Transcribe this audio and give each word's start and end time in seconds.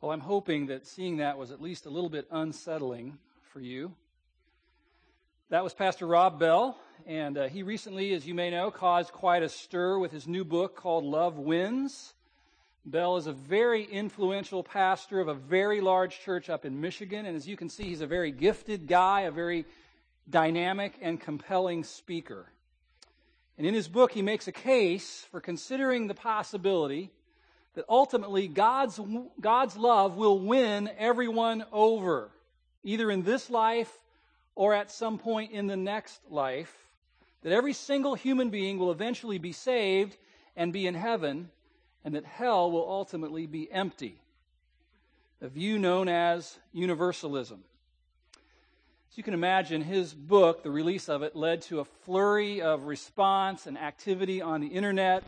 Well, 0.00 0.12
I'm 0.12 0.20
hoping 0.20 0.66
that 0.66 0.86
seeing 0.86 1.16
that 1.16 1.38
was 1.38 1.50
at 1.50 1.60
least 1.60 1.84
a 1.84 1.90
little 1.90 2.08
bit 2.08 2.28
unsettling 2.30 3.18
for 3.52 3.58
you. 3.58 3.96
That 5.50 5.64
was 5.64 5.74
Pastor 5.74 6.06
Rob 6.06 6.38
Bell, 6.38 6.78
and 7.04 7.36
uh, 7.36 7.48
he 7.48 7.64
recently, 7.64 8.14
as 8.14 8.24
you 8.24 8.32
may 8.32 8.48
know, 8.48 8.70
caused 8.70 9.10
quite 9.10 9.42
a 9.42 9.48
stir 9.48 9.98
with 9.98 10.12
his 10.12 10.28
new 10.28 10.44
book 10.44 10.76
called 10.76 11.02
Love 11.02 11.36
Wins. 11.36 12.14
Bell 12.86 13.16
is 13.16 13.26
a 13.26 13.32
very 13.32 13.82
influential 13.82 14.62
pastor 14.62 15.18
of 15.18 15.26
a 15.26 15.34
very 15.34 15.80
large 15.80 16.20
church 16.20 16.48
up 16.48 16.64
in 16.64 16.80
Michigan, 16.80 17.26
and 17.26 17.36
as 17.36 17.48
you 17.48 17.56
can 17.56 17.68
see, 17.68 17.82
he's 17.82 18.00
a 18.00 18.06
very 18.06 18.30
gifted 18.30 18.86
guy, 18.86 19.22
a 19.22 19.32
very 19.32 19.64
dynamic 20.30 20.94
and 21.02 21.20
compelling 21.20 21.82
speaker. 21.82 22.46
And 23.56 23.66
in 23.66 23.74
his 23.74 23.88
book, 23.88 24.12
he 24.12 24.22
makes 24.22 24.46
a 24.46 24.52
case 24.52 25.26
for 25.32 25.40
considering 25.40 26.06
the 26.06 26.14
possibility 26.14 27.10
that 27.78 27.84
ultimately 27.88 28.48
God's, 28.48 28.98
God's 29.40 29.76
love 29.76 30.16
will 30.16 30.40
win 30.40 30.90
everyone 30.98 31.64
over, 31.70 32.28
either 32.82 33.08
in 33.08 33.22
this 33.22 33.50
life 33.50 34.00
or 34.56 34.74
at 34.74 34.90
some 34.90 35.16
point 35.16 35.52
in 35.52 35.68
the 35.68 35.76
next 35.76 36.20
life. 36.28 36.76
That 37.42 37.52
every 37.52 37.72
single 37.72 38.16
human 38.16 38.50
being 38.50 38.80
will 38.80 38.90
eventually 38.90 39.38
be 39.38 39.52
saved 39.52 40.16
and 40.56 40.72
be 40.72 40.88
in 40.88 40.96
heaven, 40.96 41.50
and 42.04 42.16
that 42.16 42.24
hell 42.24 42.68
will 42.72 42.84
ultimately 42.84 43.46
be 43.46 43.70
empty. 43.70 44.20
A 45.40 45.46
view 45.46 45.78
known 45.78 46.08
as 46.08 46.58
universalism. 46.72 47.62
As 49.12 49.16
you 49.16 49.22
can 49.22 49.34
imagine, 49.34 49.82
his 49.82 50.12
book, 50.12 50.64
the 50.64 50.70
release 50.72 51.08
of 51.08 51.22
it, 51.22 51.36
led 51.36 51.62
to 51.62 51.78
a 51.78 51.84
flurry 51.84 52.60
of 52.60 52.86
response 52.86 53.68
and 53.68 53.78
activity 53.78 54.42
on 54.42 54.62
the 54.62 54.66
internet 54.66 55.22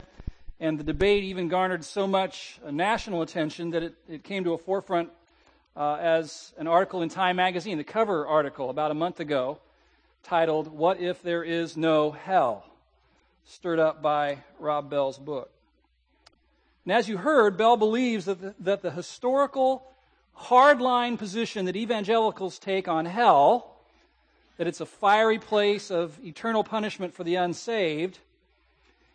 and 0.60 0.78
the 0.78 0.84
debate 0.84 1.24
even 1.24 1.48
garnered 1.48 1.84
so 1.84 2.06
much 2.06 2.60
uh, 2.64 2.70
national 2.70 3.22
attention 3.22 3.70
that 3.70 3.82
it, 3.82 3.94
it 4.08 4.22
came 4.22 4.44
to 4.44 4.52
a 4.52 4.58
forefront 4.58 5.08
uh, 5.74 5.94
as 5.94 6.52
an 6.58 6.66
article 6.66 7.00
in 7.00 7.08
Time 7.08 7.36
magazine, 7.36 7.78
the 7.78 7.84
cover 7.84 8.26
article 8.26 8.68
about 8.68 8.90
a 8.90 8.94
month 8.94 9.20
ago, 9.20 9.58
titled, 10.22 10.68
What 10.68 11.00
If 11.00 11.22
There 11.22 11.42
Is 11.42 11.76
No 11.76 12.10
Hell? 12.10 12.66
stirred 13.46 13.78
up 13.80 14.02
by 14.02 14.38
Rob 14.58 14.90
Bell's 14.90 15.18
book. 15.18 15.50
And 16.84 16.92
as 16.92 17.08
you 17.08 17.16
heard, 17.16 17.56
Bell 17.56 17.76
believes 17.76 18.26
that 18.26 18.40
the, 18.40 18.54
that 18.60 18.82
the 18.82 18.90
historical 18.90 19.90
hardline 20.38 21.18
position 21.18 21.64
that 21.64 21.74
evangelicals 21.74 22.58
take 22.58 22.86
on 22.86 23.06
hell, 23.06 23.76
that 24.56 24.66
it's 24.66 24.80
a 24.80 24.86
fiery 24.86 25.38
place 25.38 25.90
of 25.90 26.18
eternal 26.24 26.62
punishment 26.62 27.14
for 27.14 27.24
the 27.24 27.34
unsaved, 27.34 28.18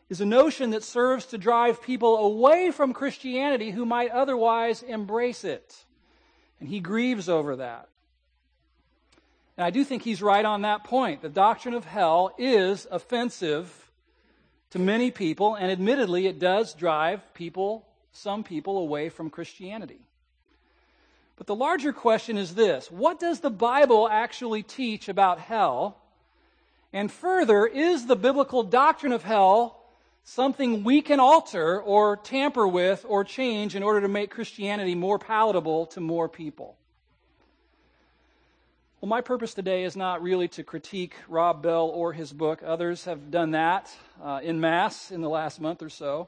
is 0.09 0.21
a 0.21 0.25
notion 0.25 0.69
that 0.71 0.83
serves 0.83 1.25
to 1.27 1.37
drive 1.37 1.81
people 1.81 2.17
away 2.17 2.71
from 2.71 2.93
Christianity 2.93 3.71
who 3.71 3.85
might 3.85 4.11
otherwise 4.11 4.83
embrace 4.83 5.43
it. 5.43 5.75
And 6.59 6.69
he 6.69 6.79
grieves 6.79 7.27
over 7.27 7.55
that. 7.55 7.89
And 9.57 9.65
I 9.65 9.69
do 9.69 9.83
think 9.83 10.03
he's 10.03 10.21
right 10.21 10.45
on 10.45 10.61
that 10.61 10.83
point. 10.83 11.21
The 11.21 11.29
doctrine 11.29 11.73
of 11.73 11.85
hell 11.85 12.33
is 12.37 12.87
offensive 12.91 13.89
to 14.71 14.79
many 14.79 15.09
people, 15.09 15.55
and 15.55 15.71
admittedly, 15.71 16.27
it 16.27 16.37
does 16.37 16.73
drive 16.73 17.33
people, 17.33 17.85
some 18.11 18.43
people, 18.43 18.77
away 18.77 19.09
from 19.09 19.29
Christianity. 19.29 20.01
But 21.37 21.47
the 21.47 21.55
larger 21.55 21.93
question 21.93 22.37
is 22.37 22.55
this 22.55 22.91
what 22.91 23.19
does 23.19 23.39
the 23.39 23.49
Bible 23.49 24.09
actually 24.09 24.63
teach 24.63 25.07
about 25.07 25.39
hell? 25.39 25.97
And 26.93 27.11
further, 27.11 27.65
is 27.65 28.05
the 28.05 28.15
biblical 28.15 28.63
doctrine 28.63 29.11
of 29.11 29.23
hell 29.23 29.84
something 30.25 30.83
we 30.83 31.01
can 31.01 31.19
alter 31.19 31.79
or 31.79 32.17
tamper 32.17 32.67
with 32.67 33.05
or 33.07 33.23
change 33.23 33.75
in 33.75 33.83
order 33.83 34.01
to 34.01 34.07
make 34.07 34.31
Christianity 34.31 34.95
more 34.95 35.19
palatable 35.19 35.85
to 35.87 36.01
more 36.01 36.27
people. 36.27 36.75
Well, 38.99 39.09
my 39.09 39.21
purpose 39.21 39.53
today 39.53 39.83
is 39.83 39.95
not 39.95 40.23
really 40.23 40.47
to 40.49 40.63
critique 40.63 41.13
Rob 41.29 41.61
Bell 41.61 41.85
or 41.93 42.11
his 42.11 42.33
book. 42.33 42.63
Others 42.65 43.05
have 43.05 43.29
done 43.29 43.51
that 43.51 43.95
uh, 44.21 44.39
in 44.41 44.59
mass 44.59 45.11
in 45.11 45.21
the 45.21 45.29
last 45.29 45.61
month 45.61 45.83
or 45.83 45.89
so. 45.89 46.27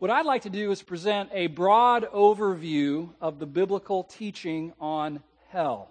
What 0.00 0.10
I'd 0.10 0.26
like 0.26 0.42
to 0.42 0.50
do 0.50 0.70
is 0.70 0.82
present 0.82 1.30
a 1.32 1.46
broad 1.46 2.04
overview 2.12 3.08
of 3.22 3.38
the 3.38 3.46
biblical 3.46 4.04
teaching 4.04 4.74
on 4.78 5.22
hell. 5.48 5.88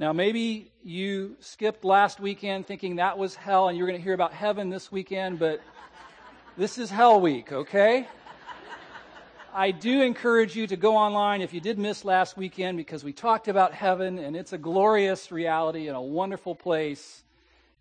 Now, 0.00 0.12
maybe 0.12 0.72
you 0.82 1.36
skipped 1.38 1.84
last 1.84 2.18
weekend 2.18 2.66
thinking 2.66 2.96
that 2.96 3.18
was 3.18 3.36
hell 3.36 3.68
and 3.68 3.78
you're 3.78 3.86
going 3.86 4.00
to 4.00 4.02
hear 4.02 4.14
about 4.14 4.32
heaven 4.32 4.68
this 4.68 4.90
weekend, 4.90 5.38
but 5.38 5.60
this 6.56 6.76
is 6.76 6.90
Hell 6.90 7.18
Week, 7.18 7.50
okay? 7.50 8.06
I 9.54 9.70
do 9.70 10.02
encourage 10.02 10.54
you 10.54 10.66
to 10.66 10.76
go 10.76 10.96
online 10.96 11.40
if 11.40 11.54
you 11.54 11.60
did 11.60 11.78
miss 11.78 12.04
last 12.04 12.36
weekend 12.36 12.76
because 12.76 13.02
we 13.02 13.12
talked 13.12 13.48
about 13.48 13.72
heaven 13.72 14.18
and 14.18 14.36
it's 14.36 14.52
a 14.52 14.58
glorious 14.58 15.32
reality 15.32 15.88
and 15.88 15.96
a 15.96 16.00
wonderful 16.00 16.54
place. 16.54 17.22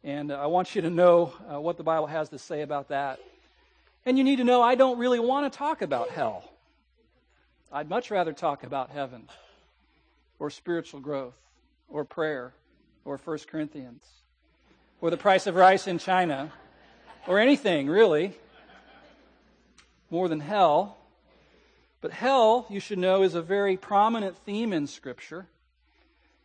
And 0.05 0.31
I 0.31 0.45
want 0.45 0.73
you 0.73 0.81
to 0.83 0.89
know 0.89 1.33
uh, 1.51 1.59
what 1.59 1.75
the 1.75 1.83
Bible 1.83 2.07
has 2.07 2.29
to 2.29 2.39
say 2.39 2.61
about 2.61 2.89
that. 2.89 3.19
And 4.05 4.17
you 4.17 4.23
need 4.23 4.37
to 4.37 4.45
know 4.45 4.61
I 4.61 4.75
don't 4.75 4.97
really 4.97 5.19
want 5.19 5.51
to 5.51 5.57
talk 5.57 5.81
about 5.81 6.09
hell. 6.09 6.49
I'd 7.73 7.89
much 7.89 8.09
rather 8.09 8.31
talk 8.31 8.63
about 8.63 8.89
heaven 8.89 9.27
or 10.39 10.49
spiritual 10.49 11.01
growth 11.01 11.35
or 11.89 12.05
prayer 12.05 12.53
or 13.03 13.17
1 13.17 13.39
Corinthians 13.49 14.03
or 15.01 15.09
the 15.09 15.17
price 15.17 15.45
of 15.45 15.55
rice 15.55 15.87
in 15.87 15.97
China 15.97 16.53
or 17.27 17.37
anything 17.37 17.87
really 17.87 18.33
more 20.11 20.27
than 20.27 20.41
hell. 20.41 20.97
But 22.01 22.11
hell, 22.11 22.67
you 22.69 22.79
should 22.79 22.99
know, 22.99 23.23
is 23.23 23.33
a 23.33 23.41
very 23.41 23.77
prominent 23.77 24.37
theme 24.37 24.73
in 24.73 24.85
Scripture. 24.85 25.47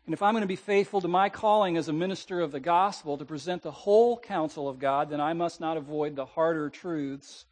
And 0.07 0.13
if 0.13 0.23
I'm 0.23 0.35
going 0.35 0.43
to 0.43 0.47
be 0.47 0.55
faithful 0.55 1.01
to 1.01 1.09
my 1.09 1.29
calling 1.29 1.77
as 1.77 1.89
a 1.89 1.93
minister 1.93 2.41
of 2.41 2.53
the 2.53 2.61
gospel 2.61 3.19
to 3.19 3.25
present 3.25 3.63
the 3.63 3.73
whole 3.73 4.17
counsel 4.19 4.69
of 4.69 4.79
God, 4.79 5.11
then 5.11 5.21
I 5.21 5.33
must 5.33 5.61
not 5.61 5.77
avoid 5.77 6.15
the 6.15 6.27
harder 6.27 6.71
truths 6.71 7.45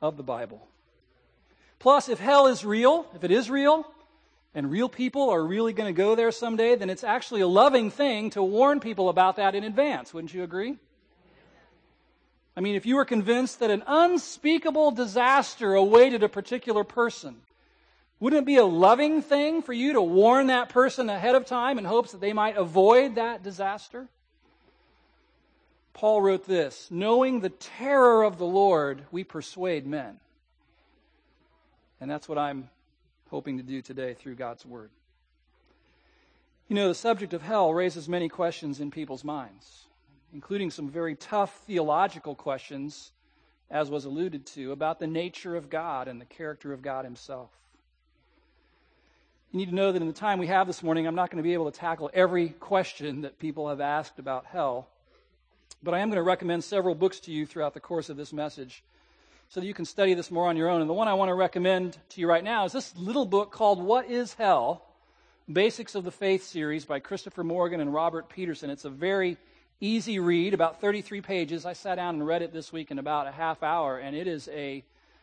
of 0.00 0.16
the 0.16 0.22
Bible. 0.22 0.66
Plus, 1.78 2.08
if 2.08 2.18
hell 2.18 2.46
is 2.46 2.64
real, 2.64 3.06
if 3.14 3.24
it 3.24 3.30
is 3.30 3.50
real, 3.50 3.86
and 4.54 4.70
real 4.70 4.88
people 4.88 5.28
are 5.28 5.44
really 5.44 5.74
going 5.74 5.94
to 5.94 5.96
go 5.96 6.14
there 6.14 6.32
someday, 6.32 6.76
then 6.76 6.88
it's 6.88 7.04
actually 7.04 7.42
a 7.42 7.46
loving 7.46 7.90
thing 7.90 8.30
to 8.30 8.42
warn 8.42 8.80
people 8.80 9.10
about 9.10 9.36
that 9.36 9.54
in 9.54 9.64
advance. 9.64 10.14
Wouldn't 10.14 10.32
you 10.32 10.42
agree? 10.42 10.78
I 12.56 12.60
mean, 12.60 12.74
if 12.74 12.86
you 12.86 12.96
were 12.96 13.04
convinced 13.04 13.60
that 13.60 13.70
an 13.70 13.82
unspeakable 13.86 14.92
disaster 14.92 15.74
awaited 15.74 16.22
a 16.22 16.28
particular 16.28 16.84
person, 16.84 17.36
wouldn't 18.18 18.42
it 18.42 18.46
be 18.46 18.56
a 18.56 18.64
loving 18.64 19.20
thing 19.20 19.60
for 19.60 19.74
you 19.74 19.92
to 19.92 20.00
warn 20.00 20.46
that 20.46 20.70
person 20.70 21.10
ahead 21.10 21.34
of 21.34 21.44
time 21.44 21.78
in 21.78 21.84
hopes 21.84 22.12
that 22.12 22.20
they 22.22 22.32
might 22.32 22.56
avoid 22.56 23.16
that 23.16 23.42
disaster? 23.42 24.08
Paul 25.92 26.22
wrote 26.22 26.46
this 26.46 26.88
Knowing 26.90 27.40
the 27.40 27.50
terror 27.50 28.22
of 28.22 28.38
the 28.38 28.46
Lord, 28.46 29.04
we 29.10 29.22
persuade 29.22 29.86
men. 29.86 30.18
And 32.00 32.10
that's 32.10 32.28
what 32.28 32.38
I'm 32.38 32.70
hoping 33.30 33.58
to 33.58 33.62
do 33.62 33.82
today 33.82 34.14
through 34.14 34.34
God's 34.34 34.64
Word. 34.64 34.90
You 36.68 36.76
know, 36.76 36.88
the 36.88 36.94
subject 36.94 37.34
of 37.34 37.42
hell 37.42 37.72
raises 37.72 38.08
many 38.08 38.28
questions 38.28 38.80
in 38.80 38.90
people's 38.90 39.24
minds 39.24 39.85
including 40.32 40.70
some 40.70 40.88
very 40.88 41.14
tough 41.14 41.62
theological 41.66 42.34
questions, 42.34 43.12
as 43.70 43.90
was 43.90 44.04
alluded 44.04 44.46
to, 44.46 44.72
about 44.72 44.98
the 44.98 45.06
nature 45.06 45.56
of 45.56 45.70
God 45.70 46.08
and 46.08 46.20
the 46.20 46.24
character 46.24 46.72
of 46.72 46.82
God 46.82 47.04
Himself. 47.04 47.50
You 49.52 49.58
need 49.58 49.70
to 49.70 49.74
know 49.74 49.92
that 49.92 50.02
in 50.02 50.08
the 50.08 50.14
time 50.14 50.38
we 50.38 50.48
have 50.48 50.66
this 50.66 50.82
morning, 50.82 51.06
I'm 51.06 51.14
not 51.14 51.30
going 51.30 51.42
to 51.42 51.46
be 51.46 51.54
able 51.54 51.70
to 51.70 51.78
tackle 51.78 52.10
every 52.12 52.50
question 52.50 53.22
that 53.22 53.38
people 53.38 53.68
have 53.68 53.80
asked 53.80 54.18
about 54.18 54.44
hell, 54.46 54.88
but 55.82 55.94
I 55.94 56.00
am 56.00 56.08
going 56.08 56.16
to 56.16 56.22
recommend 56.22 56.64
several 56.64 56.94
books 56.94 57.20
to 57.20 57.32
you 57.32 57.46
throughout 57.46 57.74
the 57.74 57.80
course 57.80 58.08
of 58.08 58.16
this 58.16 58.32
message 58.32 58.82
so 59.48 59.60
that 59.60 59.66
you 59.66 59.74
can 59.74 59.84
study 59.84 60.14
this 60.14 60.30
more 60.30 60.48
on 60.48 60.56
your 60.56 60.68
own. 60.68 60.80
And 60.80 60.90
the 60.90 60.94
one 60.94 61.08
I 61.08 61.14
want 61.14 61.28
to 61.28 61.34
recommend 61.34 61.96
to 62.10 62.20
you 62.20 62.28
right 62.28 62.42
now 62.42 62.64
is 62.64 62.72
this 62.72 62.96
little 62.96 63.24
book 63.24 63.52
called 63.52 63.82
What 63.82 64.10
is 64.10 64.34
Hell? 64.34 64.82
Basics 65.50 65.94
of 65.94 66.02
the 66.02 66.10
Faith 66.10 66.42
series 66.42 66.84
by 66.84 66.98
Christopher 66.98 67.44
Morgan 67.44 67.80
and 67.80 67.94
Robert 67.94 68.28
Peterson. 68.28 68.68
It's 68.68 68.84
a 68.84 68.90
very 68.90 69.36
easy 69.80 70.18
read, 70.18 70.54
about 70.54 70.80
33 70.80 71.20
pages. 71.20 71.66
I 71.66 71.74
sat 71.74 71.96
down 71.96 72.14
and 72.14 72.26
read 72.26 72.42
it 72.42 72.52
this 72.52 72.72
week 72.72 72.90
in 72.90 72.98
about 72.98 73.26
a 73.26 73.30
half 73.30 73.62
hour, 73.62 73.98
and 73.98 74.16
it 74.16 74.26
is 74.26 74.48
a, 74.48 74.82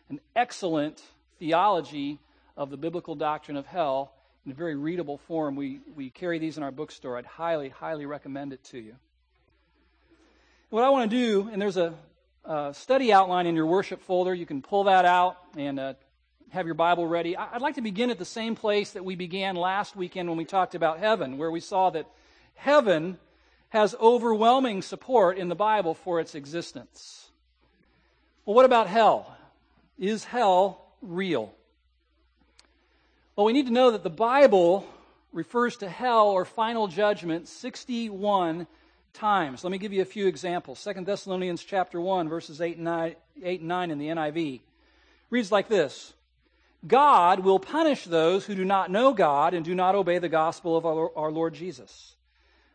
an 0.10 0.20
excellent 0.36 1.02
theology 1.40 2.20
of 2.56 2.70
the 2.70 2.78
biblical 2.78 3.16
doctrine 3.16 3.58
of 3.58 3.66
hell 3.66 4.14
in 4.46 4.52
a 4.52 4.56
very 4.56 4.76
readable 4.76 5.18
form. 5.18 5.56
We, 5.56 5.80
we 5.96 6.10
carry 6.10 6.38
these 6.38 6.58
in 6.58 6.64
our 6.64 6.72
bookstore. 6.72 7.18
I'd 7.18 7.26
highly, 7.26 7.70
highly 7.70 8.06
recommend 8.06 8.54
it 8.54 8.64
to 8.66 8.78
you. 8.78 8.96
What 10.70 10.84
I 10.84 10.90
want 10.90 11.10
to 11.10 11.18
do, 11.18 11.50
and 11.52 11.62
there's 11.62 11.78
a, 11.78 11.94
a 12.46 12.74
study 12.74 13.12
outline 13.12 13.48
in 13.48 13.56
your 13.56 13.66
worship 13.66 14.02
folder. 14.02 14.34
You 14.34 14.46
can 14.46 14.62
pull 14.62 14.86
that 14.86 15.06
out 15.06 15.38
and 15.58 15.80
uh, 15.80 15.94
have 16.50 16.66
your 16.66 16.76
Bible 16.76 17.08
ready. 17.08 17.36
I'd 17.36 17.62
like 17.62 17.76
to 17.76 17.82
begin 17.82 18.12
at 18.12 18.20
the 18.20 18.26
same 18.26 18.56
place 18.56 18.92
that 18.92 19.04
we 19.04 19.16
began 19.16 19.56
last 19.56 19.96
weekend 19.96 20.30
when 20.30 20.38
we 20.38 20.46
talked 20.46 20.76
about 20.76 21.00
heaven, 21.00 21.38
where 21.38 21.50
we 21.50 21.60
saw 21.60 21.90
that 21.92 22.06
heaven 22.56 23.18
has 23.74 23.96
overwhelming 24.00 24.84
support 24.84 25.36
in 25.36 25.50
the 25.50 25.56
Bible 25.56 25.96
for 25.96 26.20
its 26.20 26.36
existence. 26.36 27.32
Well, 28.46 28.56
what 28.56 28.66
about 28.66 28.86
hell? 28.86 29.36
Is 29.98 30.24
hell 30.24 30.86
real? 31.02 31.52
Well, 33.36 33.48
we 33.48 33.54
need 33.54 33.66
to 33.66 33.74
know 33.74 33.90
that 33.90 34.04
the 34.04 34.12
Bible 34.12 34.86
refers 35.32 35.78
to 35.78 35.90
hell 35.90 36.30
or 36.30 36.46
final 36.46 36.88
judgment 36.88 37.48
61 37.48 38.68
times. 39.12 39.64
Let 39.64 39.72
me 39.72 39.80
give 39.80 39.92
you 39.92 40.04
a 40.04 40.06
few 40.06 40.28
examples. 40.28 40.84
2 40.84 41.04
Thessalonians 41.04 41.64
chapter 41.64 42.00
1 42.00 42.30
verses 42.30 42.62
8 42.62 42.76
and 42.76 42.86
9, 42.86 43.16
8 43.42 43.60
and 43.60 43.68
9 43.68 43.90
in 43.90 43.98
the 43.98 44.08
NIV 44.10 44.62
reads 45.32 45.52
like 45.52 45.68
this. 45.68 46.14
God 46.86 47.40
will 47.40 47.58
punish 47.58 48.06
those 48.06 48.46
who 48.46 48.54
do 48.54 48.66
not 48.66 48.92
know 48.92 49.14
God 49.14 49.56
and 49.56 49.66
do 49.66 49.74
not 49.74 49.96
obey 49.96 50.20
the 50.20 50.30
gospel 50.30 50.78
of 50.78 50.86
our, 50.86 51.10
our 51.18 51.32
Lord 51.32 51.56
Jesus. 51.56 52.13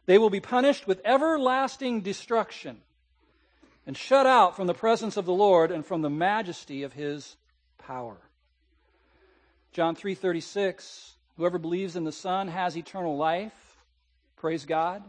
They 0.09 0.17
will 0.17 0.31
be 0.31 0.41
punished 0.41 0.87
with 0.87 1.03
everlasting 1.05 2.01
destruction 2.01 2.81
and 3.87 3.95
shut 3.95 4.27
out 4.27 4.57
from 4.57 4.67
the 4.67 4.73
presence 4.73 5.19
of 5.19 5.27
the 5.27 5.35
Lord 5.35 5.71
and 5.71 5.85
from 5.85 6.01
the 6.01 6.09
majesty 6.09 6.83
of 6.83 6.95
his 6.95 7.37
power. 7.77 8.17
John 9.71 9.95
3:36 9.95 11.13
Whoever 11.37 11.59
believes 11.59 11.95
in 11.95 12.05
the 12.05 12.11
Son 12.11 12.49
has 12.49 12.75
eternal 12.75 13.19
life. 13.19 13.85
Praise 14.37 14.65
God. 14.65 15.03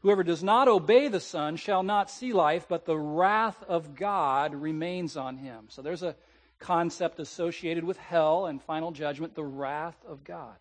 Whoever 0.00 0.22
does 0.22 0.42
not 0.42 0.68
obey 0.68 1.08
the 1.08 1.18
Son 1.18 1.56
shall 1.56 1.82
not 1.82 2.10
see 2.10 2.34
life, 2.34 2.66
but 2.68 2.84
the 2.84 2.98
wrath 2.98 3.62
of 3.62 3.94
God 3.94 4.54
remains 4.54 5.16
on 5.16 5.38
him. 5.38 5.64
So 5.70 5.80
there's 5.80 6.02
a 6.02 6.14
concept 6.58 7.20
associated 7.20 7.84
with 7.84 7.96
hell 7.96 8.44
and 8.44 8.60
final 8.60 8.90
judgment, 8.90 9.34
the 9.34 9.44
wrath 9.44 9.96
of 10.06 10.24
God. 10.24 10.58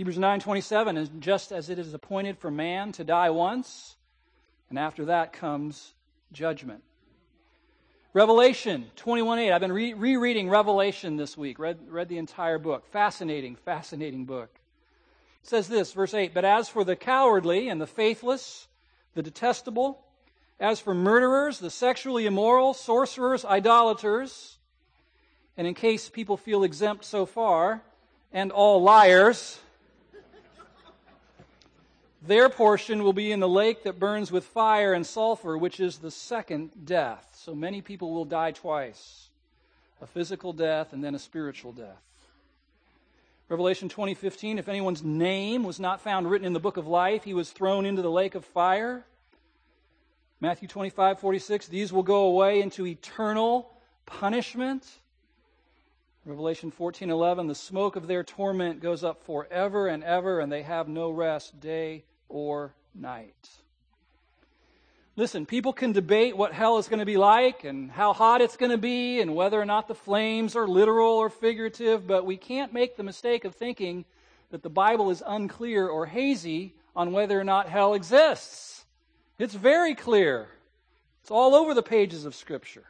Hebrews 0.00 0.16
9:27 0.16 0.96
is 0.96 1.10
just 1.18 1.52
as 1.52 1.68
it 1.68 1.78
is 1.78 1.92
appointed 1.92 2.38
for 2.38 2.50
man 2.50 2.90
to 2.92 3.04
die 3.04 3.28
once, 3.28 3.96
and 4.70 4.78
after 4.78 5.04
that 5.04 5.34
comes 5.34 5.92
judgment. 6.32 6.82
Revelation 8.14 8.90
21:8. 8.96 9.52
I've 9.52 9.60
been 9.60 9.74
re- 9.74 9.92
rereading 9.92 10.48
Revelation 10.48 11.16
this 11.16 11.36
week. 11.36 11.58
Read 11.58 11.86
read 11.86 12.08
the 12.08 12.16
entire 12.16 12.58
book. 12.58 12.86
Fascinating, 12.86 13.56
fascinating 13.56 14.24
book. 14.24 14.48
It 15.42 15.48
says 15.50 15.68
this, 15.68 15.92
verse 15.92 16.14
8, 16.14 16.32
"But 16.32 16.46
as 16.46 16.70
for 16.70 16.82
the 16.82 16.96
cowardly 16.96 17.68
and 17.68 17.78
the 17.78 17.86
faithless, 17.86 18.68
the 19.12 19.22
detestable, 19.22 20.02
as 20.58 20.80
for 20.80 20.94
murderers, 20.94 21.58
the 21.58 21.68
sexually 21.68 22.24
immoral, 22.24 22.72
sorcerers, 22.72 23.44
idolaters, 23.44 24.56
and 25.58 25.66
in 25.66 25.74
case 25.74 26.08
people 26.08 26.38
feel 26.38 26.64
exempt 26.64 27.04
so 27.04 27.26
far, 27.26 27.82
and 28.32 28.50
all 28.50 28.80
liars, 28.80 29.60
their 32.22 32.48
portion 32.48 33.02
will 33.02 33.12
be 33.12 33.32
in 33.32 33.40
the 33.40 33.48
lake 33.48 33.82
that 33.84 33.98
burns 33.98 34.30
with 34.30 34.44
fire 34.44 34.92
and 34.92 35.06
sulfur, 35.06 35.56
which 35.56 35.80
is 35.80 35.98
the 35.98 36.10
second 36.10 36.70
death. 36.84 37.30
So 37.34 37.54
many 37.54 37.80
people 37.80 38.12
will 38.12 38.24
die 38.24 38.52
twice 38.52 39.28
a 40.02 40.06
physical 40.06 40.52
death 40.52 40.92
and 40.92 41.04
then 41.04 41.14
a 41.14 41.18
spiritual 41.18 41.72
death. 41.72 42.02
Revelation 43.48 43.88
20:15 43.88 44.58
if 44.58 44.68
anyone's 44.68 45.02
name 45.02 45.64
was 45.64 45.80
not 45.80 46.00
found 46.00 46.30
written 46.30 46.46
in 46.46 46.52
the 46.52 46.60
book 46.60 46.76
of 46.76 46.86
life 46.86 47.24
he 47.24 47.34
was 47.34 47.50
thrown 47.50 47.84
into 47.84 48.00
the 48.00 48.10
lake 48.10 48.34
of 48.34 48.44
fire 48.44 49.04
Matthew 50.40 50.68
25:46 50.68 51.68
these 51.68 51.92
will 51.92 52.02
go 52.02 52.24
away 52.24 52.62
into 52.62 52.86
eternal 52.86 53.76
punishment. 54.06 55.00
Revelation 56.24 56.70
14:11 56.72 57.46
the 57.48 57.54
smoke 57.54 57.94
of 57.94 58.06
their 58.06 58.24
torment 58.24 58.80
goes 58.80 59.04
up 59.04 59.22
forever 59.22 59.86
and 59.86 60.02
ever, 60.02 60.40
and 60.40 60.50
they 60.50 60.62
have 60.62 60.88
no 60.88 61.10
rest 61.10 61.60
day 61.60 62.04
or 62.30 62.72
night. 62.94 63.50
Listen, 65.16 65.44
people 65.44 65.74
can 65.74 65.92
debate 65.92 66.36
what 66.36 66.52
hell 66.52 66.78
is 66.78 66.88
going 66.88 67.00
to 67.00 67.04
be 67.04 67.18
like 67.18 67.64
and 67.64 67.90
how 67.90 68.14
hot 68.14 68.40
it's 68.40 68.56
going 68.56 68.70
to 68.70 68.78
be 68.78 69.20
and 69.20 69.34
whether 69.34 69.60
or 69.60 69.66
not 69.66 69.86
the 69.86 69.94
flames 69.94 70.56
are 70.56 70.66
literal 70.66 71.12
or 71.12 71.28
figurative, 71.28 72.06
but 72.06 72.24
we 72.24 72.38
can't 72.38 72.72
make 72.72 72.96
the 72.96 73.02
mistake 73.02 73.44
of 73.44 73.54
thinking 73.54 74.06
that 74.50 74.62
the 74.62 74.70
Bible 74.70 75.10
is 75.10 75.22
unclear 75.26 75.86
or 75.86 76.06
hazy 76.06 76.74
on 76.96 77.12
whether 77.12 77.38
or 77.38 77.44
not 77.44 77.68
hell 77.68 77.92
exists. 77.92 78.84
It's 79.38 79.54
very 79.54 79.94
clear. 79.94 80.48
It's 81.20 81.30
all 81.30 81.54
over 81.54 81.74
the 81.74 81.82
pages 81.82 82.24
of 82.24 82.34
Scripture. 82.34 82.84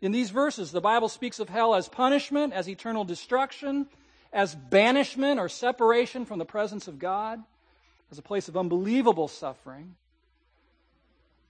In 0.00 0.12
these 0.12 0.30
verses, 0.30 0.72
the 0.72 0.80
Bible 0.80 1.08
speaks 1.08 1.38
of 1.38 1.48
hell 1.48 1.74
as 1.74 1.88
punishment, 1.88 2.52
as 2.52 2.68
eternal 2.68 3.04
destruction, 3.04 3.86
as 4.32 4.54
banishment 4.54 5.38
or 5.38 5.48
separation 5.48 6.24
from 6.24 6.38
the 6.38 6.44
presence 6.44 6.88
of 6.88 6.98
God, 6.98 7.42
as 8.12 8.18
a 8.18 8.22
place 8.22 8.46
of 8.46 8.58
unbelievable 8.58 9.26
suffering. 9.26 9.96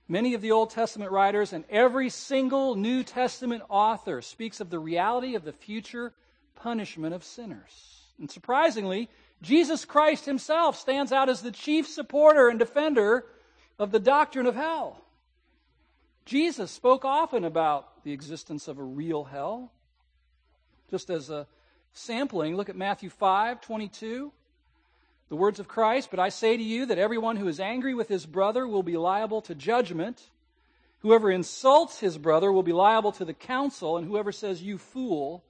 Many 0.06 0.34
of 0.34 0.40
the 0.40 0.52
Old 0.52 0.70
Testament 0.70 1.10
writers 1.10 1.52
and 1.52 1.64
every 1.68 2.08
single 2.08 2.76
New 2.76 3.02
Testament 3.02 3.64
author 3.68 4.22
speaks 4.22 4.60
of 4.60 4.70
the 4.70 4.78
reality 4.78 5.34
of 5.34 5.44
the 5.44 5.52
future 5.52 6.14
punishment 6.54 7.14
of 7.14 7.24
sinners. 7.24 8.06
And 8.20 8.30
surprisingly, 8.30 9.08
Jesus 9.42 9.84
Christ 9.84 10.24
himself 10.24 10.78
stands 10.78 11.10
out 11.10 11.28
as 11.28 11.42
the 11.42 11.50
chief 11.50 11.88
supporter 11.88 12.48
and 12.48 12.60
defender 12.60 13.26
of 13.76 13.90
the 13.90 13.98
doctrine 13.98 14.46
of 14.46 14.54
hell. 14.54 15.02
Jesus 16.24 16.70
spoke 16.70 17.04
often 17.04 17.42
about 17.42 18.04
the 18.04 18.12
existence 18.12 18.68
of 18.68 18.78
a 18.78 18.84
real 18.84 19.24
hell. 19.24 19.72
Just 20.90 21.10
as 21.10 21.28
a 21.28 21.48
sampling, 21.92 22.54
look 22.54 22.68
at 22.68 22.76
Matthew 22.76 23.10
5 23.10 23.60
22. 23.60 24.32
The 25.32 25.36
words 25.36 25.58
of 25.58 25.66
Christ, 25.66 26.10
but 26.10 26.20
I 26.20 26.28
say 26.28 26.58
to 26.58 26.62
you 26.62 26.84
that 26.84 26.98
everyone 26.98 27.36
who 27.36 27.48
is 27.48 27.58
angry 27.58 27.94
with 27.94 28.06
his 28.06 28.26
brother 28.26 28.68
will 28.68 28.82
be 28.82 28.98
liable 28.98 29.40
to 29.40 29.54
judgment. 29.54 30.28
Whoever 30.98 31.30
insults 31.30 32.00
his 32.00 32.18
brother 32.18 32.52
will 32.52 32.62
be 32.62 32.74
liable 32.74 33.12
to 33.12 33.24
the 33.24 33.32
council, 33.32 33.96
and 33.96 34.06
whoever 34.06 34.30
says, 34.30 34.62
You 34.62 34.76
fool, 34.76 35.42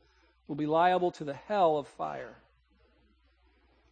will 0.47 0.55
be 0.55 0.67
liable 0.67 1.11
to 1.11 1.25
the 1.25 1.35
hell 1.35 1.79
of 1.79 1.89
fire. 1.89 2.37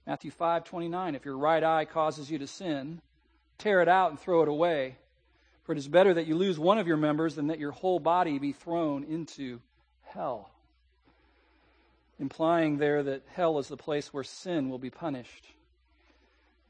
Matthew 0.06 0.30
5 0.30 0.62
29. 0.62 1.16
If 1.16 1.24
your 1.24 1.36
right 1.36 1.64
eye 1.64 1.86
causes 1.86 2.30
you 2.30 2.38
to 2.38 2.46
sin, 2.46 3.02
tear 3.58 3.82
it 3.82 3.88
out 3.88 4.10
and 4.10 4.20
throw 4.20 4.42
it 4.42 4.48
away. 4.48 4.96
For 5.64 5.72
it 5.72 5.78
is 5.78 5.88
better 5.88 6.14
that 6.14 6.28
you 6.28 6.36
lose 6.36 6.56
one 6.56 6.78
of 6.78 6.86
your 6.86 6.98
members 6.98 7.34
than 7.34 7.48
that 7.48 7.58
your 7.58 7.72
whole 7.72 7.98
body 7.98 8.38
be 8.38 8.52
thrown 8.52 9.02
into 9.02 9.58
hell. 10.04 10.52
Implying 12.20 12.78
there 12.78 13.02
that 13.02 13.24
hell 13.34 13.58
is 13.58 13.66
the 13.66 13.76
place 13.76 14.14
where 14.14 14.22
sin 14.22 14.70
will 14.70 14.78
be 14.78 14.90
punished. 14.90 15.48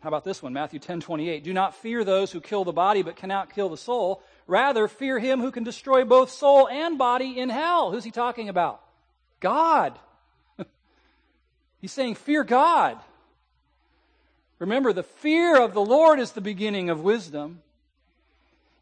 How 0.01 0.09
about 0.09 0.25
this 0.25 0.43
one? 0.43 0.53
Matthew 0.53 0.79
10 0.79 1.01
28. 1.01 1.45
Do 1.45 1.53
not 1.53 1.75
fear 1.75 2.05
those 2.05 2.33
who 2.33 2.41
kill 2.41 2.65
the 2.65 2.73
body 2.73 3.03
but 3.03 3.17
cannot 3.17 3.55
kill 3.55 3.69
the 3.69 3.77
soul. 3.77 4.23
Rather, 4.47 4.89
fear 4.89 5.19
him 5.19 5.41
who 5.41 5.51
can 5.51 5.63
destroy 5.63 6.05
both 6.05 6.31
soul 6.31 6.69
and 6.69 6.97
body 6.97 7.39
in 7.39 7.51
hell. 7.51 7.91
Who's 7.91 8.05
he 8.05 8.11
talking 8.11 8.49
about? 8.49 8.81
God. 9.41 9.99
He's 11.81 11.93
saying, 11.93 12.15
fear 12.15 12.45
God. 12.45 12.99
Remember, 14.59 14.93
the 14.93 15.03
fear 15.03 15.61
of 15.61 15.75
the 15.75 15.85
Lord 15.85 16.19
is 16.19 16.33
the 16.33 16.41
beginning 16.41 16.91
of 16.91 17.01
wisdom. 17.01 17.63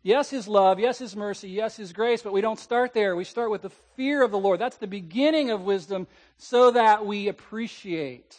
Yes, 0.02 0.30
His 0.30 0.48
love. 0.48 0.78
Yes, 0.78 0.98
His 0.98 1.14
mercy. 1.14 1.48
Yes, 1.48 1.76
His 1.76 1.92
grace. 1.92 2.22
But 2.22 2.32
we 2.32 2.40
don't 2.40 2.58
start 2.58 2.94
there. 2.94 3.14
We 3.14 3.25
start 3.25 3.50
with 3.50 3.62
the 3.62 3.70
fear 3.96 4.22
of 4.22 4.30
the 4.30 4.38
Lord. 4.38 4.60
That's 4.60 4.76
the 4.76 4.87
beginning 4.87 5.50
of 5.50 5.62
wisdom 5.62 6.06
so 6.37 6.72
that 6.72 7.06
we 7.06 7.28
appreciate 7.28 8.37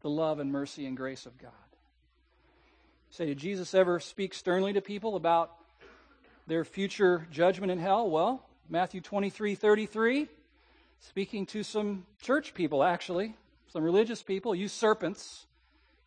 the 0.00 0.10
love 0.10 0.38
and 0.38 0.50
mercy 0.50 0.86
and 0.86 0.96
grace 0.96 1.26
of 1.26 1.36
God. 1.38 1.52
Say, 3.12 3.26
did 3.26 3.36
Jesus 3.36 3.74
ever 3.74 4.00
speak 4.00 4.32
sternly 4.32 4.72
to 4.72 4.80
people 4.80 5.16
about 5.16 5.52
their 6.46 6.64
future 6.64 7.26
judgment 7.30 7.70
in 7.70 7.78
hell? 7.78 8.08
Well, 8.08 8.42
Matthew 8.70 9.02
23 9.02 9.54
33, 9.54 10.28
speaking 10.98 11.44
to 11.44 11.62
some 11.62 12.06
church 12.22 12.54
people, 12.54 12.82
actually, 12.82 13.36
some 13.70 13.82
religious 13.82 14.22
people, 14.22 14.54
you 14.54 14.66
serpents. 14.66 15.44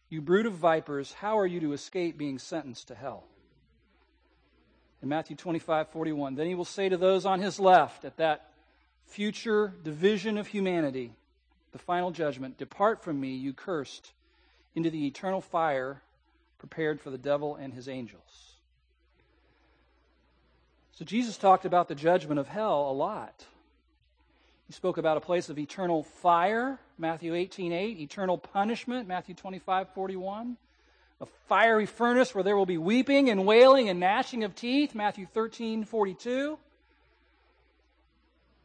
You 0.10 0.20
brood 0.20 0.48
of 0.48 0.54
vipers, 0.54 1.14
how 1.14 1.38
are 1.38 1.46
you 1.46 1.60
to 1.60 1.74
escape 1.74 2.18
being 2.18 2.40
sentenced 2.40 2.88
to 2.88 2.96
hell? 2.96 3.26
In 5.04 5.08
Matthew 5.08 5.36
25, 5.36 5.90
41, 5.90 6.34
then 6.34 6.48
he 6.48 6.56
will 6.56 6.66
say 6.66 6.90
to 6.90 6.98
those 6.98 7.24
on 7.24 7.40
his 7.40 7.60
left 7.60 8.04
at 8.04 8.18
that 8.18 8.50
future 9.06 9.76
division 9.84 10.40
of 10.40 10.48
humanity, 10.48 11.14
the 11.72 11.78
final 11.78 12.10
judgment, 12.10 12.58
Depart 12.58 13.04
from 13.04 13.20
me, 13.20 13.36
you 13.36 13.54
cursed, 13.54 14.12
into 14.74 14.90
the 14.90 15.06
eternal 15.06 15.42
fire 15.42 16.02
prepared 16.58 17.02
for 17.02 17.10
the 17.10 17.18
devil 17.18 17.56
and 17.56 17.74
his 17.74 17.88
angels. 17.88 18.56
So 20.94 21.04
Jesus 21.04 21.38
talked 21.38 21.66
about 21.66 21.88
the 21.88 21.96
judgment 21.96 22.40
of 22.40 22.48
hell 22.48 22.90
a 22.90 22.94
lot. 22.94 23.46
He 24.68 24.74
spoke 24.74 24.98
about 24.98 25.18
a 25.18 25.22
place 25.22 25.50
of 25.50 25.60
eternal 25.60 26.04
fire, 26.04 26.80
Matthew 26.98 27.36
18 27.36 27.72
8, 27.72 28.00
eternal 28.00 28.38
punishment, 28.38 29.08
Matthew 29.08 29.36
25 29.36 29.90
41, 29.90 30.58
a 31.22 31.26
fiery 31.48 31.86
furnace 31.86 32.34
where 32.34 32.44
there 32.44 32.56
will 32.56 32.66
be 32.66 32.78
weeping 32.78 33.30
and 33.30 33.46
wailing 33.46 33.90
and 33.90 34.00
gnashing 34.00 34.44
of 34.44 34.56
teeth, 34.56 34.96
Matthew 34.96 35.28
13 35.34 35.84
42. 35.84 36.58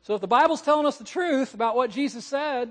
So 0.02 0.14
if 0.14 0.20
the 0.20 0.26
Bible's 0.26 0.62
telling 0.62 0.86
us 0.86 0.96
the 0.96 1.04
truth 1.04 1.52
about 1.52 1.76
what 1.76 1.90
Jesus 1.90 2.24
said, 2.24 2.70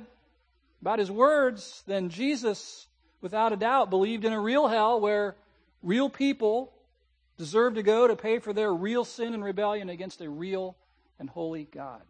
about 0.81 0.99
his 0.99 1.11
words, 1.11 1.83
then 1.85 2.09
Jesus, 2.09 2.88
without 3.21 3.53
a 3.53 3.57
doubt, 3.57 3.89
believed 3.89 4.25
in 4.25 4.33
a 4.33 4.39
real 4.39 4.67
hell 4.67 4.99
where 4.99 5.35
real 5.83 6.09
people 6.09 6.73
deserve 7.38 7.75
to 7.75 7.83
go 7.83 8.07
to 8.07 8.15
pay 8.15 8.39
for 8.39 8.53
their 8.53 8.73
real 8.73 9.05
sin 9.05 9.33
and 9.33 9.43
rebellion 9.43 9.89
against 9.89 10.21
a 10.21 10.29
real 10.29 10.75
and 11.19 11.29
holy 11.29 11.65
God. 11.65 12.01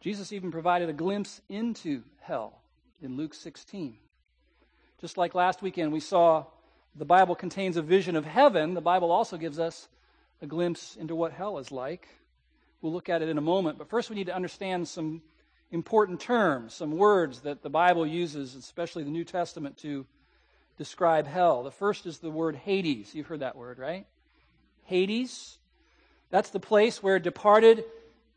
Jesus 0.00 0.32
even 0.32 0.50
provided 0.50 0.88
a 0.88 0.92
glimpse 0.92 1.40
into 1.48 2.02
hell 2.20 2.58
in 3.02 3.16
Luke 3.16 3.34
16. 3.34 3.96
Just 5.00 5.18
like 5.18 5.34
last 5.34 5.62
weekend, 5.62 5.92
we 5.92 6.00
saw 6.00 6.44
the 6.94 7.04
Bible 7.04 7.34
contains 7.34 7.76
a 7.76 7.82
vision 7.82 8.16
of 8.16 8.24
heaven, 8.24 8.74
the 8.74 8.80
Bible 8.80 9.12
also 9.12 9.36
gives 9.36 9.58
us 9.58 9.88
a 10.40 10.46
glimpse 10.46 10.96
into 10.96 11.14
what 11.14 11.32
hell 11.32 11.58
is 11.58 11.70
like. 11.70 12.08
We'll 12.80 12.92
look 12.92 13.08
at 13.08 13.20
it 13.20 13.28
in 13.28 13.36
a 13.36 13.42
moment, 13.42 13.78
but 13.78 13.90
first 13.90 14.08
we 14.08 14.16
need 14.16 14.26
to 14.26 14.34
understand 14.34 14.88
some 14.88 15.22
important 15.70 16.20
terms, 16.20 16.74
some 16.74 16.92
words 16.92 17.40
that 17.40 17.62
the 17.62 17.70
Bible 17.70 18.06
uses, 18.06 18.54
especially 18.54 19.04
the 19.04 19.10
New 19.10 19.24
Testament, 19.24 19.78
to 19.78 20.06
describe 20.78 21.26
hell. 21.26 21.62
The 21.62 21.70
first 21.70 22.06
is 22.06 22.18
the 22.18 22.30
word 22.30 22.56
Hades. 22.56 23.14
You've 23.14 23.26
heard 23.26 23.40
that 23.40 23.56
word, 23.56 23.78
right? 23.78 24.06
Hades. 24.84 25.58
That's 26.30 26.50
the 26.50 26.60
place 26.60 27.02
where 27.02 27.18
departed 27.18 27.84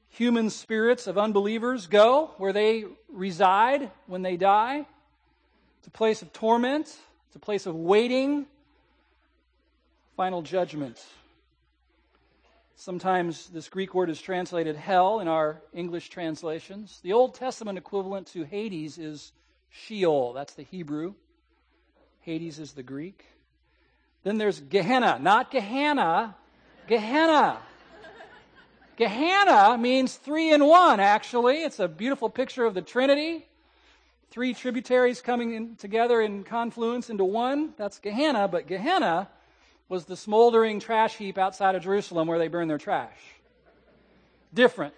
human 0.10 0.50
spirits 0.50 1.08
of 1.08 1.18
unbelievers 1.18 1.88
go, 1.88 2.32
where 2.38 2.54
they 2.54 2.86
reside 3.10 3.92
when 4.08 4.22
they 4.22 4.38
die. 4.38 4.86
It's 5.80 5.88
a 5.88 5.92
place 5.92 6.22
of 6.22 6.34
torment, 6.34 6.88
it's 7.28 7.36
a 7.36 7.40
place 7.40 7.66
of 7.66 7.76
waiting, 7.76 8.48
final 10.18 10.42
judgment. 10.42 11.00
Sometimes 12.80 13.48
this 13.48 13.68
Greek 13.68 13.94
word 13.94 14.10
is 14.10 14.22
translated 14.22 14.78
hell 14.78 15.20
in 15.20 15.28
our 15.28 15.62
English 15.74 16.08
translations. 16.08 17.02
The 17.04 17.12
Old 17.12 17.36
Testament 17.36 17.78
equivalent 17.78 18.28
to 18.28 18.46
Hades 18.46 18.98
is 18.98 19.34
Sheol. 19.70 20.32
That's 20.32 20.54
the 20.54 20.64
Hebrew. 20.64 21.16
Hades 22.22 22.58
is 22.58 22.72
the 22.72 22.82
Greek. 22.82 23.26
Then 24.24 24.38
there's 24.38 24.62
Gehenna, 24.62 25.20
not 25.20 25.52
Gehenna, 25.52 26.38
Gehenna. 26.88 27.58
Gehenna 28.96 29.78
means 29.78 30.16
three 30.16 30.54
in 30.54 30.64
one, 30.64 31.02
actually. 31.02 31.64
It's 31.64 31.80
a 31.80 31.90
beautiful 31.90 32.30
picture 32.30 32.64
of 32.64 32.76
the 32.76 32.82
Trinity. 32.82 33.46
Three 34.32 34.54
tributaries 34.54 35.20
coming 35.20 35.54
in 35.54 35.76
together 35.76 36.22
in 36.22 36.46
confluence 36.46 37.10
into 37.10 37.26
one. 37.26 37.74
That's 37.76 38.00
Gehenna, 38.00 38.48
but 38.48 38.68
Gehenna 38.68 39.28
was 39.90 40.06
the 40.06 40.16
smoldering 40.16 40.80
trash 40.80 41.18
heap 41.18 41.38
outside 41.38 41.76
of 41.76 41.84
Jerusalem 41.84 42.28
where 42.28 42.40
they 42.40 42.48
burn 42.48 42.68
their 42.68 42.78
trash. 42.78 43.18
Different. 44.54 44.94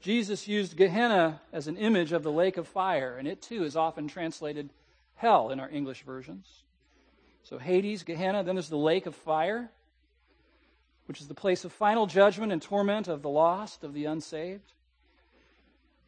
Jesus 0.00 0.46
used 0.46 0.76
Gehenna 0.76 1.40
as 1.52 1.66
an 1.66 1.76
image 1.76 2.12
of 2.12 2.22
the 2.22 2.32
lake 2.32 2.58
of 2.58 2.68
fire, 2.68 3.16
and 3.16 3.26
it 3.26 3.40
too 3.40 3.64
is 3.64 3.76
often 3.76 4.06
translated 4.06 4.68
hell 5.14 5.50
in 5.50 5.60
our 5.60 5.70
English 5.70 6.02
versions. 6.02 6.46
So 7.44 7.58
Hades, 7.58 8.02
Gehenna, 8.02 8.44
then 8.44 8.56
there's 8.56 8.68
the 8.68 8.76
lake 8.76 9.06
of 9.06 9.14
fire 9.14 9.70
which 11.06 11.20
is 11.20 11.28
the 11.28 11.34
place 11.34 11.64
of 11.64 11.72
final 11.72 12.06
judgment 12.06 12.52
and 12.52 12.62
torment 12.62 13.08
of 13.08 13.22
the 13.22 13.28
lost, 13.28 13.84
of 13.84 13.92
the 13.92 14.06
unsaved. 14.06 14.72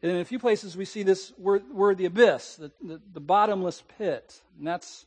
And 0.01 0.11
in 0.11 0.17
a 0.17 0.25
few 0.25 0.39
places 0.39 0.77
we 0.77 0.85
see 0.85 1.03
this 1.03 1.33
word, 1.37 1.63
word 1.71 1.97
the 1.97 2.05
abyss, 2.05 2.55
the, 2.55 2.71
the, 2.81 3.01
the 3.13 3.19
bottomless 3.19 3.83
pit. 3.97 4.41
And 4.57 4.67
that's 4.67 5.05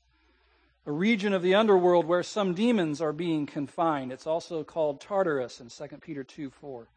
a 0.90 0.92
region 0.92 1.32
of 1.32 1.40
the 1.40 1.54
underworld 1.54 2.04
where 2.04 2.24
some 2.24 2.52
demons 2.52 3.00
are 3.00 3.12
being 3.12 3.46
confined. 3.46 4.10
It's 4.10 4.26
also 4.26 4.64
called 4.64 5.00
Tartarus 5.00 5.60
in 5.60 5.68
2 5.68 5.98
Peter 5.98 6.24
2 6.24 6.50
4. 6.50 6.88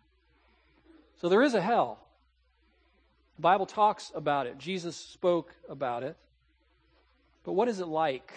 So 1.22 1.30
there 1.30 1.44
is 1.44 1.54
a 1.54 1.62
hell. 1.62 2.00
The 3.36 3.44
Bible 3.44 3.68
talks 3.68 4.12
about 4.16 4.48
it. 4.48 4.58
Jesus 4.58 4.96
spoke 4.96 5.54
about 5.70 6.02
it. 6.02 6.18
But 7.44 7.52
what 7.52 7.68
is 7.68 7.80
it 7.80 7.88
like? 7.88 8.34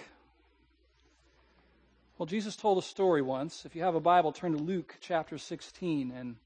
Well, 2.18 2.26
Jesus 2.26 2.54
told 2.54 2.76
a 2.76 2.82
story 2.82 3.22
once. 3.22 3.64
If 3.64 3.74
you 3.74 3.82
have 3.82 3.94
a 3.94 4.00
Bible, 4.00 4.32
turn 4.32 4.52
to 4.52 4.62
Luke 4.62 4.96
chapter 5.00 5.38
16, 5.38 6.12
and 6.14 6.36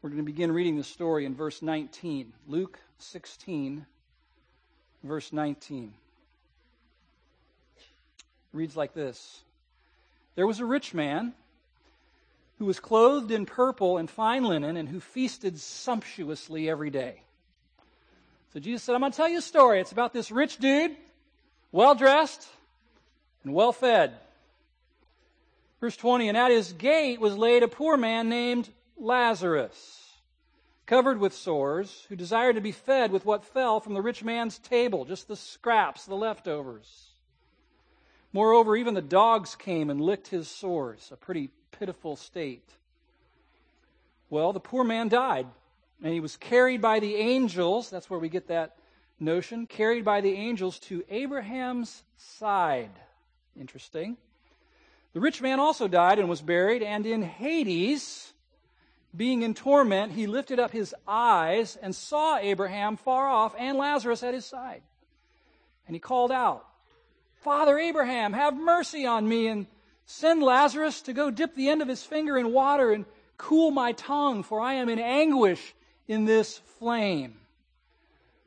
we're 0.00 0.10
going 0.10 0.22
to 0.22 0.32
begin 0.32 0.52
reading 0.52 0.76
the 0.76 0.84
story 0.84 1.24
in 1.24 1.34
verse 1.34 1.60
19. 1.60 2.32
Luke 2.46 2.78
16, 2.98 3.84
verse 5.02 5.32
19. 5.32 5.92
Reads 8.56 8.76
like 8.76 8.94
this 8.94 9.42
There 10.34 10.46
was 10.46 10.60
a 10.60 10.64
rich 10.64 10.94
man 10.94 11.34
who 12.58 12.64
was 12.64 12.80
clothed 12.80 13.30
in 13.30 13.44
purple 13.44 13.98
and 13.98 14.08
fine 14.08 14.44
linen 14.44 14.78
and 14.78 14.88
who 14.88 14.98
feasted 14.98 15.60
sumptuously 15.60 16.68
every 16.70 16.88
day. 16.88 17.20
So 18.54 18.60
Jesus 18.60 18.82
said, 18.82 18.94
I'm 18.94 19.00
going 19.00 19.12
to 19.12 19.16
tell 19.16 19.28
you 19.28 19.38
a 19.38 19.42
story. 19.42 19.80
It's 19.80 19.92
about 19.92 20.14
this 20.14 20.30
rich 20.30 20.56
dude, 20.56 20.96
well 21.70 21.94
dressed, 21.94 22.48
and 23.44 23.52
well 23.52 23.72
fed. 23.72 24.14
Verse 25.78 25.96
20, 25.98 26.28
and 26.28 26.38
at 26.38 26.50
his 26.50 26.72
gate 26.72 27.20
was 27.20 27.36
laid 27.36 27.62
a 27.62 27.68
poor 27.68 27.98
man 27.98 28.30
named 28.30 28.70
Lazarus, 28.96 30.14
covered 30.86 31.18
with 31.18 31.34
sores, 31.34 32.06
who 32.08 32.16
desired 32.16 32.54
to 32.54 32.62
be 32.62 32.72
fed 32.72 33.12
with 33.12 33.26
what 33.26 33.44
fell 33.44 33.80
from 33.80 33.92
the 33.92 34.00
rich 34.00 34.24
man's 34.24 34.58
table, 34.58 35.04
just 35.04 35.28
the 35.28 35.36
scraps, 35.36 36.06
the 36.06 36.16
leftovers. 36.16 37.10
Moreover, 38.32 38.76
even 38.76 38.94
the 38.94 39.02
dogs 39.02 39.54
came 39.54 39.88
and 39.90 40.00
licked 40.00 40.28
his 40.28 40.48
sores, 40.48 41.10
a 41.12 41.16
pretty 41.16 41.50
pitiful 41.70 42.16
state. 42.16 42.68
Well, 44.28 44.52
the 44.52 44.60
poor 44.60 44.84
man 44.84 45.08
died, 45.08 45.46
and 46.02 46.12
he 46.12 46.20
was 46.20 46.36
carried 46.36 46.80
by 46.80 47.00
the 47.00 47.16
angels, 47.16 47.88
that's 47.90 48.10
where 48.10 48.18
we 48.18 48.28
get 48.28 48.48
that 48.48 48.76
notion, 49.20 49.66
carried 49.66 50.04
by 50.04 50.20
the 50.20 50.34
angels 50.34 50.78
to 50.80 51.04
Abraham's 51.08 52.02
side. 52.16 52.90
Interesting. 53.58 54.16
The 55.14 55.20
rich 55.20 55.40
man 55.40 55.60
also 55.60 55.88
died 55.88 56.18
and 56.18 56.28
was 56.28 56.42
buried, 56.42 56.82
and 56.82 57.06
in 57.06 57.22
Hades, 57.22 58.34
being 59.16 59.42
in 59.42 59.54
torment, 59.54 60.12
he 60.12 60.26
lifted 60.26 60.58
up 60.58 60.72
his 60.72 60.94
eyes 61.08 61.76
and 61.80 61.94
saw 61.94 62.36
Abraham 62.36 62.98
far 62.98 63.26
off 63.26 63.54
and 63.58 63.78
Lazarus 63.78 64.22
at 64.22 64.34
his 64.34 64.44
side. 64.44 64.82
And 65.86 65.94
he 65.96 66.00
called 66.00 66.32
out, 66.32 66.66
Father 67.46 67.78
Abraham, 67.78 68.32
have 68.32 68.56
mercy 68.56 69.06
on 69.06 69.28
me 69.28 69.46
and 69.46 69.68
send 70.04 70.42
Lazarus 70.42 71.02
to 71.02 71.12
go 71.12 71.30
dip 71.30 71.54
the 71.54 71.68
end 71.68 71.80
of 71.80 71.86
his 71.86 72.02
finger 72.02 72.36
in 72.36 72.52
water 72.52 72.90
and 72.90 73.04
cool 73.38 73.70
my 73.70 73.92
tongue, 73.92 74.42
for 74.42 74.60
I 74.60 74.74
am 74.74 74.88
in 74.88 74.98
anguish 74.98 75.72
in 76.08 76.24
this 76.24 76.58
flame. 76.80 77.34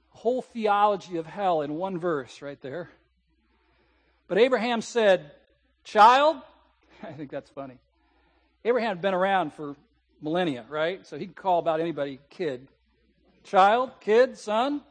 Whole 0.10 0.42
theology 0.42 1.16
of 1.16 1.26
hell 1.26 1.62
in 1.62 1.76
one 1.76 1.98
verse 1.98 2.42
right 2.42 2.62
there. 2.62 2.90
But 4.28 4.38
Abraham 4.38 4.82
said, 4.82 5.32
Child, 5.86 6.36
I 7.02 7.14
think 7.14 7.32
that's 7.32 7.50
funny. 7.50 7.78
Abraham 8.66 8.90
had 8.90 9.02
been 9.02 9.14
around 9.14 9.54
for 9.54 9.78
millennia, 10.22 10.66
right? 10.68 11.08
So 11.08 11.18
he 11.18 11.26
could 11.26 11.38
call 11.38 11.60
about 11.60 11.80
anybody 11.80 12.20
kid. 12.30 12.68
Child, 13.46 13.92
kid, 14.02 14.38
son, 14.38 14.82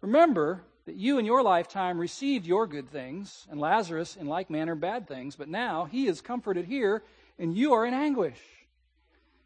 remember 0.00 0.62
that 0.86 0.96
you 0.96 1.18
in 1.18 1.26
your 1.26 1.42
lifetime 1.42 1.98
received 1.98 2.46
your 2.46 2.66
good 2.66 2.88
things, 2.88 3.46
and 3.50 3.60
Lazarus 3.60 4.16
in 4.16 4.26
like 4.26 4.48
manner 4.48 4.74
bad 4.74 5.06
things, 5.06 5.36
but 5.36 5.48
now 5.48 5.84
he 5.84 6.06
is 6.06 6.20
comforted 6.20 6.64
here, 6.64 7.02
and 7.38 7.56
you 7.56 7.74
are 7.74 7.84
in 7.84 7.92
anguish. 7.92 8.38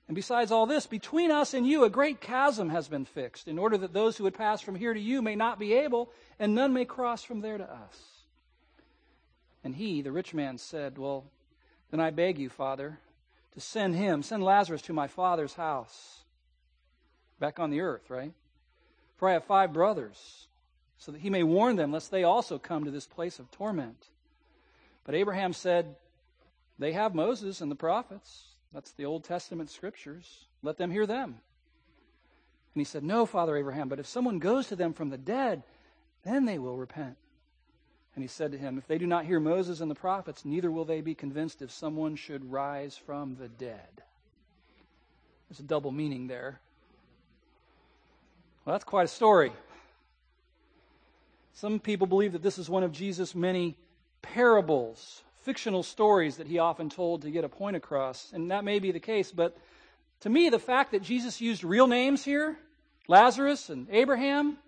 And 0.07 0.15
besides 0.15 0.53
all 0.53 0.67
this, 0.67 0.87
between 0.87 1.31
us 1.31 1.55
and 1.55 1.67
you 1.67 1.85
a 1.85 1.91
great 1.91 2.21
chasm 2.21 2.69
has 2.71 2.89
been 2.89 3.05
fixed, 3.05 3.49
in 3.49 3.59
order 3.59 3.79
that 3.79 3.93
those 3.93 4.17
who 4.17 4.25
would 4.25 4.35
pass 4.35 4.61
from 4.61 4.75
here 4.75 4.93
to 4.93 5.01
you 5.01 5.23
may 5.23 5.35
not 5.35 5.59
be 5.59 5.73
able, 5.73 6.11
and 6.39 6.55
none 6.55 6.73
may 6.73 6.85
cross 6.85 7.23
from 7.23 7.41
there 7.41 7.57
to 7.57 7.65
us. 7.65 8.25
And 9.65 9.75
he, 9.75 10.03
the 10.03 10.13
rich 10.13 10.35
man, 10.35 10.59
said, 10.59 10.99
Well, 10.99 11.25
then 11.91 12.01
I 12.01 12.11
beg 12.11 12.39
you, 12.39 12.49
Father, 12.49 12.99
to 13.55 13.61
send 13.61 13.95
him, 13.95 14.23
send 14.23 14.43
Lazarus 14.43 14.83
to 14.83 14.93
my 14.93 15.07
father's 15.07 15.55
house. 15.55 16.25
Back 17.39 17.59
on 17.59 17.71
the 17.71 17.81
earth, 17.81 18.11
right? 18.11 18.33
For 19.17 19.29
I 19.29 19.35
have 19.35 19.45
five 19.45 19.73
brothers, 19.73 20.49
so 21.01 21.11
that 21.11 21.23
he 21.23 21.31
may 21.31 21.43
warn 21.43 21.77
them, 21.77 21.91
lest 21.91 22.11
they 22.11 22.23
also 22.23 22.59
come 22.59 22.85
to 22.85 22.91
this 22.91 23.07
place 23.07 23.39
of 23.39 23.51
torment. 23.51 24.07
But 25.05 25.15
Abraham 25.15 25.55
said, 25.55 25.97
They 26.79 26.93
have 26.93 27.15
Moses 27.15 27.63
and 27.63 27.71
the 27.71 27.77
prophets. 27.77 28.45
That's 28.73 28.93
the 28.93 29.07
Old 29.07 29.25
Testament 29.25 29.71
scriptures. 29.71 30.45
Let 30.63 30.77
them 30.77 30.91
hear 30.91 31.07
them. 31.07 31.31
And 32.75 32.81
he 32.81 32.85
said, 32.85 33.03
No, 33.03 33.25
Father 33.25 33.57
Abraham, 33.57 33.89
but 33.89 33.99
if 33.99 34.07
someone 34.07 34.39
goes 34.39 34.69
to 34.69 34.77
them 34.77 34.93
from 34.93 35.09
the 35.09 35.19
dead, 35.19 35.63
then 36.23 36.45
they 36.45 36.59
will 36.59 36.77
repent. 36.77 37.17
And 38.15 38.23
he 38.23 38.29
said 38.29 38.53
to 38.53 38.59
him, 38.59 38.77
If 38.77 38.87
they 38.87 38.99
do 38.99 39.07
not 39.07 39.25
hear 39.25 39.41
Moses 39.41 39.81
and 39.81 39.91
the 39.91 39.95
prophets, 39.95 40.45
neither 40.45 40.71
will 40.71 40.85
they 40.85 41.01
be 41.01 41.15
convinced 41.15 41.63
if 41.63 41.71
someone 41.71 42.15
should 42.15 42.53
rise 42.53 42.99
from 42.99 43.37
the 43.37 43.49
dead. 43.49 44.03
There's 45.49 45.61
a 45.61 45.65
double 45.65 45.93
meaning 45.93 46.27
there. 46.27 46.61
Well, 48.67 48.75
that's 48.75 48.85
quite 48.85 49.07
a 49.07 49.09
story. 49.09 49.53
Some 51.55 51.79
people 51.79 52.07
believe 52.07 52.33
that 52.33 52.43
this 52.43 52.59
is 52.59 52.71
one 52.71 52.83
of 52.83 52.93
Jesus' 52.93 53.35
many 53.35 53.77
parables, 54.23 55.23
fictional 55.43 55.83
stories 55.83 56.37
that 56.37 56.47
he 56.47 56.59
often 56.59 56.89
told 56.89 57.23
to 57.23 57.31
get 57.31 57.45
a 57.45 57.49
point 57.49 57.77
across. 57.77 58.33
And 58.33 58.51
that 58.51 58.65
may 58.65 58.79
be 58.79 58.93
the 58.93 59.01
case, 59.01 59.33
but 59.33 59.57
to 60.21 60.29
me, 60.29 60.51
the 60.51 60.59
fact 60.59 60.93
that 60.93 61.03
Jesus 61.03 61.41
used 61.41 61.65
real 61.65 61.87
names 61.87 62.25
here, 62.25 62.59
Lazarus 63.09 63.71
and 63.71 63.89
Abraham, 63.91 64.59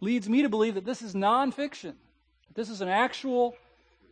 leads 0.00 0.28
me 0.28 0.42
to 0.42 0.48
believe 0.48 0.74
that 0.74 0.84
this 0.84 1.02
is 1.02 1.14
nonfiction. 1.14 1.94
This 2.54 2.68
is 2.68 2.80
an 2.80 2.88
actual 2.88 3.56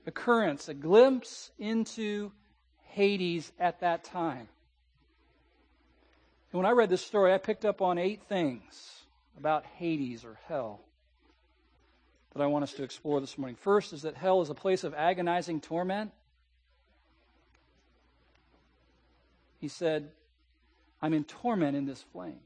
occurrence, 0.06 0.68
a 0.68 0.74
glimpse 0.74 1.50
into 1.58 2.32
Hades 2.86 3.52
at 3.58 3.80
that 3.80 4.04
time. 4.04 4.48
And 6.52 6.58
when 6.58 6.66
I 6.66 6.70
read 6.70 6.90
this 6.90 7.04
story, 7.04 7.32
I 7.32 7.38
picked 7.38 7.64
up 7.64 7.82
on 7.82 7.98
eight 7.98 8.22
things 8.28 9.02
about 9.36 9.64
Hades 9.76 10.24
or 10.24 10.38
hell 10.48 10.80
that 12.34 12.42
I 12.42 12.46
want 12.46 12.62
us 12.62 12.72
to 12.74 12.82
explore 12.82 13.20
this 13.20 13.36
morning. 13.36 13.56
First 13.56 13.92
is 13.92 14.02
that 14.02 14.14
hell 14.14 14.40
is 14.42 14.50
a 14.50 14.54
place 14.54 14.84
of 14.84 14.94
agonizing 14.94 15.60
torment. 15.60 16.12
He 19.60 19.68
said, 19.68 20.10
I'm 21.02 21.12
in 21.12 21.24
torment 21.24 21.76
in 21.76 21.86
this 21.86 22.02
flame. 22.12 22.38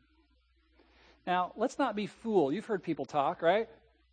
Now, 1.27 1.53
let's 1.57 1.79
not 1.79 1.97
be 1.97 2.07
fooled. 2.07 2.55
You've 2.55 2.67
heard 2.67 2.83
people 2.83 3.05
talk, 3.05 3.41
right? 3.41 3.69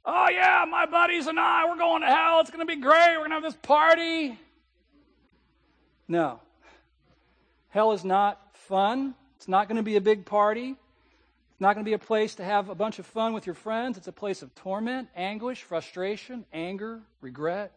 Oh, 0.05 0.27
yeah, 0.29 0.65
my 0.69 0.85
buddies 0.85 1.27
and 1.27 1.39
I, 1.39 1.67
we're 1.67 1.77
going 1.77 2.01
to 2.01 2.07
hell. 2.07 2.39
It's 2.39 2.49
going 2.49 2.65
to 2.65 2.75
be 2.75 2.79
great. 2.81 3.17
We're 3.17 3.27
going 3.27 3.29
to 3.29 3.35
have 3.35 3.43
this 3.43 3.55
party. 3.55 4.37
No. 6.07 6.39
Hell 7.69 7.91
is 7.93 8.03
not 8.03 8.39
fun. 8.53 9.13
It's 9.37 9.47
not 9.47 9.67
going 9.67 9.77
to 9.77 9.83
be 9.83 9.95
a 9.95 10.01
big 10.01 10.25
party. 10.25 10.75
Not 11.61 11.75
going 11.75 11.85
to 11.85 11.89
be 11.89 11.93
a 11.93 11.99
place 11.99 12.33
to 12.35 12.43
have 12.43 12.69
a 12.69 12.75
bunch 12.75 12.97
of 12.97 13.05
fun 13.05 13.33
with 13.33 13.45
your 13.45 13.53
friends. 13.53 13.95
It's 13.95 14.07
a 14.07 14.11
place 14.11 14.41
of 14.41 14.55
torment, 14.55 15.09
anguish, 15.15 15.61
frustration, 15.61 16.43
anger, 16.51 17.01
regret, 17.21 17.71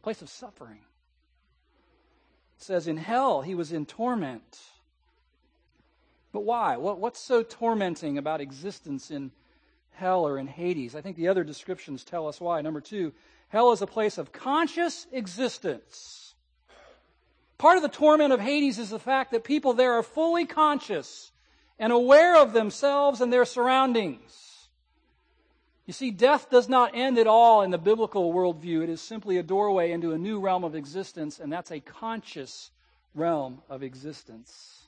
a 0.00 0.02
place 0.02 0.22
of 0.22 0.30
suffering. 0.30 0.78
It 2.56 2.64
says 2.64 2.88
in 2.88 2.96
hell 2.96 3.42
he 3.42 3.54
was 3.54 3.70
in 3.70 3.84
torment. 3.84 4.58
But 6.32 6.44
why? 6.44 6.78
What, 6.78 7.00
what's 7.00 7.20
so 7.20 7.42
tormenting 7.42 8.16
about 8.16 8.40
existence 8.40 9.10
in 9.10 9.30
hell 9.90 10.26
or 10.26 10.38
in 10.38 10.46
Hades? 10.46 10.96
I 10.96 11.02
think 11.02 11.18
the 11.18 11.28
other 11.28 11.44
descriptions 11.44 12.04
tell 12.04 12.26
us 12.26 12.40
why. 12.40 12.62
Number 12.62 12.80
two, 12.80 13.12
hell 13.50 13.72
is 13.72 13.82
a 13.82 13.86
place 13.86 14.16
of 14.16 14.32
conscious 14.32 15.06
existence. 15.12 16.34
Part 17.58 17.76
of 17.76 17.82
the 17.82 17.90
torment 17.90 18.32
of 18.32 18.40
Hades 18.40 18.78
is 18.78 18.88
the 18.88 18.98
fact 18.98 19.32
that 19.32 19.44
people 19.44 19.74
there 19.74 19.92
are 19.92 20.02
fully 20.02 20.46
conscious 20.46 21.30
and 21.78 21.92
aware 21.92 22.36
of 22.36 22.52
themselves 22.52 23.20
and 23.20 23.32
their 23.32 23.44
surroundings. 23.44 24.68
You 25.86 25.92
see, 25.92 26.10
death 26.10 26.48
does 26.48 26.68
not 26.68 26.92
end 26.94 27.18
at 27.18 27.26
all 27.26 27.62
in 27.62 27.70
the 27.70 27.78
biblical 27.78 28.32
worldview. 28.32 28.82
It 28.82 28.88
is 28.88 29.00
simply 29.00 29.36
a 29.36 29.42
doorway 29.42 29.90
into 29.90 30.12
a 30.12 30.18
new 30.18 30.38
realm 30.38 30.62
of 30.62 30.74
existence, 30.74 31.40
and 31.40 31.52
that's 31.52 31.72
a 31.72 31.80
conscious 31.80 32.70
realm 33.14 33.62
of 33.68 33.82
existence. 33.82 34.86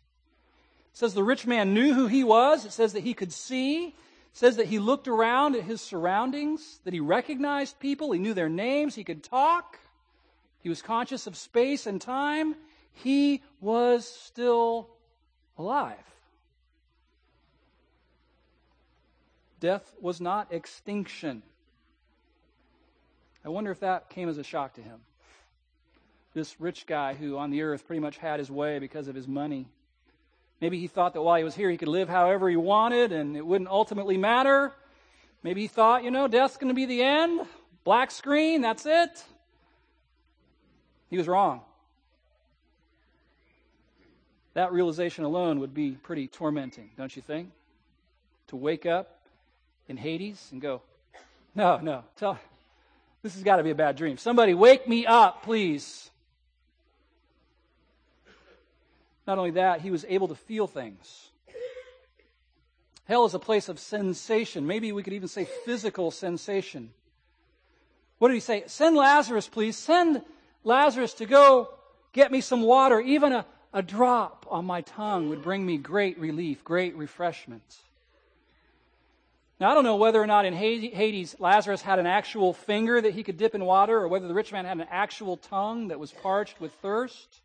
It 0.92 0.98
says 0.98 1.14
the 1.14 1.24
rich 1.24 1.46
man 1.46 1.74
knew 1.74 1.92
who 1.94 2.06
he 2.06 2.22
was. 2.22 2.64
It 2.64 2.72
says 2.72 2.92
that 2.92 3.02
he 3.02 3.14
could 3.14 3.32
see. 3.32 3.88
It 3.88 3.94
says 4.32 4.56
that 4.56 4.66
he 4.66 4.78
looked 4.78 5.08
around 5.08 5.56
at 5.56 5.64
his 5.64 5.80
surroundings, 5.80 6.80
that 6.84 6.94
he 6.94 7.00
recognized 7.00 7.80
people, 7.80 8.12
he 8.12 8.20
knew 8.20 8.34
their 8.34 8.48
names, 8.48 8.94
he 8.94 9.04
could 9.04 9.24
talk. 9.24 9.80
He 10.60 10.68
was 10.68 10.80
conscious 10.80 11.26
of 11.26 11.36
space 11.36 11.86
and 11.86 12.00
time. 12.00 12.54
He 12.92 13.42
was 13.60 14.06
still 14.06 14.88
alive. 15.58 16.13
Death 19.64 19.94
was 19.98 20.20
not 20.20 20.52
extinction. 20.52 21.42
I 23.42 23.48
wonder 23.48 23.70
if 23.70 23.80
that 23.80 24.10
came 24.10 24.28
as 24.28 24.36
a 24.36 24.44
shock 24.44 24.74
to 24.74 24.82
him. 24.82 25.00
This 26.34 26.60
rich 26.60 26.84
guy 26.84 27.14
who 27.14 27.38
on 27.38 27.48
the 27.48 27.62
earth 27.62 27.86
pretty 27.86 28.00
much 28.00 28.18
had 28.18 28.40
his 28.40 28.50
way 28.50 28.78
because 28.78 29.08
of 29.08 29.14
his 29.14 29.26
money. 29.26 29.66
Maybe 30.60 30.78
he 30.78 30.86
thought 30.86 31.14
that 31.14 31.22
while 31.22 31.38
he 31.38 31.44
was 31.44 31.54
here, 31.54 31.70
he 31.70 31.78
could 31.78 31.88
live 31.88 32.10
however 32.10 32.50
he 32.50 32.56
wanted 32.56 33.10
and 33.10 33.38
it 33.38 33.46
wouldn't 33.46 33.70
ultimately 33.70 34.18
matter. 34.18 34.74
Maybe 35.42 35.62
he 35.62 35.66
thought, 35.66 36.04
you 36.04 36.10
know, 36.10 36.28
death's 36.28 36.58
going 36.58 36.68
to 36.68 36.74
be 36.74 36.84
the 36.84 37.02
end. 37.02 37.40
Black 37.84 38.10
screen, 38.10 38.60
that's 38.60 38.84
it. 38.84 39.24
He 41.08 41.16
was 41.16 41.26
wrong. 41.26 41.62
That 44.52 44.74
realization 44.74 45.24
alone 45.24 45.60
would 45.60 45.72
be 45.72 45.92
pretty 45.92 46.28
tormenting, 46.28 46.90
don't 46.98 47.16
you 47.16 47.22
think? 47.22 47.48
To 48.48 48.56
wake 48.56 48.84
up 48.84 49.13
in 49.88 49.96
Hades 49.96 50.48
and 50.52 50.60
go, 50.60 50.82
no, 51.54 51.78
no, 51.78 52.04
tell, 52.16 52.38
this 53.22 53.34
has 53.34 53.42
got 53.42 53.56
to 53.56 53.62
be 53.62 53.70
a 53.70 53.74
bad 53.74 53.96
dream. 53.96 54.18
Somebody 54.18 54.54
wake 54.54 54.88
me 54.88 55.06
up, 55.06 55.42
please. 55.42 56.10
Not 59.26 59.38
only 59.38 59.52
that, 59.52 59.80
he 59.80 59.90
was 59.90 60.04
able 60.08 60.28
to 60.28 60.34
feel 60.34 60.66
things. 60.66 61.30
Hell 63.06 63.24
is 63.26 63.34
a 63.34 63.38
place 63.38 63.68
of 63.68 63.78
sensation. 63.78 64.66
Maybe 64.66 64.92
we 64.92 65.02
could 65.02 65.12
even 65.12 65.28
say 65.28 65.46
physical 65.64 66.10
sensation. 66.10 66.90
What 68.18 68.28
did 68.28 68.34
he 68.34 68.40
say? 68.40 68.64
Send 68.66 68.96
Lazarus, 68.96 69.48
please. 69.48 69.76
Send 69.76 70.22
Lazarus 70.62 71.12
to 71.14 71.26
go 71.26 71.68
get 72.12 72.32
me 72.32 72.40
some 72.40 72.62
water. 72.62 73.00
Even 73.00 73.32
a, 73.32 73.46
a 73.72 73.82
drop 73.82 74.46
on 74.50 74.64
my 74.64 74.80
tongue 74.80 75.28
would 75.28 75.42
bring 75.42 75.66
me 75.66 75.76
great 75.76 76.18
relief, 76.18 76.64
great 76.64 76.96
refreshment. 76.96 77.76
Now, 79.60 79.70
I 79.70 79.74
don't 79.74 79.84
know 79.84 79.96
whether 79.96 80.20
or 80.20 80.26
not 80.26 80.46
in 80.46 80.52
Hades 80.52 81.36
Lazarus 81.38 81.80
had 81.80 81.98
an 81.98 82.06
actual 82.06 82.52
finger 82.52 83.00
that 83.00 83.14
he 83.14 83.22
could 83.22 83.36
dip 83.36 83.54
in 83.54 83.64
water 83.64 83.96
or 83.96 84.08
whether 84.08 84.26
the 84.26 84.34
rich 84.34 84.52
man 84.52 84.64
had 84.64 84.78
an 84.78 84.86
actual 84.90 85.36
tongue 85.36 85.88
that 85.88 86.00
was 86.00 86.10
parched 86.10 86.60
with 86.60 86.72
thirst. 86.74 87.40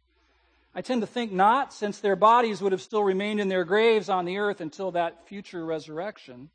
I 0.74 0.82
tend 0.82 1.02
to 1.02 1.08
think 1.08 1.32
not, 1.32 1.72
since 1.72 2.00
their 2.00 2.15
bodies 2.15 2.62
would 2.62 2.72
have 2.72 2.82
still 2.82 3.04
remained 3.04 3.39
in 3.39 3.48
their 3.48 3.63
graves 3.63 4.10
on 4.10 4.26
the 4.26 4.38
earth 4.38 4.60
until 4.60 4.91
that 4.91 5.28
future 5.28 5.63
resurrection. 5.63 6.50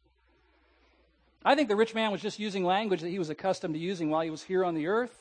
I 1.45 1.55
think 1.55 1.69
the 1.69 1.77
rich 1.77 1.95
man 1.95 2.11
was 2.11 2.23
just 2.23 2.39
using 2.39 2.65
language 2.65 3.03
that 3.03 3.11
he 3.11 3.19
was 3.19 3.31
accustomed 3.31 3.75
to 3.75 3.81
using 3.81 4.11
while 4.11 4.23
he 4.23 4.31
was 4.31 4.43
here 4.43 4.65
on 4.65 4.75
the 4.75 4.87
earth. 4.87 5.17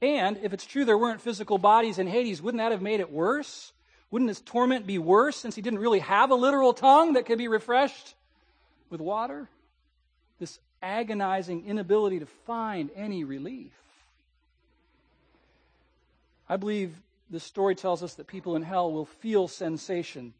And 0.00 0.38
if 0.42 0.52
it's 0.52 0.66
true 0.66 0.84
there 0.84 0.98
weren't 0.98 1.20
physical 1.20 1.58
bodies 1.58 1.98
in 1.98 2.06
Hades, 2.06 2.40
wouldn't 2.40 2.60
that 2.60 2.72
have 2.72 2.82
made 2.82 3.00
it 3.00 3.10
worse? 3.10 3.72
Wouldn't 4.10 4.28
his 4.28 4.40
torment 4.40 4.86
be 4.86 4.98
worse 4.98 5.36
since 5.36 5.54
he 5.54 5.62
didn't 5.62 5.80
really 5.80 5.98
have 5.98 6.30
a 6.30 6.34
literal 6.34 6.72
tongue 6.72 7.14
that 7.14 7.26
could 7.26 7.38
be 7.38 7.48
refreshed 7.48 8.14
with 8.88 9.00
water? 9.00 9.48
This 10.38 10.58
agonizing 10.82 11.66
inability 11.66 12.20
to 12.20 12.26
find 12.26 12.90
any 12.94 13.24
relief. 13.24 13.72
I 16.48 16.56
believe 16.56 16.94
this 17.28 17.42
story 17.42 17.74
tells 17.74 18.02
us 18.02 18.14
that 18.14 18.28
people 18.28 18.54
in 18.54 18.62
hell 18.62 18.92
will 18.92 19.06
feel 19.06 19.48
sensation 19.48 20.32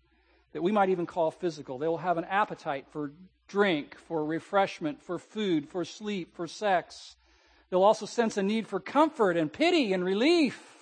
that 0.53 0.63
we 0.63 0.73
might 0.73 0.89
even 0.89 1.07
call 1.07 1.31
physical. 1.31 1.79
They 1.79 1.89
will 1.89 1.99
have 1.99 2.17
an 2.17 2.25
appetite 2.25 2.87
for 2.91 3.11
drink, 3.49 3.97
for 4.07 4.25
refreshment, 4.25 5.03
for 5.03 5.19
food, 5.19 5.69
for 5.69 5.85
sleep, 5.85 6.35
for 6.35 6.47
sex. 6.47 7.17
They'll 7.69 7.83
also 7.83 8.07
sense 8.07 8.37
a 8.37 8.43
need 8.43 8.69
for 8.69 8.79
comfort 8.79 9.37
and 9.37 9.53
pity 9.53 9.93
and 9.93 10.05
relief. 10.05 10.76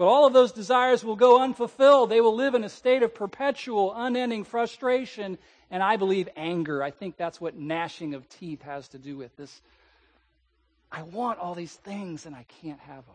But 0.00 0.06
all 0.06 0.24
of 0.24 0.32
those 0.32 0.52
desires 0.52 1.04
will 1.04 1.14
go 1.14 1.42
unfulfilled. 1.42 2.08
They 2.08 2.22
will 2.22 2.34
live 2.34 2.54
in 2.54 2.64
a 2.64 2.70
state 2.70 3.02
of 3.02 3.14
perpetual, 3.14 3.92
unending 3.94 4.44
frustration 4.44 5.36
and 5.70 5.82
I 5.82 5.98
believe 5.98 6.26
anger. 6.36 6.82
I 6.82 6.90
think 6.90 7.18
that's 7.18 7.38
what 7.38 7.58
gnashing 7.58 8.14
of 8.14 8.26
teeth 8.26 8.62
has 8.62 8.88
to 8.88 8.98
do 8.98 9.18
with 9.18 9.36
this. 9.36 9.60
I 10.90 11.02
want 11.02 11.38
all 11.38 11.54
these 11.54 11.74
things 11.74 12.24
and 12.24 12.34
I 12.34 12.46
can't 12.62 12.80
have 12.80 13.04
them. 13.04 13.14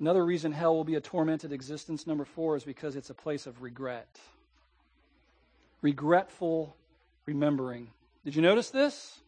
Another 0.00 0.24
reason 0.24 0.50
hell 0.50 0.74
will 0.74 0.84
be 0.84 0.94
a 0.94 1.00
tormented 1.02 1.52
existence, 1.52 2.06
number 2.06 2.24
four, 2.24 2.56
is 2.56 2.64
because 2.64 2.96
it's 2.96 3.10
a 3.10 3.14
place 3.14 3.46
of 3.46 3.60
regret. 3.60 4.18
Regretful 5.82 6.74
remembering. 7.26 7.88
Did 8.24 8.34
you 8.34 8.40
notice 8.40 8.70
this? 8.70 9.20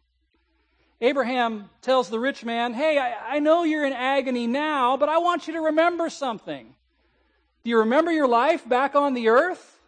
Abraham 1.03 1.69
tells 1.83 2.09
the 2.09 2.21
rich 2.21 2.45
man, 2.45 2.73
Hey, 2.73 2.97
I, 2.97 3.37
I, 3.37 3.39
know 3.41 3.65
you're 3.65 3.85
in 3.85 3.93
agony 3.93 4.47
now, 4.47 4.97
but 4.97 5.09
I 5.09 5.19
want 5.19 5.49
you 5.49 5.55
to 5.55 5.61
remember 5.61 6.09
something. 6.09 6.77
Do 7.65 7.71
you 7.71 7.81
remember 7.81 8.13
your 8.13 8.29
life 8.29 8.67
back 8.69 8.95
on 8.95 9.13
the 9.13 9.29
earth? 9.29 9.81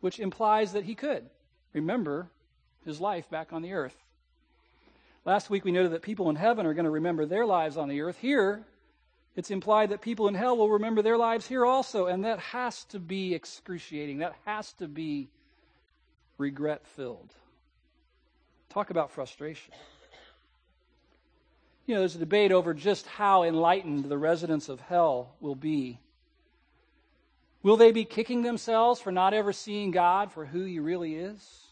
Which 0.00 0.20
implies 0.20 0.74
that 0.74 0.84
he 0.84 0.94
could 0.94 1.24
remember 1.72 2.28
his 2.84 3.00
life 3.00 3.30
back 3.30 3.54
on 3.54 3.62
the 3.62 3.72
earth. 3.72 3.96
Last 5.24 5.48
week 5.48 5.64
we 5.64 5.72
noted 5.72 5.92
that 5.92 6.02
people 6.02 6.28
in 6.28 6.36
heaven 6.36 6.66
are 6.66 6.74
going 6.74 6.84
to 6.84 6.90
remember 6.90 7.24
their 7.24 7.46
lives 7.46 7.78
on 7.78 7.88
the 7.88 8.02
earth. 8.02 8.18
Here, 8.18 8.66
it's 9.34 9.50
implied 9.50 9.88
that 9.90 10.02
people 10.02 10.28
in 10.28 10.34
hell 10.34 10.58
will 10.58 10.70
remember 10.70 11.00
their 11.00 11.16
lives 11.16 11.48
here 11.48 11.64
also, 11.64 12.06
and 12.06 12.22
that 12.26 12.38
has 12.38 12.84
to 12.84 12.98
be 12.98 13.34
excruciating. 13.34 14.18
That 14.18 14.36
has 14.44 14.74
to 14.74 14.88
be 14.88 15.30
regret 16.36 16.86
filled. 16.86 17.32
Talk 18.76 18.90
about 18.90 19.10
frustration. 19.10 19.72
You 21.86 21.94
know, 21.94 22.00
there's 22.00 22.14
a 22.14 22.18
debate 22.18 22.52
over 22.52 22.74
just 22.74 23.06
how 23.06 23.42
enlightened 23.42 24.04
the 24.04 24.18
residents 24.18 24.68
of 24.68 24.80
hell 24.80 25.34
will 25.40 25.54
be. 25.54 25.98
Will 27.62 27.78
they 27.78 27.90
be 27.90 28.04
kicking 28.04 28.42
themselves 28.42 29.00
for 29.00 29.10
not 29.10 29.32
ever 29.32 29.54
seeing 29.54 29.92
God 29.92 30.30
for 30.30 30.44
who 30.44 30.64
He 30.64 30.78
really 30.78 31.14
is? 31.14 31.62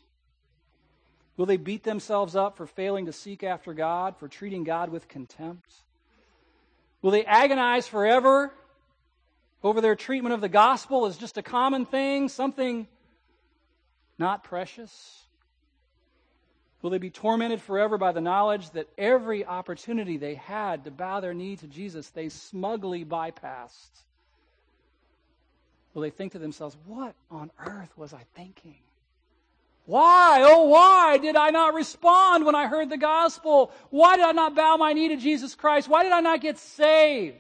Will 1.37 1.45
they 1.45 1.59
beat 1.59 1.83
themselves 1.83 2.35
up 2.35 2.57
for 2.57 2.67
failing 2.67 3.05
to 3.05 3.13
seek 3.13 3.43
after 3.43 3.75
God, 3.75 4.17
for 4.17 4.27
treating 4.27 4.65
God 4.65 4.89
with 4.89 5.07
contempt? 5.07 5.75
Will 7.03 7.11
they 7.11 7.27
agonize 7.27 7.87
forever 7.87 8.51
over 9.63 9.83
their 9.83 9.95
treatment 9.95 10.33
of 10.33 10.41
the 10.41 10.49
gospel 10.49 11.05
as 11.05 11.19
just 11.19 11.37
a 11.37 11.43
common 11.43 11.85
thing, 11.85 12.31
something 12.31 12.89
not 14.19 14.43
precious? 14.43 15.24
Will 16.85 16.91
they 16.91 16.99
be 16.99 17.09
tormented 17.09 17.63
forever 17.63 17.97
by 17.97 18.13
the 18.13 18.21
knowledge 18.21 18.69
that 18.73 18.91
every 18.99 19.43
opportunity 19.43 20.19
they 20.19 20.35
had 20.35 20.85
to 20.85 20.91
bow 20.91 21.21
their 21.21 21.33
knee 21.33 21.57
to 21.57 21.67
Jesus, 21.67 22.11
they 22.11 22.29
smugly 22.29 23.07
bypassed? 23.07 24.03
Will 25.95 26.03
they 26.03 26.11
think 26.11 26.33
to 26.33 26.39
themselves, 26.39 26.77
What 26.85 27.15
on 27.31 27.51
earth 27.59 27.97
was 27.97 28.13
I 28.13 28.21
thinking? 28.35 28.77
Why, 29.87 30.41
oh, 30.43 30.65
why 30.65 31.17
did 31.17 31.37
I 31.37 31.49
not 31.49 31.73
respond 31.73 32.45
when 32.45 32.55
I 32.55 32.67
heard 32.67 32.91
the 32.91 32.99
gospel? 32.99 33.73
Why 33.89 34.17
did 34.17 34.27
I 34.27 34.33
not 34.33 34.55
bow 34.55 34.77
my 34.77 34.93
knee 34.93 35.09
to 35.09 35.17
Jesus 35.17 35.55
Christ? 35.55 35.89
Why 35.89 36.03
did 36.03 36.13
I 36.13 36.21
not 36.21 36.43
get 36.43 36.59
saved? 36.59 37.39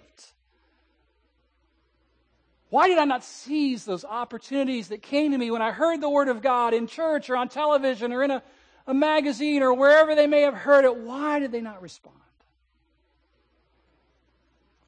Why 2.70 2.88
did 2.88 2.96
I 2.96 3.04
not 3.04 3.22
seize 3.22 3.84
those 3.84 4.06
opportunities 4.06 4.88
that 4.88 5.02
came 5.02 5.32
to 5.32 5.38
me 5.38 5.50
when 5.50 5.60
I 5.60 5.70
heard 5.70 6.00
the 6.00 6.08
Word 6.08 6.28
of 6.28 6.40
God 6.40 6.72
in 6.72 6.86
church 6.86 7.28
or 7.28 7.36
on 7.36 7.50
television 7.50 8.10
or 8.10 8.22
in 8.22 8.30
a 8.30 8.42
a 8.86 8.94
magazine 8.94 9.62
or 9.62 9.72
wherever 9.72 10.14
they 10.14 10.26
may 10.26 10.42
have 10.42 10.54
heard 10.54 10.84
it, 10.84 10.96
why 10.96 11.38
did 11.38 11.52
they 11.52 11.60
not 11.60 11.80
respond? 11.80 12.16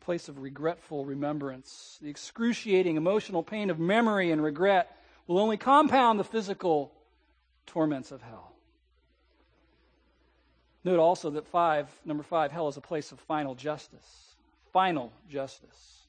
A 0.01 0.05
place 0.05 0.29
of 0.29 0.39
regretful 0.39 1.05
remembrance. 1.05 1.99
The 2.03 2.11
excruciating 2.11 2.97
emotional 2.97 3.43
pain 3.43 3.71
of 3.71 3.79
memory 3.79 4.31
and 4.31 4.43
regret 4.43 4.97
will 5.27 5.39
only 5.39 5.57
compound 5.57 6.21
the 6.21 6.25
physical 6.25 6.93
torments 7.67 8.13
of 8.13 8.23
hell. 8.23 8.53
Note 10.85 11.01
also 11.01 11.31
that 11.31 11.49
five, 11.49 11.89
number 12.05 12.23
five, 12.23 12.53
hell 12.53 12.69
is 12.69 12.77
a 12.77 12.81
place 12.81 13.11
of 13.11 13.19
final 13.19 13.57
justice. 13.57 14.37
Final 14.73 15.11
justice. 15.29 16.03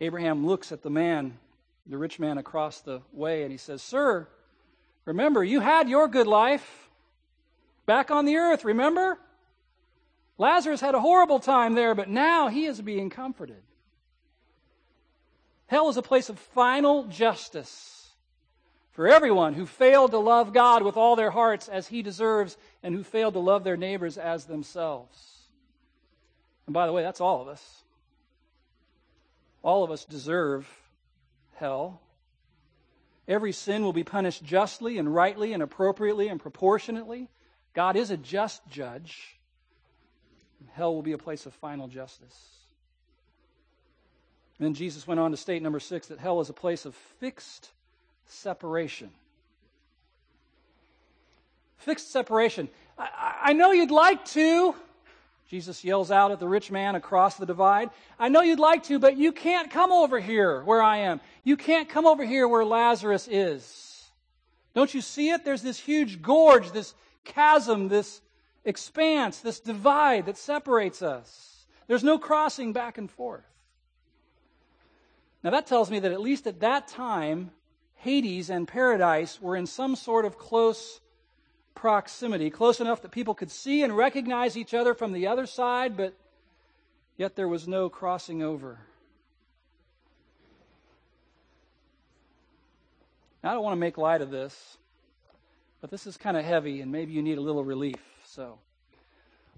Abraham 0.00 0.46
looks 0.46 0.70
at 0.70 0.82
the 0.82 0.90
man, 0.90 1.38
the 1.86 1.98
rich 1.98 2.20
man 2.20 2.38
across 2.38 2.80
the 2.80 3.00
way, 3.12 3.42
and 3.42 3.50
he 3.50 3.58
says, 3.58 3.82
Sir, 3.82 4.28
Remember, 5.04 5.44
you 5.44 5.60
had 5.60 5.88
your 5.88 6.08
good 6.08 6.26
life 6.26 6.88
back 7.86 8.10
on 8.10 8.24
the 8.24 8.36
earth, 8.36 8.64
remember? 8.64 9.18
Lazarus 10.38 10.80
had 10.80 10.94
a 10.94 11.00
horrible 11.00 11.38
time 11.38 11.74
there, 11.74 11.94
but 11.94 12.08
now 12.08 12.48
he 12.48 12.64
is 12.64 12.80
being 12.80 13.10
comforted. 13.10 13.62
Hell 15.66 15.88
is 15.88 15.96
a 15.96 16.02
place 16.02 16.28
of 16.28 16.38
final 16.38 17.04
justice 17.04 18.10
for 18.92 19.08
everyone 19.08 19.54
who 19.54 19.66
failed 19.66 20.12
to 20.12 20.18
love 20.18 20.52
God 20.52 20.82
with 20.82 20.96
all 20.96 21.16
their 21.16 21.30
hearts 21.30 21.68
as 21.68 21.88
he 21.88 22.02
deserves 22.02 22.56
and 22.82 22.94
who 22.94 23.02
failed 23.02 23.34
to 23.34 23.40
love 23.40 23.64
their 23.64 23.76
neighbors 23.76 24.16
as 24.16 24.44
themselves. 24.44 25.48
And 26.66 26.74
by 26.74 26.86
the 26.86 26.92
way, 26.92 27.02
that's 27.02 27.20
all 27.20 27.42
of 27.42 27.48
us. 27.48 27.82
All 29.62 29.82
of 29.82 29.90
us 29.90 30.04
deserve 30.04 30.68
hell. 31.56 32.00
Every 33.26 33.52
sin 33.52 33.82
will 33.82 33.92
be 33.92 34.04
punished 34.04 34.44
justly 34.44 34.98
and 34.98 35.14
rightly 35.14 35.52
and 35.52 35.62
appropriately 35.62 36.28
and 36.28 36.38
proportionately. 36.38 37.28
God 37.72 37.96
is 37.96 38.10
a 38.10 38.16
just 38.16 38.66
judge. 38.68 39.38
Hell 40.72 40.94
will 40.94 41.02
be 41.02 41.12
a 41.12 41.18
place 41.18 41.46
of 41.46 41.54
final 41.54 41.88
justice. 41.88 42.50
Then 44.58 44.74
Jesus 44.74 45.06
went 45.06 45.20
on 45.20 45.30
to 45.30 45.36
state, 45.36 45.62
number 45.62 45.80
six, 45.80 46.08
that 46.08 46.18
hell 46.18 46.40
is 46.40 46.48
a 46.48 46.54
place 46.54 46.84
of 46.84 46.94
fixed 46.94 47.70
separation. 48.26 49.10
Fixed 51.78 52.10
separation. 52.10 52.68
I, 52.98 53.34
I 53.42 53.52
know 53.52 53.72
you'd 53.72 53.90
like 53.90 54.24
to. 54.26 54.74
Jesus 55.48 55.84
yells 55.84 56.10
out 56.10 56.32
at 56.32 56.40
the 56.40 56.48
rich 56.48 56.70
man 56.70 56.94
across 56.94 57.36
the 57.36 57.46
divide. 57.46 57.90
I 58.18 58.28
know 58.28 58.40
you'd 58.40 58.58
like 58.58 58.84
to, 58.84 58.98
but 58.98 59.16
you 59.16 59.30
can't 59.30 59.70
come 59.70 59.92
over 59.92 60.18
here 60.18 60.62
where 60.64 60.82
I 60.82 60.98
am. 60.98 61.20
You 61.44 61.56
can't 61.56 61.88
come 61.88 62.06
over 62.06 62.24
here 62.24 62.48
where 62.48 62.64
Lazarus 62.64 63.28
is. 63.30 64.10
Don't 64.74 64.92
you 64.94 65.00
see 65.00 65.30
it? 65.30 65.44
There's 65.44 65.62
this 65.62 65.78
huge 65.78 66.22
gorge, 66.22 66.72
this 66.72 66.94
chasm, 67.24 67.88
this 67.88 68.20
expanse, 68.64 69.40
this 69.40 69.60
divide 69.60 70.26
that 70.26 70.38
separates 70.38 71.02
us. 71.02 71.66
There's 71.86 72.04
no 72.04 72.18
crossing 72.18 72.72
back 72.72 72.98
and 72.98 73.10
forth. 73.10 73.44
Now 75.42 75.50
that 75.50 75.66
tells 75.66 75.90
me 75.90 76.00
that 76.00 76.12
at 76.12 76.20
least 76.20 76.46
at 76.46 76.60
that 76.60 76.88
time, 76.88 77.50
Hades 77.96 78.50
and 78.50 78.66
paradise 78.66 79.40
were 79.40 79.56
in 79.56 79.66
some 79.66 79.94
sort 79.94 80.24
of 80.24 80.38
close 80.38 81.00
proximity, 81.74 82.50
close 82.50 82.80
enough 82.80 83.02
that 83.02 83.10
people 83.10 83.34
could 83.34 83.50
see 83.50 83.82
and 83.82 83.96
recognize 83.96 84.56
each 84.56 84.74
other 84.74 84.94
from 84.94 85.12
the 85.12 85.26
other 85.26 85.46
side, 85.46 85.96
but 85.96 86.14
yet 87.16 87.36
there 87.36 87.48
was 87.48 87.68
no 87.68 87.88
crossing 87.88 88.42
over. 88.42 88.78
Now, 93.42 93.50
I 93.50 93.54
don't 93.54 93.62
want 93.62 93.76
to 93.76 93.80
make 93.80 93.98
light 93.98 94.22
of 94.22 94.30
this, 94.30 94.78
but 95.80 95.90
this 95.90 96.06
is 96.06 96.16
kind 96.16 96.36
of 96.36 96.44
heavy, 96.44 96.80
and 96.80 96.90
maybe 96.90 97.12
you 97.12 97.22
need 97.22 97.36
a 97.36 97.42
little 97.42 97.64
relief. 97.64 98.00
So 98.24 98.58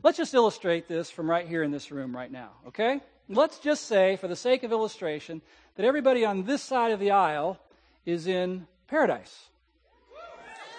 let's 0.02 0.18
just 0.18 0.34
illustrate 0.34 0.88
this 0.88 1.10
from 1.10 1.30
right 1.30 1.46
here 1.46 1.62
in 1.62 1.70
this 1.70 1.92
room 1.92 2.14
right 2.14 2.30
now, 2.30 2.50
okay? 2.68 3.00
Let's 3.28 3.58
just 3.60 3.84
say, 3.84 4.16
for 4.16 4.26
the 4.26 4.36
sake 4.36 4.64
of 4.64 4.72
illustration, 4.72 5.40
that 5.76 5.86
everybody 5.86 6.24
on 6.24 6.44
this 6.44 6.62
side 6.62 6.92
of 6.92 6.98
the 6.98 7.12
aisle 7.12 7.58
is 8.04 8.26
in 8.26 8.66
paradise. 8.88 9.48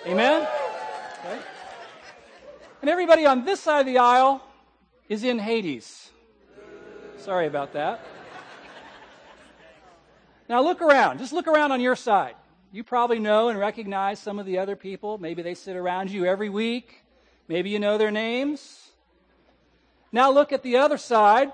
Amen? 0.06 0.47
And 1.23 2.89
everybody 2.89 3.25
on 3.25 3.43
this 3.43 3.60
side 3.60 3.82
of 3.82 3.86
the 3.86 3.97
aisle 3.97 4.41
is 5.10 5.23
in 5.23 5.39
Hades. 5.39 6.12
Sorry 7.17 7.47
about 7.47 7.73
that. 7.73 7.99
Now 10.47 10.62
look 10.62 10.82
around. 10.82 11.17
Just 11.17 11.34
look 11.34 11.47
around 11.47 11.71
on 11.71 11.82
your 11.82 11.95
side. 11.95 12.36
You 12.71 12.84
probably 12.84 13.19
know 13.19 13.49
and 13.49 13.58
recognize 13.58 14.19
some 14.19 14.39
of 14.39 14.45
the 14.45 14.60
other 14.60 14.75
people. 14.75 15.17
Maybe 15.17 15.41
they 15.41 15.56
sit 15.56 15.75
around 15.75 16.12
you 16.12 16.25
every 16.25 16.49
week. 16.49 17.03
Maybe 17.47 17.69
you 17.69 17.80
know 17.80 17.97
their 17.97 18.12
names. 18.12 18.91
Now 20.12 20.32
look 20.32 20.53
at 20.53 20.63
the 20.63 20.77
other 20.77 20.97
side. 20.97 21.51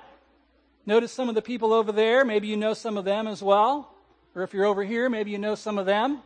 Notice 0.85 1.11
some 1.11 1.29
of 1.29 1.35
the 1.35 1.41
people 1.41 1.71
over 1.73 1.91
there. 1.91 2.25
Maybe 2.25 2.47
you 2.47 2.57
know 2.57 2.73
some 2.73 2.97
of 2.97 3.05
them 3.05 3.27
as 3.27 3.41
well. 3.41 3.93
Or 4.35 4.43
if 4.43 4.53
you're 4.53 4.65
over 4.65 4.83
here, 4.83 5.09
maybe 5.09 5.31
you 5.31 5.37
know 5.37 5.55
some 5.55 5.77
of 5.77 5.85
them. 5.85 6.21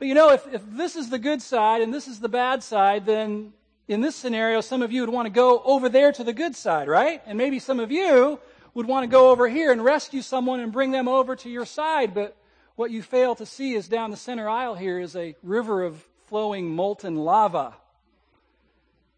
But 0.00 0.08
you 0.08 0.14
know, 0.14 0.30
if, 0.30 0.52
if 0.52 0.62
this 0.66 0.96
is 0.96 1.10
the 1.10 1.18
good 1.18 1.42
side 1.42 1.82
and 1.82 1.92
this 1.92 2.08
is 2.08 2.20
the 2.20 2.28
bad 2.28 2.62
side, 2.62 3.04
then 3.04 3.52
in 3.86 4.00
this 4.00 4.16
scenario, 4.16 4.62
some 4.62 4.80
of 4.80 4.90
you 4.90 5.02
would 5.02 5.10
want 5.10 5.26
to 5.26 5.30
go 5.30 5.60
over 5.62 5.90
there 5.90 6.10
to 6.10 6.24
the 6.24 6.32
good 6.32 6.56
side, 6.56 6.88
right? 6.88 7.20
And 7.26 7.36
maybe 7.36 7.58
some 7.58 7.78
of 7.78 7.92
you 7.92 8.40
would 8.72 8.86
want 8.86 9.04
to 9.04 9.08
go 9.08 9.30
over 9.30 9.46
here 9.46 9.70
and 9.70 9.84
rescue 9.84 10.22
someone 10.22 10.60
and 10.60 10.72
bring 10.72 10.90
them 10.90 11.06
over 11.06 11.36
to 11.36 11.50
your 11.50 11.66
side. 11.66 12.14
But 12.14 12.34
what 12.76 12.90
you 12.90 13.02
fail 13.02 13.34
to 13.34 13.44
see 13.44 13.74
is 13.74 13.88
down 13.88 14.10
the 14.10 14.16
center 14.16 14.48
aisle 14.48 14.74
here 14.74 14.98
is 14.98 15.14
a 15.16 15.36
river 15.42 15.82
of 15.82 16.02
flowing 16.28 16.74
molten 16.74 17.16
lava. 17.16 17.74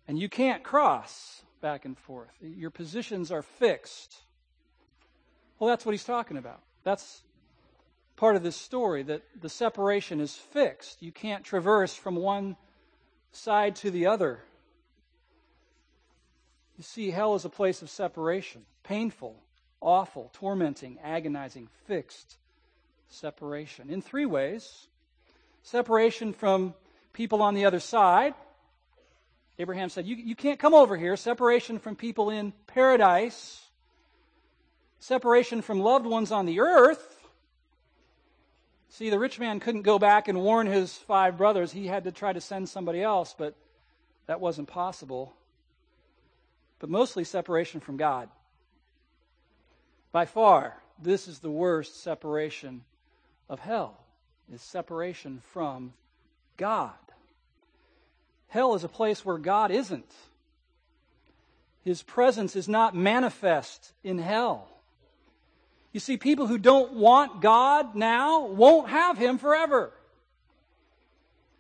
And 0.09 0.19
you 0.19 0.29
can't 0.29 0.65
cross 0.65 1.43
back 1.61 1.85
and 1.85 1.97
forth. 1.97 2.33
Your 2.41 2.71
positions 2.71 3.31
are 3.31 3.43
fixed. 3.43 4.17
Well, 5.61 5.71
that's 5.71 5.87
what 5.87 5.93
he's 5.93 6.03
talking 6.03 6.39
about. 6.39 6.61
That's 6.83 7.23
part 8.23 8.37
of 8.37 8.45
this 8.45 8.55
story 8.55 9.03
that 9.03 9.21
the 9.41 9.49
separation 9.49 10.21
is 10.21 10.33
fixed. 10.33 11.03
You 11.03 11.11
can't 11.11 11.43
traverse 11.43 11.93
from 11.93 12.15
one 12.15 12.55
side 13.33 13.75
to 13.75 13.91
the 13.91 14.07
other. 14.07 14.39
You 16.79 16.85
see, 16.85 17.11
hell 17.11 17.35
is 17.35 17.45
a 17.45 17.49
place 17.49 17.83
of 17.83 17.91
separation 17.91 18.63
painful, 18.85 19.35
awful, 19.81 20.31
tormenting, 20.35 21.01
agonizing, 21.03 21.67
fixed 21.89 22.37
separation. 23.09 23.91
In 23.91 24.01
three 24.01 24.27
ways 24.27 24.87
separation 25.65 26.33
from 26.33 26.75
people 27.13 27.43
on 27.43 27.55
the 27.55 27.65
other 27.65 27.81
side. 27.81 28.35
Abraham 29.59 29.89
said, 29.89 30.07
You, 30.07 30.15
you 30.15 30.37
can't 30.37 30.61
come 30.61 30.75
over 30.75 30.97
here. 30.97 31.17
Separation 31.17 31.81
from 31.81 31.97
people 31.97 32.31
in 32.31 32.53
paradise. 32.69 33.61
Separation 35.01 35.61
from 35.61 35.81
loved 35.81 36.07
ones 36.07 36.31
on 36.31 36.47
the 36.47 36.61
earth 36.61 37.12
See, 38.93 39.09
the 39.09 39.19
rich 39.19 39.39
man 39.39 39.59
couldn't 39.59 39.83
go 39.83 39.99
back 39.99 40.29
and 40.29 40.43
warn 40.43 40.67
his 40.67 40.93
five 40.93 41.39
brothers. 41.39 41.73
He 41.73 41.87
had 41.87 42.05
to 42.05 42.13
try 42.13 42.35
to 42.35 42.43
send 42.43 42.69
somebody 42.69 43.03
else, 43.03 43.35
but 43.37 43.55
that 44.27 44.39
wasn't 44.39 44.69
possible. 44.69 45.33
But 46.79 46.91
mostly 46.91 47.25
separation 47.25 47.81
from 47.81 47.97
God. 47.97 48.29
By 50.13 50.27
far, 50.27 50.77
this 51.03 51.27
is 51.27 51.39
the 51.39 51.51
worst 51.51 52.03
separation 52.03 52.85
of 53.49 53.61
hell, 53.61 53.97
is 54.53 54.61
separation 54.61 55.41
from 55.55 55.95
God. 56.59 56.93
Hell 58.49 58.75
is 58.75 58.85
a 58.85 58.89
place 58.89 59.25
where 59.25 59.39
God 59.39 59.71
isn't. 59.71 60.13
His 61.83 62.03
presence 62.03 62.55
is 62.57 62.69
not 62.69 62.95
manifest 62.95 63.95
in 64.05 64.19
hell. 64.19 64.69
You 65.93 66.01
see, 66.01 66.17
people 66.17 66.47
who 66.47 66.59
don't 66.59 66.95
want 66.95 67.43
God 67.43 67.95
now 67.95 68.47
won't 68.47 68.89
have 68.89 69.19
Him 69.19 69.39
forever. 69.39 69.93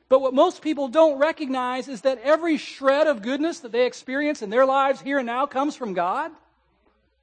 But 0.08 0.20
what 0.20 0.34
most 0.34 0.62
people 0.62 0.88
don't 0.88 1.18
recognize 1.18 1.88
is 1.88 2.02
that 2.02 2.20
every 2.22 2.58
shred 2.58 3.06
of 3.06 3.22
goodness 3.22 3.60
that 3.60 3.72
they 3.72 3.86
experience 3.86 4.42
in 4.42 4.50
their 4.50 4.66
lives 4.66 5.00
here 5.00 5.18
and 5.18 5.26
now 5.26 5.46
comes 5.46 5.74
from 5.74 5.94
God. 5.94 6.30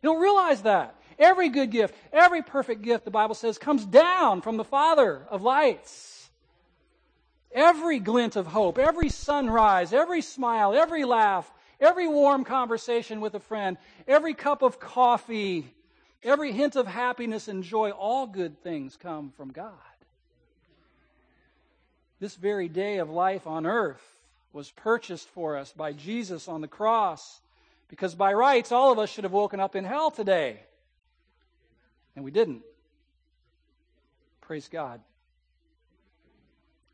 They 0.01 0.07
don't 0.07 0.21
realize 0.21 0.63
that. 0.63 0.95
Every 1.17 1.49
good 1.49 1.69
gift, 1.69 1.93
every 2.13 2.41
perfect 2.41 2.81
gift, 2.81 3.05
the 3.05 3.11
Bible 3.11 3.35
says, 3.35 3.57
comes 3.57 3.85
down 3.85 4.41
from 4.41 4.57
the 4.57 4.63
Father 4.63 5.21
of 5.29 5.41
lights. 5.41 6.29
Every 7.51 7.99
glint 7.99 8.35
of 8.35 8.47
hope, 8.47 8.77
every 8.77 9.09
sunrise, 9.09 9.91
every 9.91 10.21
smile, 10.21 10.73
every 10.73 11.03
laugh, 11.03 11.51
every 11.79 12.07
warm 12.07 12.43
conversation 12.43 13.21
with 13.21 13.33
a 13.33 13.39
friend, 13.39 13.77
every 14.07 14.33
cup 14.33 14.61
of 14.61 14.79
coffee, 14.79 15.73
every 16.23 16.51
hint 16.51 16.75
of 16.75 16.87
happiness 16.87 17.47
and 17.47 17.63
joy, 17.63 17.91
all 17.91 18.27
good 18.27 18.61
things 18.61 18.97
come 18.97 19.31
from 19.35 19.51
God. 19.51 19.73
This 22.19 22.35
very 22.35 22.67
day 22.67 22.97
of 22.97 23.09
life 23.09 23.47
on 23.47 23.65
earth 23.65 24.03
was 24.51 24.71
purchased 24.71 25.29
for 25.29 25.57
us 25.57 25.71
by 25.71 25.93
Jesus 25.93 26.47
on 26.47 26.61
the 26.61 26.67
cross 26.67 27.39
because 27.87 28.13
by 28.13 28.33
rights, 28.33 28.71
all 28.71 28.91
of 28.91 28.99
us 28.99 29.09
should 29.09 29.23
have 29.23 29.33
woken 29.33 29.59
up 29.59 29.75
in 29.75 29.83
hell 29.83 30.11
today. 30.11 30.59
And 32.15 32.25
we 32.25 32.31
didn't. 32.31 32.61
Praise 34.41 34.67
God. 34.67 34.99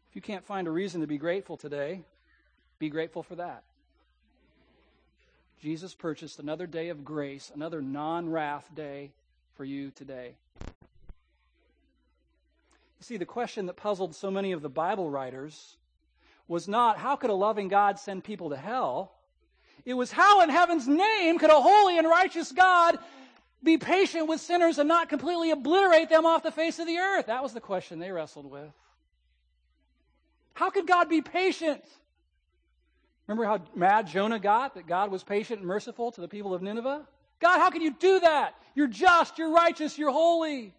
If 0.09 0.15
you 0.15 0.21
can't 0.21 0.45
find 0.45 0.67
a 0.67 0.71
reason 0.71 1.01
to 1.01 1.07
be 1.07 1.17
grateful 1.17 1.57
today, 1.57 2.01
be 2.79 2.89
grateful 2.89 3.23
for 3.23 3.35
that. 3.35 3.63
Jesus 5.62 5.94
purchased 5.94 6.39
another 6.39 6.68
day 6.68 6.89
of 6.89 7.04
grace, 7.04 7.52
another 7.54 7.82
non 7.82 8.30
wrath 8.30 8.70
day 8.76 9.12
for 9.56 9.65
you 9.65 9.91
today. 9.91 10.36
You 13.00 13.02
see, 13.02 13.18
the 13.18 13.26
question 13.26 13.65
that 13.68 13.76
puzzled 13.76 14.15
so 14.15 14.30
many 14.30 14.52
of 14.52 14.62
the 14.62 14.70
Bible 14.70 15.10
writers 15.10 15.78
was 16.48 16.68
not 16.68 16.98
how 16.98 17.15
could 17.15 17.30
a 17.30 17.34
loving 17.34 17.68
God 17.68 18.00
send 18.00 18.24
people 18.24 18.50
to 18.50 18.58
hell? 18.58 19.12
It 19.86 19.94
was 19.94 20.12
how 20.12 20.41
in 20.41 20.50
heaven's 20.50 20.88
name 20.88 21.38
could 21.38 21.50
a 21.50 21.62
holy 21.62 21.98
and 21.98 22.08
righteous 22.08 22.52
God 22.52 22.98
be 23.63 23.78
patient 23.78 24.28
with 24.28 24.41
sinners 24.41 24.78
and 24.78 24.88
not 24.88 25.10
completely 25.10 25.52
obliterate 25.52 26.10
them 26.10 26.26
off 26.26 26.44
the 26.44 26.52
face 26.52 26.80
of 26.80 26.88
the 26.88 26.98
earth? 26.98 27.28
That 27.28 27.44
was 27.44 27.54
the 27.54 27.62
question 27.62 28.00
they 28.00 28.12
wrestled 28.12 28.50
with. 28.50 28.72
How 30.54 30.70
could 30.70 30.88
God 30.88 31.10
be 31.10 31.22
patient? 31.22 31.84
Remember 33.27 33.45
how 33.45 33.61
mad 33.75 34.07
Jonah 34.07 34.39
got 34.39 34.75
that 34.75 34.88
God 34.88 35.11
was 35.11 35.23
patient 35.23 35.59
and 35.59 35.67
merciful 35.67 36.11
to 36.11 36.21
the 36.21 36.27
people 36.27 36.53
of 36.53 36.61
Nineveh? 36.61 37.05
God, 37.39 37.59
how 37.59 37.69
can 37.69 37.81
you 37.81 37.91
do 37.91 38.19
that? 38.19 38.55
You're 38.75 38.88
just, 38.88 39.38
you're 39.38 39.51
righteous, 39.51 39.97
you're 39.97 40.11
holy. 40.11 40.73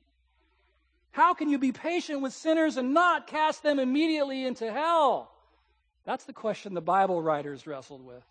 How 1.10 1.34
can 1.34 1.48
you 1.48 1.58
be 1.58 1.72
patient 1.72 2.20
with 2.20 2.32
sinners 2.32 2.76
and 2.76 2.94
not 2.94 3.26
cast 3.26 3.62
them 3.62 3.78
immediately 3.78 4.44
into 4.44 4.70
hell? 4.70 5.30
That's 6.04 6.24
the 6.24 6.32
question 6.32 6.74
the 6.74 6.80
Bible 6.80 7.20
writers 7.20 7.66
wrestled 7.66 8.04
with. 8.04 8.22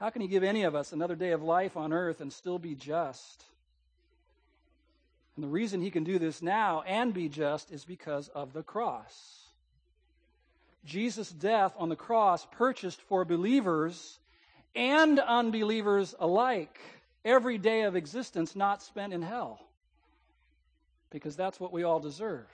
How 0.00 0.10
can 0.10 0.22
He 0.22 0.28
give 0.28 0.42
any 0.42 0.62
of 0.64 0.74
us 0.74 0.92
another 0.92 1.14
day 1.14 1.30
of 1.32 1.42
life 1.42 1.76
on 1.76 1.92
earth 1.92 2.20
and 2.20 2.32
still 2.32 2.58
be 2.58 2.74
just? 2.74 3.44
And 5.36 5.44
the 5.44 5.48
reason 5.48 5.82
He 5.82 5.90
can 5.90 6.04
do 6.04 6.18
this 6.18 6.42
now 6.42 6.82
and 6.86 7.14
be 7.14 7.28
just 7.28 7.70
is 7.70 7.84
because 7.84 8.28
of 8.28 8.52
the 8.52 8.62
cross. 8.62 9.39
Jesus' 10.84 11.30
death 11.30 11.74
on 11.76 11.88
the 11.88 11.96
cross 11.96 12.46
purchased 12.52 13.00
for 13.02 13.24
believers 13.24 14.18
and 14.74 15.18
unbelievers 15.18 16.14
alike 16.18 16.78
every 17.24 17.58
day 17.58 17.82
of 17.82 17.96
existence 17.96 18.56
not 18.56 18.82
spent 18.82 19.12
in 19.12 19.22
hell. 19.22 19.60
Because 21.10 21.36
that's 21.36 21.58
what 21.58 21.72
we 21.72 21.82
all 21.82 22.00
deserve. 22.00 22.46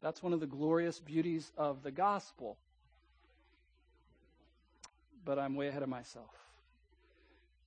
That's 0.00 0.22
one 0.22 0.32
of 0.32 0.40
the 0.40 0.46
glorious 0.46 0.98
beauties 0.98 1.50
of 1.56 1.82
the 1.82 1.90
gospel. 1.90 2.56
But 5.24 5.38
I'm 5.38 5.54
way 5.54 5.68
ahead 5.68 5.82
of 5.82 5.88
myself. 5.88 6.30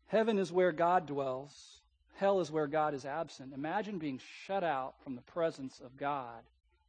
Heaven 0.07 0.39
is 0.39 0.51
where 0.51 0.71
God 0.71 1.05
dwells, 1.05 1.81
hell 2.15 2.39
is 2.39 2.51
where 2.51 2.67
God 2.67 2.93
is 2.93 3.05
absent. 3.05 3.53
Imagine 3.53 3.99
being 3.99 4.19
shut 4.45 4.63
out 4.63 4.95
from 5.03 5.15
the 5.15 5.21
presence 5.21 5.79
of 5.83 5.95
God 5.97 6.41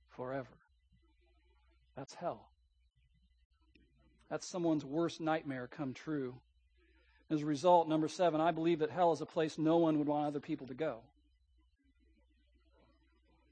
forever. 0.08 0.48
That's 1.96 2.14
hell. 2.14 2.49
That's 4.30 4.46
someone's 4.46 4.84
worst 4.84 5.20
nightmare 5.20 5.68
come 5.70 5.92
true. 5.92 6.34
As 7.30 7.42
a 7.42 7.46
result, 7.46 7.88
number 7.88 8.08
seven, 8.08 8.40
I 8.40 8.52
believe 8.52 8.78
that 8.78 8.90
hell 8.90 9.12
is 9.12 9.20
a 9.20 9.26
place 9.26 9.58
no 9.58 9.76
one 9.76 9.98
would 9.98 10.06
want 10.06 10.26
other 10.26 10.40
people 10.40 10.66
to 10.68 10.74
go. 10.74 10.98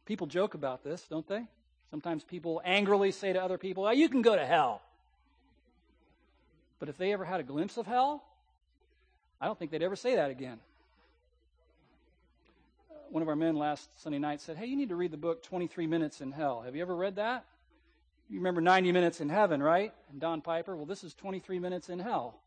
People 0.07 0.27
joke 0.27 0.55
about 0.55 0.83
this, 0.85 1.03
don't 1.09 1.27
they? 1.29 1.45
Sometimes 1.91 2.25
people 2.25 2.63
angrily 2.65 3.11
say 3.11 3.33
to 3.33 3.43
other 3.43 3.59
people, 3.59 3.87
oh, 3.87 3.91
You 3.91 4.09
can 4.09 4.23
go 4.23 4.35
to 4.35 4.45
hell. 4.45 4.83
But 6.79 6.89
if 6.89 6.97
they 6.97 7.13
ever 7.13 7.25
had 7.25 7.41
a 7.41 7.43
glimpse 7.43 7.77
of 7.77 7.87
hell, 7.87 8.23
I 9.41 9.47
don't 9.47 9.59
think 9.59 9.71
they'd 9.71 9.83
ever 9.83 9.97
say 9.97 10.17
that 10.17 10.31
again. 10.31 10.59
One 13.11 13.23
of 13.23 13.29
our 13.29 13.37
men 13.37 13.57
last 13.57 13.89
Sunday 14.01 14.19
night 14.19 14.41
said, 14.41 14.57
Hey, 14.57 14.67
you 14.67 14.77
need 14.77 14.91
to 14.91 14.97
read 14.97 15.11
the 15.11 15.17
book 15.17 15.43
23 15.43 15.87
Minutes 15.87 16.21
in 16.21 16.31
Hell. 16.31 16.63
Have 16.63 16.77
you 16.77 16.83
ever 16.83 16.95
read 16.95 17.17
that? 17.17 17.45
You 18.29 18.39
remember 18.39 18.61
90 18.61 18.93
Minutes 18.93 19.21
in 19.21 19.29
Heaven, 19.31 19.63
right? 19.63 19.93
And 20.11 20.21
Don 20.21 20.43
Piper? 20.43 20.77
Well, 20.77 20.85
this 20.85 21.03
is 21.03 21.15
23 21.15 21.59
Minutes 21.59 21.89
in 21.89 21.99
Hell 21.99 22.39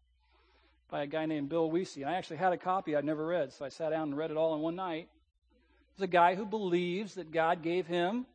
by 0.91 1.04
a 1.04 1.08
guy 1.08 1.26
named 1.26 1.50
Bill 1.50 1.72
Wiese. 1.72 1.98
And 1.98 2.06
I 2.06 2.13
actually 2.13 2.38
had 2.38 2.54
a 2.54 2.58
copy 2.58 2.96
I'd 2.96 3.04
never 3.04 3.26
read, 3.26 3.52
so 3.52 3.65
I 3.65 3.70
sat 3.70 3.89
down 3.89 4.10
and 4.10 4.17
read 4.17 4.30
it 4.30 4.38
all 4.38 4.54
in 4.54 4.62
one 4.62 4.76
night. 4.76 5.08
It's 5.94 6.02
a 6.04 6.08
guy 6.08 6.36
who 6.36 6.46
believes 6.46 7.15
that 7.15 7.32
God 7.32 7.63
gave 7.63 7.88
him 7.88 8.28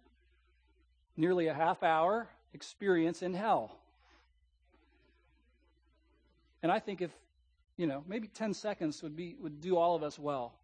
nearly 1.17 1.47
a 1.47 1.55
half 1.55 1.83
hour 1.83 2.29
experience 2.53 3.23
in 3.23 3.33
hell. 3.33 3.77
And 6.63 6.73
I 6.73 6.81
think 6.81 7.01
if, 7.01 7.13
you 7.77 7.87
know, 7.87 8.03
maybe 8.09 8.27
10 8.27 8.55
seconds 8.55 9.03
would 9.03 9.15
be 9.15 9.37
would 9.41 9.61
do 9.61 9.77
all 9.77 9.95
of 9.95 10.03
us 10.03 10.19
well 10.19 10.55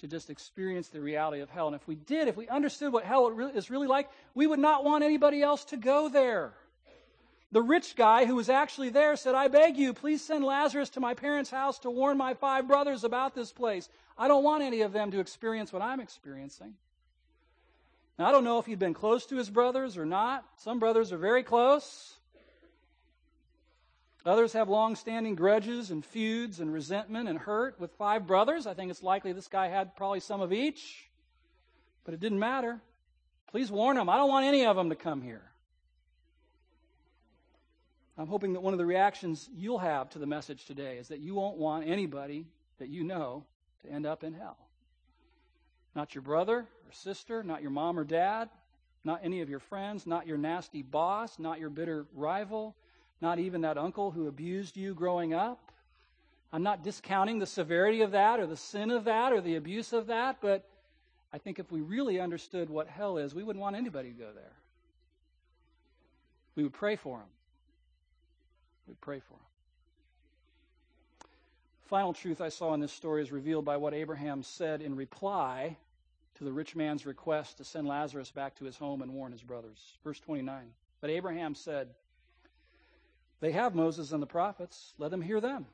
to 0.00 0.08
just 0.08 0.30
experience 0.30 0.88
the 0.88 1.00
reality 1.00 1.40
of 1.40 1.50
hell. 1.50 1.66
And 1.66 1.76
if 1.76 1.86
we 1.86 1.94
did, 1.94 2.28
if 2.28 2.36
we 2.36 2.48
understood 2.48 2.92
what 2.92 3.04
hell 3.04 3.28
is 3.54 3.70
really 3.70 3.86
like, 3.86 4.08
we 4.34 4.46
would 4.46 4.58
not 4.58 4.84
want 4.84 5.04
anybody 5.04 5.42
else 5.42 5.64
to 5.66 5.76
go 5.76 6.08
there. 6.08 6.52
The 7.52 7.62
rich 7.62 7.96
guy 7.96 8.26
who 8.26 8.36
was 8.36 8.48
actually 8.48 8.90
there 8.90 9.16
said, 9.16 9.34
I 9.34 9.48
beg 9.48 9.76
you, 9.76 9.92
please 9.92 10.22
send 10.22 10.44
Lazarus 10.44 10.90
to 10.90 11.00
my 11.00 11.14
parents' 11.14 11.50
house 11.50 11.80
to 11.80 11.90
warn 11.90 12.16
my 12.16 12.34
five 12.34 12.68
brothers 12.68 13.02
about 13.02 13.34
this 13.34 13.52
place. 13.52 13.88
I 14.16 14.28
don't 14.28 14.44
want 14.44 14.62
any 14.62 14.82
of 14.82 14.92
them 14.92 15.10
to 15.10 15.20
experience 15.20 15.72
what 15.72 15.82
I'm 15.82 16.00
experiencing. 16.00 16.74
Now, 18.18 18.28
I 18.28 18.32
don't 18.32 18.44
know 18.44 18.58
if 18.58 18.66
he'd 18.66 18.78
been 18.78 18.94
close 18.94 19.26
to 19.26 19.36
his 19.36 19.50
brothers 19.50 19.96
or 19.96 20.06
not. 20.06 20.44
Some 20.58 20.78
brothers 20.78 21.10
are 21.10 21.18
very 21.18 21.42
close. 21.42 22.14
Others 24.26 24.52
have 24.52 24.68
long 24.68 24.96
standing 24.96 25.34
grudges 25.34 25.90
and 25.90 26.04
feuds 26.04 26.60
and 26.60 26.72
resentment 26.72 27.28
and 27.28 27.38
hurt 27.38 27.80
with 27.80 27.92
five 27.92 28.26
brothers. 28.26 28.66
I 28.66 28.74
think 28.74 28.90
it's 28.90 29.02
likely 29.02 29.32
this 29.32 29.48
guy 29.48 29.68
had 29.68 29.96
probably 29.96 30.20
some 30.20 30.42
of 30.42 30.52
each, 30.52 31.08
but 32.04 32.12
it 32.12 32.20
didn't 32.20 32.38
matter. 32.38 32.80
Please 33.50 33.70
warn 33.70 33.96
them. 33.96 34.08
I 34.08 34.16
don't 34.16 34.28
want 34.28 34.46
any 34.46 34.66
of 34.66 34.76
them 34.76 34.90
to 34.90 34.94
come 34.96 35.22
here. 35.22 35.42
I'm 38.18 38.26
hoping 38.26 38.52
that 38.52 38.60
one 38.60 38.74
of 38.74 38.78
the 38.78 38.84
reactions 38.84 39.48
you'll 39.54 39.78
have 39.78 40.10
to 40.10 40.18
the 40.18 40.26
message 40.26 40.66
today 40.66 40.98
is 40.98 41.08
that 41.08 41.20
you 41.20 41.34
won't 41.34 41.56
want 41.56 41.88
anybody 41.88 42.46
that 42.78 42.90
you 42.90 43.02
know 43.02 43.44
to 43.82 43.90
end 43.90 44.04
up 44.04 44.22
in 44.22 44.34
hell. 44.34 44.58
Not 45.96 46.14
your 46.14 46.20
brother 46.20 46.58
or 46.58 46.92
sister, 46.92 47.42
not 47.42 47.62
your 47.62 47.70
mom 47.70 47.98
or 47.98 48.04
dad, 48.04 48.50
not 49.04 49.20
any 49.24 49.40
of 49.40 49.48
your 49.48 49.58
friends, 49.58 50.06
not 50.06 50.26
your 50.26 50.36
nasty 50.36 50.82
boss, 50.82 51.38
not 51.38 51.58
your 51.58 51.70
bitter 51.70 52.04
rival, 52.14 52.76
not 53.20 53.38
even 53.38 53.60
that 53.62 53.78
uncle 53.78 54.10
who 54.10 54.28
abused 54.28 54.76
you 54.76 54.94
growing 54.94 55.34
up. 55.34 55.72
I'm 56.52 56.62
not 56.62 56.82
discounting 56.82 57.38
the 57.38 57.46
severity 57.46 58.02
of 58.02 58.12
that 58.12 58.40
or 58.40 58.46
the 58.46 58.56
sin 58.56 58.90
of 58.90 59.04
that 59.04 59.32
or 59.32 59.40
the 59.40 59.56
abuse 59.56 59.92
of 59.92 60.08
that, 60.08 60.38
but 60.40 60.68
I 61.32 61.38
think 61.38 61.58
if 61.58 61.70
we 61.70 61.80
really 61.80 62.18
understood 62.18 62.68
what 62.68 62.88
hell 62.88 63.18
is, 63.18 63.34
we 63.34 63.42
wouldn't 63.42 63.60
want 63.60 63.76
anybody 63.76 64.10
to 64.10 64.18
go 64.18 64.32
there. 64.34 64.52
We 66.56 66.64
would 66.64 66.72
pray 66.72 66.96
for 66.96 67.18
them. 67.18 67.28
We'd 68.88 69.00
pray 69.00 69.20
for 69.20 69.34
them. 69.34 69.40
Final 71.86 72.12
truth 72.12 72.40
I 72.40 72.48
saw 72.48 72.74
in 72.74 72.80
this 72.80 72.92
story 72.92 73.22
is 73.22 73.32
revealed 73.32 73.64
by 73.64 73.76
what 73.76 73.94
Abraham 73.94 74.42
said 74.42 74.82
in 74.82 74.96
reply 74.96 75.76
to 76.36 76.44
the 76.44 76.52
rich 76.52 76.74
man's 76.74 77.06
request 77.06 77.58
to 77.58 77.64
send 77.64 77.86
Lazarus 77.86 78.30
back 78.30 78.56
to 78.56 78.64
his 78.64 78.76
home 78.76 79.02
and 79.02 79.12
warn 79.12 79.32
his 79.32 79.42
brothers. 79.42 79.78
Verse 80.02 80.18
29. 80.20 80.72
But 81.00 81.10
Abraham 81.10 81.54
said, 81.54 81.88
They 83.40 83.52
have 83.52 83.74
Moses 83.74 84.12
and 84.12 84.22
the 84.22 84.26
prophets. 84.26 84.94
Let 84.98 85.10
them 85.10 85.22
hear 85.22 85.40
them. 85.40 85.56
And 85.56 85.64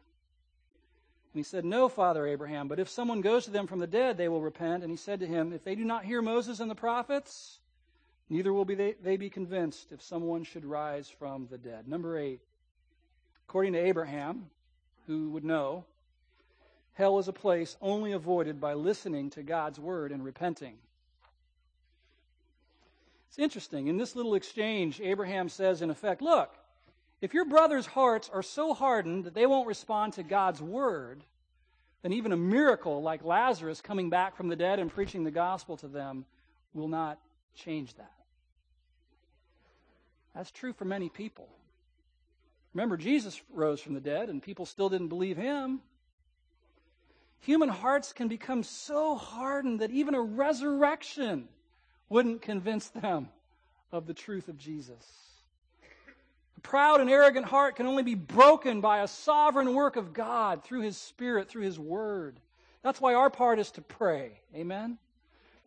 he 1.34 1.42
said, 1.42 1.64
No, 1.64 1.88
Father 1.88 2.26
Abraham, 2.26 2.68
but 2.68 2.78
if 2.78 2.88
someone 2.88 3.20
goes 3.20 3.44
to 3.44 3.50
them 3.50 3.66
from 3.66 3.80
the 3.80 3.86
dead, 3.86 4.16
they 4.16 4.28
will 4.28 4.40
repent. 4.40 4.82
And 4.82 4.90
he 4.90 4.96
said 4.96 5.20
to 5.20 5.26
him, 5.26 5.52
If 5.52 5.64
they 5.64 5.74
do 5.74 5.84
not 5.84 6.04
hear 6.04 6.22
Moses 6.22 6.60
and 6.60 6.70
the 6.70 6.74
prophets, 6.74 7.58
neither 8.30 8.52
will 8.52 8.64
be 8.64 8.74
they, 8.74 8.94
they 9.02 9.16
be 9.16 9.30
convinced 9.30 9.92
if 9.92 10.00
someone 10.02 10.44
should 10.44 10.64
rise 10.64 11.08
from 11.08 11.48
the 11.50 11.58
dead. 11.58 11.88
Number 11.88 12.18
eight, 12.18 12.40
According 13.48 13.74
to 13.74 13.78
Abraham, 13.78 14.50
who 15.06 15.30
would 15.30 15.44
know, 15.44 15.84
hell 16.94 17.18
is 17.18 17.28
a 17.28 17.32
place 17.32 17.76
only 17.80 18.12
avoided 18.12 18.60
by 18.60 18.74
listening 18.74 19.30
to 19.30 19.42
God's 19.42 19.78
word 19.78 20.10
and 20.10 20.24
repenting. 20.24 20.74
It's 23.28 23.38
interesting. 23.38 23.86
In 23.86 23.98
this 23.98 24.16
little 24.16 24.34
exchange, 24.34 25.00
Abraham 25.00 25.48
says, 25.48 25.80
in 25.80 25.90
effect, 25.90 26.22
look, 26.22 26.52
if 27.20 27.34
your 27.34 27.44
brother's 27.44 27.86
hearts 27.86 28.30
are 28.32 28.42
so 28.42 28.74
hardened 28.74 29.24
that 29.24 29.34
they 29.34 29.46
won't 29.46 29.66
respond 29.66 30.14
to 30.14 30.22
God's 30.22 30.60
word, 30.60 31.24
then 32.02 32.12
even 32.12 32.32
a 32.32 32.36
miracle 32.36 33.02
like 33.02 33.24
Lazarus 33.24 33.80
coming 33.80 34.10
back 34.10 34.36
from 34.36 34.48
the 34.48 34.56
dead 34.56 34.78
and 34.78 34.92
preaching 34.92 35.24
the 35.24 35.30
gospel 35.30 35.76
to 35.78 35.88
them 35.88 36.24
will 36.74 36.88
not 36.88 37.18
change 37.54 37.94
that. 37.94 38.12
That's 40.34 40.50
true 40.50 40.74
for 40.74 40.84
many 40.84 41.08
people. 41.08 41.48
Remember, 42.74 42.98
Jesus 42.98 43.40
rose 43.50 43.80
from 43.80 43.94
the 43.94 44.00
dead, 44.00 44.28
and 44.28 44.42
people 44.42 44.66
still 44.66 44.90
didn't 44.90 45.08
believe 45.08 45.38
him. 45.38 45.80
Human 47.40 47.70
hearts 47.70 48.12
can 48.12 48.28
become 48.28 48.62
so 48.62 49.14
hardened 49.14 49.80
that 49.80 49.90
even 49.90 50.14
a 50.14 50.20
resurrection 50.20 51.48
wouldn't 52.10 52.42
convince 52.42 52.88
them 52.88 53.30
of 53.90 54.06
the 54.06 54.12
truth 54.12 54.48
of 54.48 54.58
Jesus. 54.58 55.35
A 56.56 56.60
proud 56.60 57.00
and 57.00 57.10
arrogant 57.10 57.46
heart 57.46 57.76
can 57.76 57.86
only 57.86 58.02
be 58.02 58.14
broken 58.14 58.80
by 58.80 59.00
a 59.00 59.08
sovereign 59.08 59.74
work 59.74 59.96
of 59.96 60.12
God 60.12 60.64
through 60.64 60.82
His 60.82 60.96
Spirit, 60.96 61.48
through 61.48 61.64
His 61.64 61.78
Word. 61.78 62.40
That's 62.82 63.00
why 63.00 63.14
our 63.14 63.30
part 63.30 63.58
is 63.58 63.70
to 63.72 63.82
pray. 63.82 64.40
Amen? 64.54 64.98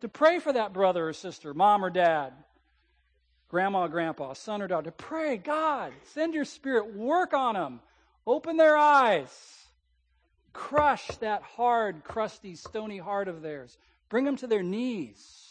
To 0.02 0.08
pray 0.08 0.39
for 0.39 0.54
that 0.54 0.73
brother 0.73 1.10
or 1.10 1.13
sister, 1.13 1.54
mom 1.54 1.84
or 1.84 1.89
dad, 1.89 2.34
grandma, 3.49 3.88
grandpa, 3.88 4.34
son 4.34 4.62
or 4.62 4.67
daughter. 4.67 4.86
To 4.86 4.91
pray, 4.91 5.38
God, 5.38 5.91
send 6.13 6.34
your 6.34 6.45
Spirit, 6.45 6.95
work 6.95 7.34
on 7.34 7.56
them, 7.56 7.82
open 8.25 8.58
their 8.58 8.78
eyes, 8.78 9.30
crush 10.54 11.08
that 11.17 11.43
hard, 11.43 12.04
crusty, 12.04 12.56
stony 12.56 12.97
heart 12.97 13.28
of 13.28 13.41
theirs, 13.41 13.78
bring 14.08 14.23
them 14.23 14.38
to 14.38 14.47
their 14.47 14.63
knees 14.63 15.49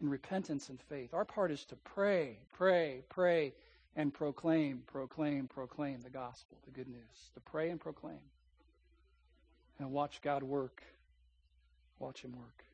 in 0.00 0.10
repentance 0.10 0.68
and 0.68 0.80
faith. 0.82 1.14
Our 1.14 1.24
part 1.24 1.50
is 1.50 1.64
to 1.66 1.76
pray, 1.76 2.38
pray, 2.52 3.02
pray 3.08 3.54
and 3.96 4.12
proclaim, 4.12 4.82
proclaim, 4.86 5.48
proclaim 5.48 6.02
the 6.02 6.10
gospel, 6.10 6.58
the 6.66 6.70
good 6.70 6.88
news. 6.88 7.30
To 7.34 7.40
pray 7.40 7.70
and 7.70 7.80
proclaim. 7.80 8.20
And 9.78 9.90
watch 9.90 10.20
God 10.22 10.42
work. 10.42 10.82
Watch 11.98 12.22
Him 12.22 12.36
work. 12.36 12.64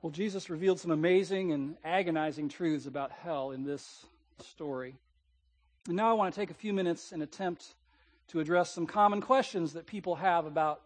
Well, 0.00 0.10
Jesus 0.10 0.50
revealed 0.50 0.80
some 0.80 0.90
amazing 0.90 1.52
and 1.52 1.76
agonizing 1.84 2.48
truths 2.48 2.86
about 2.86 3.12
hell 3.12 3.52
in 3.52 3.62
this 3.62 4.04
story. 4.40 4.96
And 5.86 5.96
now 5.96 6.10
I 6.10 6.14
want 6.14 6.34
to 6.34 6.40
take 6.40 6.50
a 6.50 6.54
few 6.54 6.72
minutes 6.72 7.12
and 7.12 7.22
attempt 7.22 7.74
to 8.28 8.40
address 8.40 8.70
some 8.70 8.86
common 8.86 9.20
questions 9.20 9.74
that 9.74 9.86
people 9.86 10.16
have 10.16 10.46
about 10.46 10.80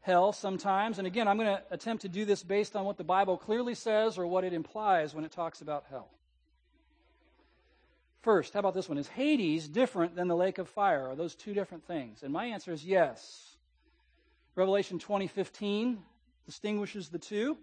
hell 0.00 0.32
sometimes. 0.32 0.98
And 0.98 1.06
again, 1.06 1.28
I'm 1.28 1.38
going 1.38 1.56
to 1.56 1.62
attempt 1.70 2.02
to 2.02 2.08
do 2.08 2.24
this 2.24 2.42
based 2.42 2.76
on 2.76 2.84
what 2.84 2.98
the 2.98 3.04
Bible 3.04 3.36
clearly 3.38 3.74
says 3.74 4.18
or 4.18 4.26
what 4.26 4.44
it 4.44 4.52
implies 4.52 5.14
when 5.14 5.24
it 5.24 5.32
talks 5.32 5.60
about 5.62 5.84
hell. 5.88 6.10
First, 8.26 8.54
how 8.54 8.58
about 8.58 8.74
this 8.74 8.88
one? 8.88 8.98
Is 8.98 9.06
Hades 9.06 9.68
different 9.68 10.16
than 10.16 10.26
the 10.26 10.34
lake 10.34 10.58
of 10.58 10.68
fire? 10.68 11.06
Are 11.06 11.14
those 11.14 11.36
two 11.36 11.54
different 11.54 11.86
things? 11.86 12.24
And 12.24 12.32
my 12.32 12.46
answer 12.46 12.72
is 12.72 12.84
yes. 12.84 13.56
Revelation 14.56 14.98
20:15 14.98 15.98
distinguishes 16.44 17.08
the 17.08 17.20
two. 17.20 17.56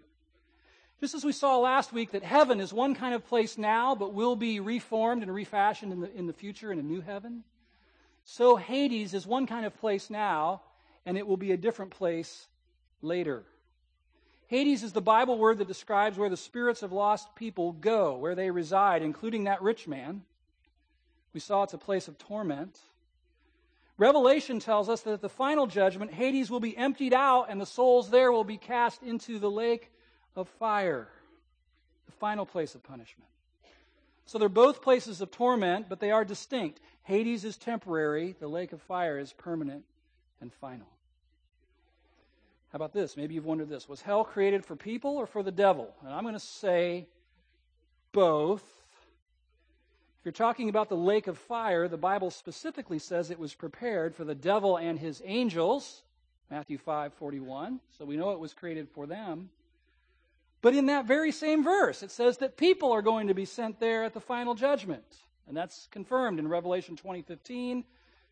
Just 1.00 1.14
as 1.14 1.22
we 1.22 1.32
saw 1.32 1.58
last 1.58 1.92
week 1.92 2.12
that 2.12 2.22
heaven 2.22 2.60
is 2.60 2.72
one 2.72 2.94
kind 2.94 3.14
of 3.14 3.26
place 3.26 3.58
now, 3.58 3.94
but 3.94 4.14
will 4.14 4.36
be 4.36 4.58
reformed 4.58 5.22
and 5.22 5.34
refashioned 5.34 5.92
in 5.92 6.00
the, 6.00 6.10
in 6.16 6.26
the 6.26 6.32
future 6.32 6.72
in 6.72 6.78
a 6.78 6.82
new 6.82 7.02
heaven, 7.02 7.44
so 8.24 8.56
Hades 8.56 9.12
is 9.12 9.26
one 9.26 9.46
kind 9.46 9.66
of 9.66 9.76
place 9.76 10.08
now, 10.08 10.62
and 11.04 11.18
it 11.18 11.26
will 11.26 11.36
be 11.36 11.52
a 11.52 11.58
different 11.58 11.90
place 11.90 12.46
later. 13.02 13.42
Hades 14.46 14.82
is 14.82 14.94
the 14.94 15.02
Bible 15.02 15.36
word 15.36 15.58
that 15.58 15.68
describes 15.68 16.16
where 16.16 16.30
the 16.30 16.38
spirits 16.38 16.82
of 16.82 16.90
lost 16.90 17.36
people 17.36 17.72
go, 17.72 18.16
where 18.16 18.34
they 18.34 18.50
reside, 18.50 19.02
including 19.02 19.44
that 19.44 19.60
rich 19.60 19.86
man. 19.86 20.22
We 21.34 21.40
saw 21.40 21.64
it's 21.64 21.74
a 21.74 21.78
place 21.78 22.08
of 22.08 22.16
torment. 22.16 22.78
Revelation 23.98 24.60
tells 24.60 24.88
us 24.88 25.02
that 25.02 25.12
at 25.12 25.20
the 25.20 25.28
final 25.28 25.66
judgment, 25.66 26.12
Hades 26.12 26.50
will 26.50 26.60
be 26.60 26.76
emptied 26.76 27.12
out 27.12 27.46
and 27.50 27.60
the 27.60 27.66
souls 27.66 28.10
there 28.10 28.32
will 28.32 28.44
be 28.44 28.56
cast 28.56 29.02
into 29.02 29.38
the 29.38 29.50
lake 29.50 29.90
of 30.34 30.48
fire, 30.48 31.08
the 32.06 32.12
final 32.12 32.46
place 32.46 32.74
of 32.74 32.82
punishment. 32.82 33.28
So 34.26 34.38
they're 34.38 34.48
both 34.48 34.80
places 34.80 35.20
of 35.20 35.30
torment, 35.30 35.88
but 35.88 36.00
they 36.00 36.10
are 36.10 36.24
distinct. 36.24 36.80
Hades 37.02 37.44
is 37.44 37.56
temporary, 37.56 38.34
the 38.40 38.48
lake 38.48 38.72
of 38.72 38.80
fire 38.82 39.18
is 39.18 39.32
permanent 39.32 39.84
and 40.40 40.52
final. 40.52 40.86
How 42.72 42.76
about 42.76 42.92
this? 42.92 43.16
Maybe 43.16 43.34
you've 43.34 43.44
wondered 43.44 43.68
this. 43.68 43.88
Was 43.88 44.02
hell 44.02 44.24
created 44.24 44.64
for 44.64 44.74
people 44.74 45.16
or 45.16 45.26
for 45.26 45.42
the 45.42 45.52
devil? 45.52 45.94
And 46.04 46.12
I'm 46.12 46.22
going 46.22 46.34
to 46.34 46.40
say 46.40 47.06
both. 48.10 48.64
If 50.24 50.26
you're 50.28 50.46
talking 50.46 50.70
about 50.70 50.88
the 50.88 50.96
lake 50.96 51.26
of 51.26 51.36
fire, 51.36 51.86
the 51.86 51.98
Bible 51.98 52.30
specifically 52.30 52.98
says 52.98 53.30
it 53.30 53.38
was 53.38 53.52
prepared 53.52 54.14
for 54.14 54.24
the 54.24 54.34
devil 54.34 54.78
and 54.78 54.98
his 54.98 55.20
angels, 55.26 56.02
Matthew 56.50 56.78
5:41. 56.78 57.78
So 57.90 58.06
we 58.06 58.16
know 58.16 58.30
it 58.30 58.38
was 58.38 58.54
created 58.54 58.88
for 58.88 59.06
them. 59.06 59.50
But 60.62 60.74
in 60.74 60.86
that 60.86 61.04
very 61.04 61.30
same 61.30 61.62
verse, 61.62 62.02
it 62.02 62.10
says 62.10 62.38
that 62.38 62.56
people 62.56 62.90
are 62.90 63.02
going 63.02 63.26
to 63.26 63.34
be 63.34 63.44
sent 63.44 63.80
there 63.80 64.02
at 64.02 64.14
the 64.14 64.20
final 64.20 64.54
judgment. 64.54 65.04
And 65.46 65.54
that's 65.54 65.88
confirmed 65.88 66.38
in 66.38 66.48
Revelation 66.48 66.96
20:15, 66.96 67.84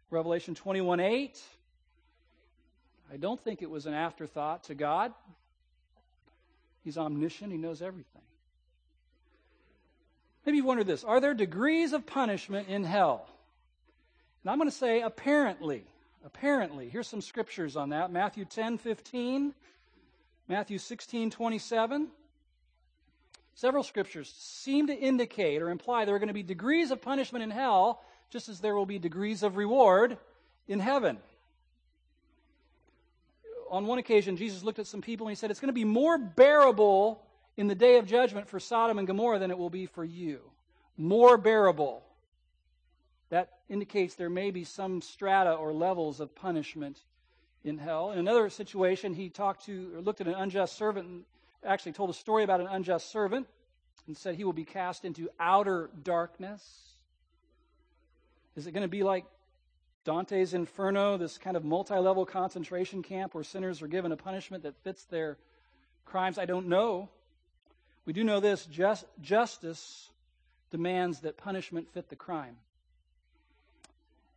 Revelation 0.09 0.55
21:8. 0.55 1.43
I 3.13 3.19
don't 3.19 3.39
think 3.39 3.61
it 3.61 3.69
was 3.69 3.85
an 3.85 3.93
afterthought 3.93 4.65
to 4.65 4.75
God. 4.75 5.13
He's 6.85 6.97
omniscient, 6.97 7.53
he 7.53 7.59
knows 7.59 7.83
everything. 7.83 8.23
Maybe 10.45 10.59
you 10.59 10.65
wonder 10.65 10.85
this 10.85 11.05
Are 11.05 11.21
there 11.21 11.35
degrees 11.35 11.93
of 11.93 12.07
punishment 12.07 12.69
in 12.69 12.85
hell? 12.85 13.27
And 14.43 14.51
I'm 14.51 14.59
going 14.59 14.71
to 14.71 14.77
say 14.77 15.01
apparently. 15.01 15.85
Apparently. 16.25 16.89
Here's 16.89 17.09
some 17.09 17.21
scriptures 17.21 17.77
on 17.77 17.91
that 17.91 18.13
Matthew 18.13 18.45
10 18.45 18.79
15, 18.79 19.55
Matthew 20.49 20.79
16 20.79 21.31
27. 21.31 22.09
Several 23.55 23.83
scriptures 23.83 24.33
seem 24.39 24.87
to 24.87 24.95
indicate 24.95 25.61
or 25.61 25.71
imply 25.71 26.05
there 26.05 26.15
are 26.15 26.19
going 26.19 26.29
to 26.29 26.35
be 26.35 26.43
degrees 26.43 26.91
of 26.91 27.03
punishment 27.03 27.43
in 27.43 27.51
hell, 27.51 28.03
just 28.31 28.49
as 28.49 28.61
there 28.61 28.75
will 28.75 28.87
be 28.87 28.99
degrees 28.99 29.43
of 29.43 29.57
reward 29.57 30.17
in 30.69 30.81
heaven. 30.81 31.19
On 33.71 33.87
one 33.87 33.99
occasion, 33.99 34.37
Jesus 34.37 34.63
looked 34.63 34.79
at 34.79 34.87
some 34.87 35.03
people 35.03 35.27
and 35.27 35.33
he 35.33 35.37
said, 35.37 35.51
It's 35.51 35.61
going 35.61 35.69
to 35.69 35.75
be 35.75 35.85
more 35.85 36.19
bearable 36.19 37.23
in 37.57 37.67
the 37.67 37.75
day 37.75 37.99
of 37.99 38.07
judgment 38.07 38.49
for 38.49 38.59
Sodom 38.59 38.99
and 38.99 39.07
Gomorrah 39.07 39.39
than 39.39 39.51
it 39.51 39.59
will 39.59 39.71
be 39.71 39.87
for 39.87 40.05
you. 40.05 40.41
More 40.97 41.37
bearable. 41.37 42.03
That 43.31 43.59
indicates 43.69 44.15
there 44.15 44.31
may 44.31 44.51
be 44.51 44.65
some 44.65 45.01
strata 45.01 45.53
or 45.53 45.73
levels 45.73 46.21
of 46.21 46.35
punishment 46.35 46.99
in 47.65 47.79
hell. 47.79 48.11
In 48.11 48.19
another 48.19 48.51
situation, 48.51 49.15
he 49.15 49.29
talked 49.29 49.67
to 49.67 49.93
or 49.95 50.01
looked 50.01 50.21
at 50.21 50.27
an 50.27 50.35
unjust 50.35 50.77
servant 50.77 51.07
and 51.07 51.25
actually 51.65 51.93
told 51.93 52.11
a 52.11 52.15
story 52.15 52.45
about 52.45 52.61
an 52.61 52.67
unjust 52.67 53.11
servant 53.11 53.47
and 54.07 54.17
said 54.17 54.35
he 54.35 54.45
will 54.45 54.53
be 54.53 54.65
cast 54.65 55.05
into 55.05 55.29
outer 55.39 55.91
darkness. 56.03 56.93
Is 58.57 58.67
it 58.67 58.73
going 58.73 58.83
to 58.83 58.89
be 58.89 59.03
like 59.03 59.25
Dante's 60.05 60.53
Inferno, 60.53 61.17
this 61.17 61.39
kind 61.39 61.57
of 61.57 61.65
multi 61.65 61.95
level 61.95 62.27
concentration 62.27 63.03
camp 63.03 63.35
where 63.35 63.45
sinners 63.45 63.81
are 63.81 63.87
given 63.87 64.13
a 64.13 64.17
punishment 64.17 64.65
that 64.65 64.75
fits 64.83 65.05
their 65.05 65.39
crimes? 66.05 66.37
I 66.39 66.45
don't 66.45 66.67
know. 66.67 67.09
We 68.05 68.13
do 68.13 68.25
know 68.25 68.41
this 68.41 68.67
just, 68.67 69.05
justice 69.21 70.11
demands 70.71 71.21
that 71.21 71.37
punishment 71.37 71.89
fit 71.93 72.09
the 72.09 72.17
crime. 72.17 72.57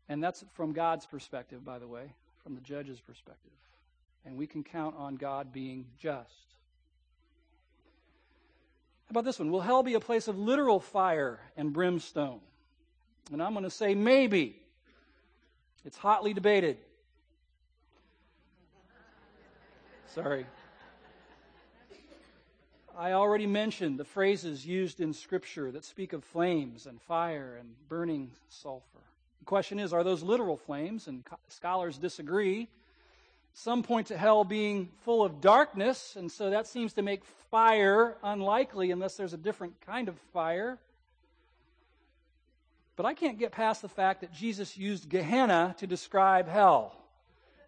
And 0.08 0.23
that's 0.23 0.43
from 0.54 0.73
God's 0.73 1.06
perspective, 1.06 1.65
by 1.65 1.80
the 1.80 1.88
way, 1.88 2.13
from 2.43 2.54
the 2.54 2.62
judge's 2.62 2.99
perspective. 2.99 3.51
And 4.25 4.38
we 4.38 4.45
can 4.45 4.63
count 4.63 4.95
on 4.97 5.15
God 5.15 5.51
being 5.51 5.86
just. 5.99 6.30
How 9.06 9.12
about 9.12 9.25
this 9.25 9.39
one? 9.39 9.51
Will 9.51 9.62
hell 9.62 9.84
be 9.84 9.93
a 9.93 9.99
place 9.99 10.28
of 10.28 10.38
literal 10.38 10.80
fire 10.80 11.39
and 11.58 11.73
brimstone? 11.73 12.39
And 13.32 13.41
I'm 13.41 13.54
going 13.54 13.63
to 13.63 13.69
say 13.69 13.95
maybe. 13.95 14.62
It's 15.86 15.97
hotly 15.97 16.34
debated. 16.34 16.78
Sorry. 20.13 20.45
I 22.97 23.12
already 23.12 23.45
mentioned 23.45 23.99
the 23.99 24.05
phrases 24.05 24.65
used 24.65 25.01
in 25.01 25.13
Scripture 25.13 25.69
that 25.71 25.84
speak 25.84 26.13
of 26.13 26.23
flames 26.23 26.86
and 26.86 27.01
fire 27.01 27.58
and 27.60 27.75
burning 27.89 28.31
sulfur. 28.47 29.01
The 29.39 29.45
question 29.45 29.80
is 29.80 29.91
are 29.91 30.03
those 30.03 30.24
literal 30.24 30.55
flames? 30.55 31.07
And 31.07 31.26
scholars 31.49 31.97
disagree. 31.97 32.70
Some 33.53 33.84
point 33.84 34.07
to 34.07 34.17
hell 34.17 34.45
being 34.45 34.89
full 35.03 35.24
of 35.24 35.41
darkness, 35.41 36.15
and 36.15 36.32
so 36.32 36.49
that 36.51 36.67
seems 36.67 36.93
to 36.93 37.01
make 37.01 37.24
fire 37.51 38.15
unlikely 38.24 38.91
unless 38.91 39.17
there's 39.17 39.34
a 39.34 39.38
different 39.38 39.74
kind 39.82 40.07
of 40.07 40.17
fire. 40.32 40.78
But 42.95 43.05
I 43.05 43.13
can't 43.13 43.38
get 43.38 43.51
past 43.51 43.82
the 43.82 43.89
fact 43.89 44.22
that 44.22 44.32
Jesus 44.32 44.78
used 44.78 45.09
Gehenna 45.09 45.76
to 45.80 45.88
describe 45.88 46.47
hell. 46.47 46.95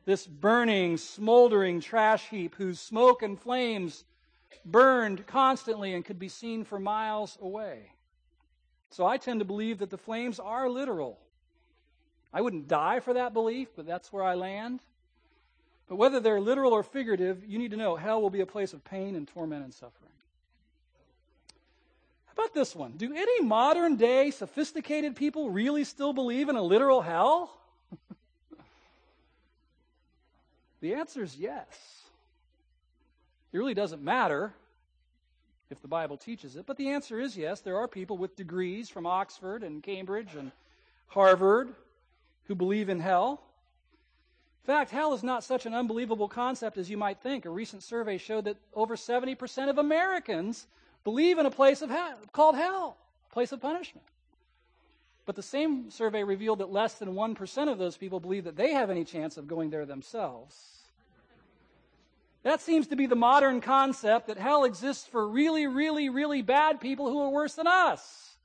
This 0.05 0.25
burning, 0.25 0.95
smoldering 0.95 1.81
trash 1.81 2.29
heap 2.29 2.55
whose 2.55 2.79
smoke 2.79 3.23
and 3.23 3.37
flames 3.37 4.05
burned 4.65 5.25
constantly 5.27 5.93
and 5.93 6.03
could 6.03 6.19
be 6.19 6.29
seen 6.29 6.63
for 6.63 6.79
miles 6.79 7.37
away. 7.41 7.91
So 8.89 9.05
I 9.05 9.17
tend 9.17 9.39
to 9.39 9.45
believe 9.45 9.79
that 9.79 9.89
the 9.89 9.97
flames 9.97 10.39
are 10.39 10.69
literal. 10.69 11.19
I 12.33 12.41
wouldn't 12.41 12.67
die 12.67 12.99
for 12.99 13.13
that 13.13 13.33
belief, 13.33 13.69
but 13.75 13.85
that's 13.85 14.11
where 14.11 14.23
I 14.23 14.35
land. 14.35 14.81
But 15.87 15.95
whether 15.95 16.19
they're 16.19 16.41
literal 16.41 16.73
or 16.73 16.83
figurative, 16.83 17.45
you 17.45 17.57
need 17.57 17.71
to 17.71 17.77
know 17.77 17.95
hell 17.95 18.21
will 18.21 18.29
be 18.29 18.41
a 18.41 18.45
place 18.45 18.73
of 18.73 18.83
pain 18.83 19.15
and 19.15 19.27
torment 19.27 19.63
and 19.63 19.73
suffering. 19.73 20.11
How 22.25 22.43
about 22.43 22.53
this 22.53 22.75
one? 22.75 22.91
Do 22.97 23.13
any 23.13 23.41
modern 23.41 23.95
day 23.95 24.31
sophisticated 24.31 25.15
people 25.15 25.49
really 25.49 25.83
still 25.83 26.13
believe 26.13 26.49
in 26.49 26.55
a 26.55 26.61
literal 26.61 27.01
hell? 27.01 27.57
the 30.81 30.93
answer 30.93 31.23
is 31.23 31.37
yes. 31.37 31.65
It 33.57 33.59
really 33.59 33.73
doesn't 33.73 34.03
matter 34.03 34.53
if 35.71 35.81
the 35.81 35.87
Bible 35.87 36.15
teaches 36.15 36.55
it, 36.55 36.67
but 36.67 36.77
the 36.77 36.89
answer 36.89 37.19
is 37.19 37.35
yes. 37.35 37.59
There 37.59 37.77
are 37.77 37.87
people 37.87 38.15
with 38.15 38.35
degrees 38.35 38.87
from 38.87 39.07
Oxford 39.07 39.63
and 39.63 39.81
Cambridge 39.81 40.35
and 40.37 40.51
Harvard 41.07 41.73
who 42.43 42.53
believe 42.53 42.87
in 42.87 42.99
hell. 42.99 43.41
In 44.61 44.67
fact, 44.67 44.91
hell 44.91 45.11
is 45.15 45.23
not 45.23 45.43
such 45.43 45.65
an 45.65 45.73
unbelievable 45.73 46.27
concept 46.27 46.77
as 46.77 46.87
you 46.87 46.97
might 46.97 47.19
think. 47.21 47.45
A 47.45 47.49
recent 47.49 47.81
survey 47.81 48.19
showed 48.19 48.45
that 48.45 48.57
over 48.75 48.95
70% 48.95 49.69
of 49.71 49.79
Americans 49.79 50.67
believe 51.03 51.39
in 51.39 51.47
a 51.47 51.51
place 51.51 51.81
of 51.81 51.89
hell, 51.89 52.19
called 52.33 52.53
hell, 52.53 52.95
a 53.27 53.33
place 53.33 53.51
of 53.51 53.59
punishment. 53.59 54.05
But 55.25 55.35
the 55.35 55.41
same 55.41 55.89
survey 55.89 56.23
revealed 56.23 56.59
that 56.59 56.71
less 56.71 56.93
than 56.93 57.15
1% 57.15 57.71
of 57.71 57.79
those 57.79 57.97
people 57.97 58.19
believe 58.19 58.43
that 58.43 58.55
they 58.55 58.73
have 58.73 58.91
any 58.91 59.03
chance 59.03 59.35
of 59.35 59.47
going 59.47 59.71
there 59.71 59.87
themselves. 59.87 60.76
That 62.43 62.61
seems 62.61 62.87
to 62.87 62.95
be 62.95 63.07
the 63.07 63.15
modern 63.15 63.61
concept 63.61 64.27
that 64.27 64.37
hell 64.37 64.63
exists 64.63 65.05
for 65.05 65.27
really, 65.27 65.67
really, 65.67 66.09
really 66.09 66.41
bad 66.41 66.79
people 66.79 67.09
who 67.09 67.19
are 67.19 67.29
worse 67.29 67.55
than 67.55 67.67
us. 67.67 68.35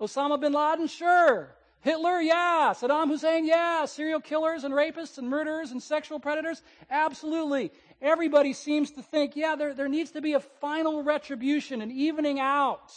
Osama 0.00 0.40
bin 0.40 0.52
Laden, 0.52 0.86
sure. 0.86 1.54
Hitler, 1.82 2.20
yeah. 2.20 2.72
Saddam 2.74 3.08
Hussein, 3.08 3.44
yeah. 3.46 3.84
Serial 3.84 4.20
killers 4.20 4.64
and 4.64 4.72
rapists 4.72 5.18
and 5.18 5.28
murderers 5.28 5.70
and 5.70 5.82
sexual 5.82 6.20
predators, 6.20 6.62
absolutely. 6.90 7.72
Everybody 8.00 8.52
seems 8.52 8.90
to 8.92 9.02
think, 9.02 9.36
yeah, 9.36 9.56
there, 9.56 9.74
there 9.74 9.88
needs 9.88 10.12
to 10.12 10.20
be 10.20 10.32
a 10.32 10.40
final 10.40 11.02
retribution, 11.02 11.82
an 11.82 11.90
evening 11.90 12.40
out. 12.40 12.92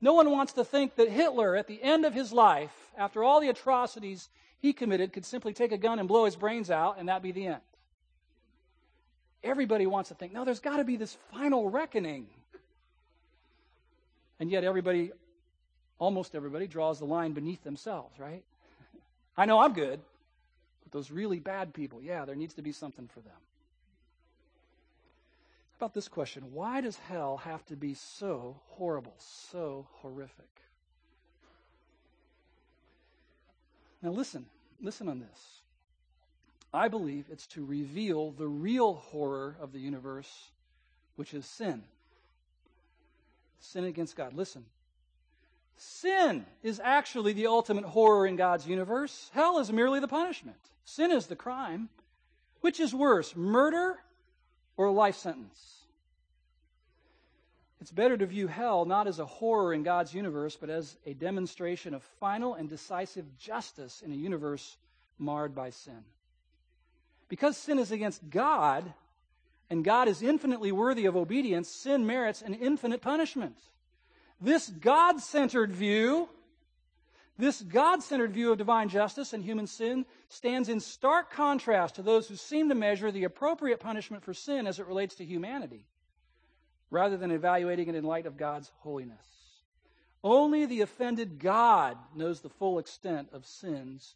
No 0.00 0.14
one 0.14 0.30
wants 0.30 0.52
to 0.54 0.64
think 0.64 0.96
that 0.96 1.10
Hitler, 1.10 1.56
at 1.56 1.66
the 1.66 1.82
end 1.82 2.04
of 2.04 2.14
his 2.14 2.32
life, 2.32 2.72
after 2.96 3.24
all 3.24 3.40
the 3.40 3.48
atrocities 3.48 4.28
he 4.58 4.72
committed, 4.72 5.12
could 5.12 5.24
simply 5.24 5.52
take 5.52 5.72
a 5.72 5.78
gun 5.78 5.98
and 5.98 6.08
blow 6.08 6.24
his 6.24 6.36
brains 6.36 6.70
out 6.70 6.96
and 6.98 7.08
that 7.08 7.22
be 7.22 7.32
the 7.32 7.46
end. 7.46 7.60
Everybody 9.44 9.86
wants 9.86 10.08
to 10.08 10.14
think, 10.14 10.32
no, 10.32 10.44
there's 10.44 10.60
got 10.60 10.78
to 10.78 10.84
be 10.84 10.96
this 10.96 11.16
final 11.32 11.70
reckoning. 11.70 12.26
And 14.40 14.50
yet, 14.50 14.64
everybody 14.64 15.12
almost 15.98 16.34
everybody 16.34 16.66
draws 16.66 16.98
the 16.98 17.04
line 17.04 17.32
beneath 17.32 17.62
themselves, 17.64 18.18
right? 18.18 18.42
I 19.36 19.46
know 19.46 19.60
I'm 19.60 19.72
good, 19.72 20.00
but 20.82 20.92
those 20.92 21.10
really 21.10 21.38
bad 21.38 21.74
people, 21.74 22.00
yeah, 22.02 22.24
there 22.24 22.36
needs 22.36 22.54
to 22.54 22.62
be 22.62 22.72
something 22.72 23.08
for 23.08 23.20
them. 23.20 23.32
How 25.72 25.86
about 25.86 25.94
this 25.94 26.08
question 26.08 26.52
Why 26.52 26.80
does 26.80 26.96
hell 26.96 27.38
have 27.38 27.64
to 27.66 27.76
be 27.76 27.94
so 27.94 28.56
horrible, 28.68 29.14
so 29.18 29.86
horrific? 30.00 30.46
Now, 34.02 34.10
listen, 34.10 34.46
listen 34.80 35.08
on 35.08 35.18
this. 35.18 35.60
I 36.72 36.88
believe 36.88 37.26
it's 37.30 37.46
to 37.48 37.64
reveal 37.64 38.32
the 38.32 38.48
real 38.48 38.94
horror 38.94 39.56
of 39.60 39.72
the 39.72 39.80
universe, 39.80 40.50
which 41.16 41.34
is 41.34 41.46
sin. 41.46 41.82
Sin 43.60 43.84
against 43.84 44.16
God. 44.16 44.34
Listen, 44.34 44.64
Sin 45.78 46.44
is 46.64 46.80
actually 46.82 47.32
the 47.32 47.46
ultimate 47.46 47.84
horror 47.84 48.26
in 48.26 48.34
God's 48.34 48.66
universe. 48.66 49.30
Hell 49.32 49.60
is 49.60 49.72
merely 49.72 50.00
the 50.00 50.08
punishment. 50.08 50.58
Sin 50.84 51.12
is 51.12 51.26
the 51.26 51.36
crime. 51.36 51.88
Which 52.60 52.80
is 52.80 52.92
worse, 52.92 53.36
murder 53.36 54.00
or 54.76 54.86
a 54.86 54.92
life 54.92 55.14
sentence? 55.14 55.84
It's 57.80 57.92
better 57.92 58.16
to 58.16 58.26
view 58.26 58.48
hell 58.48 58.84
not 58.86 59.06
as 59.06 59.20
a 59.20 59.24
horror 59.24 59.72
in 59.72 59.84
God's 59.84 60.12
universe, 60.12 60.56
but 60.60 60.68
as 60.68 60.96
a 61.06 61.14
demonstration 61.14 61.94
of 61.94 62.02
final 62.18 62.54
and 62.54 62.68
decisive 62.68 63.38
justice 63.38 64.02
in 64.04 64.10
a 64.10 64.16
universe 64.16 64.76
marred 65.16 65.54
by 65.54 65.70
sin. 65.70 66.02
Because 67.28 67.56
sin 67.56 67.78
is 67.78 67.90
against 67.90 68.28
God, 68.30 68.92
and 69.70 69.84
God 69.84 70.08
is 70.08 70.22
infinitely 70.22 70.72
worthy 70.72 71.06
of 71.06 71.16
obedience, 71.16 71.68
sin 71.68 72.06
merits 72.06 72.42
an 72.42 72.54
infinite 72.54 73.02
punishment. 73.02 73.56
This 74.40 74.68
God 74.68 75.20
centered 75.20 75.72
view, 75.72 76.28
this 77.36 77.60
God 77.60 78.02
centered 78.02 78.32
view 78.32 78.50
of 78.50 78.58
divine 78.58 78.88
justice 78.88 79.32
and 79.32 79.44
human 79.44 79.66
sin 79.66 80.06
stands 80.28 80.68
in 80.68 80.80
stark 80.80 81.30
contrast 81.30 81.96
to 81.96 82.02
those 82.02 82.28
who 82.28 82.36
seem 82.36 82.68
to 82.68 82.74
measure 82.74 83.12
the 83.12 83.24
appropriate 83.24 83.80
punishment 83.80 84.24
for 84.24 84.34
sin 84.34 84.66
as 84.66 84.78
it 84.78 84.86
relates 84.86 85.16
to 85.16 85.24
humanity, 85.24 85.84
rather 86.90 87.16
than 87.16 87.30
evaluating 87.30 87.88
it 87.88 87.94
in 87.94 88.04
light 88.04 88.26
of 88.26 88.36
God's 88.36 88.72
holiness. 88.78 89.26
Only 90.24 90.66
the 90.66 90.80
offended 90.80 91.38
God 91.38 91.96
knows 92.14 92.40
the 92.40 92.48
full 92.48 92.78
extent 92.78 93.28
of 93.32 93.46
sin's 93.46 94.14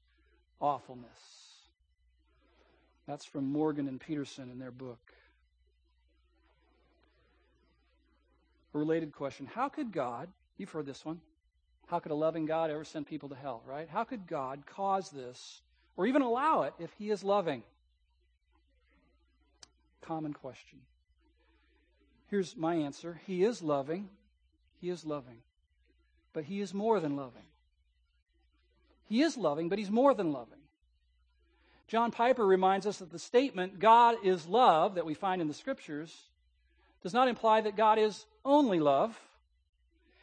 awfulness. 0.60 1.41
That's 3.06 3.24
from 3.24 3.50
Morgan 3.50 3.88
and 3.88 4.00
Peterson 4.00 4.50
in 4.50 4.58
their 4.58 4.70
book. 4.70 5.00
A 8.74 8.78
related 8.78 9.12
question 9.12 9.46
How 9.46 9.68
could 9.68 9.92
God, 9.92 10.28
you've 10.56 10.70
heard 10.70 10.86
this 10.86 11.04
one, 11.04 11.20
how 11.88 11.98
could 11.98 12.12
a 12.12 12.14
loving 12.16 12.46
God 12.46 12.70
ever 12.70 12.84
send 12.84 13.06
people 13.06 13.28
to 13.28 13.34
hell, 13.34 13.62
right? 13.66 13.88
How 13.88 14.04
could 14.04 14.26
God 14.26 14.64
cause 14.64 15.10
this 15.10 15.60
or 15.96 16.06
even 16.06 16.22
allow 16.22 16.62
it 16.62 16.72
if 16.78 16.90
He 16.98 17.10
is 17.10 17.22
loving? 17.22 17.62
Common 20.00 20.32
question. 20.32 20.78
Here's 22.30 22.56
my 22.56 22.76
answer 22.76 23.20
He 23.26 23.44
is 23.44 23.62
loving. 23.62 24.08
He 24.80 24.88
is 24.88 25.04
loving. 25.04 25.42
But 26.32 26.44
He 26.44 26.60
is 26.60 26.72
more 26.72 26.98
than 26.98 27.14
loving. 27.14 27.44
He 29.04 29.20
is 29.20 29.36
loving, 29.36 29.68
but 29.68 29.78
He's 29.78 29.90
more 29.90 30.14
than 30.14 30.32
loving. 30.32 30.61
John 31.92 32.10
Piper 32.10 32.46
reminds 32.46 32.86
us 32.86 33.00
that 33.00 33.12
the 33.12 33.18
statement, 33.18 33.78
God 33.78 34.16
is 34.24 34.46
love, 34.46 34.94
that 34.94 35.04
we 35.04 35.12
find 35.12 35.42
in 35.42 35.48
the 35.48 35.52
scriptures, 35.52 36.10
does 37.02 37.12
not 37.12 37.28
imply 37.28 37.60
that 37.60 37.76
God 37.76 37.98
is 37.98 38.24
only 38.46 38.80
love. 38.80 39.20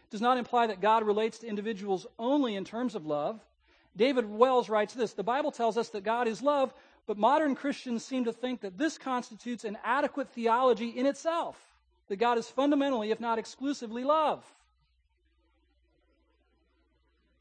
Does 0.09 0.19
not 0.19 0.39
imply 0.39 0.65
that 0.65 0.81
God 0.81 1.03
relates 1.03 1.37
to 1.37 1.47
individuals 1.47 2.07
only 2.17 2.55
in 2.55 2.65
terms 2.65 2.95
of 2.95 3.05
love. 3.05 3.39
David 3.95 4.25
Wells 4.25 4.67
writes 4.67 4.95
this 4.95 5.13
The 5.13 5.21
Bible 5.21 5.51
tells 5.51 5.77
us 5.77 5.89
that 5.89 6.03
God 6.03 6.27
is 6.27 6.41
love, 6.41 6.73
but 7.05 7.19
modern 7.19 7.53
Christians 7.53 8.03
seem 8.03 8.25
to 8.25 8.33
think 8.33 8.61
that 8.61 8.79
this 8.79 8.97
constitutes 8.97 9.63
an 9.63 9.77
adequate 9.83 10.29
theology 10.29 10.89
in 10.89 11.05
itself, 11.05 11.55
that 12.07 12.17
God 12.17 12.39
is 12.39 12.47
fundamentally, 12.47 13.11
if 13.11 13.19
not 13.19 13.37
exclusively, 13.37 14.03
love. 14.03 14.43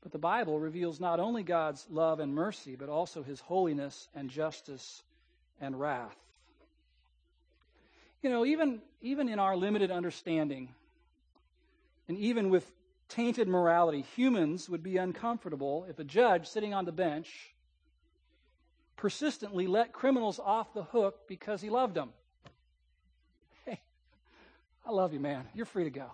But 0.09 0.13
the 0.15 0.19
Bible 0.21 0.59
reveals 0.59 1.01
not 1.01 1.21
only 1.21 1.43
God's 1.43 1.87
love 1.91 2.19
and 2.19 2.35
mercy, 2.35 2.77
but 2.77 2.89
also 2.89 3.23
his 3.23 3.41
holiness 3.41 4.09
and 4.15 4.31
justice 4.31 5.03
and 5.61 5.79
wrath. 5.79 6.17
You 8.23 8.31
know, 8.31 8.47
even, 8.47 8.81
even 9.03 9.29
in 9.29 9.39
our 9.39 9.55
limited 9.55 9.91
understanding, 9.91 10.71
and 12.09 12.17
even 12.17 12.49
with 12.49 12.67
tainted 13.11 13.49
morality, 13.49 14.01
humans 14.17 14.67
would 14.71 14.83
be 14.83 14.97
uncomfortable 14.97 15.85
if 15.91 15.99
a 15.99 16.05
judge 16.05 16.47
sitting 16.47 16.73
on 16.73 16.87
the 16.87 16.93
bench 16.93 17.53
persistently 18.97 19.67
let 19.67 19.93
criminals 19.93 20.41
off 20.43 20.73
the 20.73 20.85
hook 20.85 21.29
because 21.29 21.61
he 21.61 21.69
loved 21.69 21.95
them. 21.95 22.15
Hey, 23.67 23.79
I 24.87 24.91
love 24.91 25.13
you, 25.13 25.21
man. 25.21 25.45
You're 25.53 25.67
free 25.67 25.85
to 25.85 25.91
go. 25.91 26.11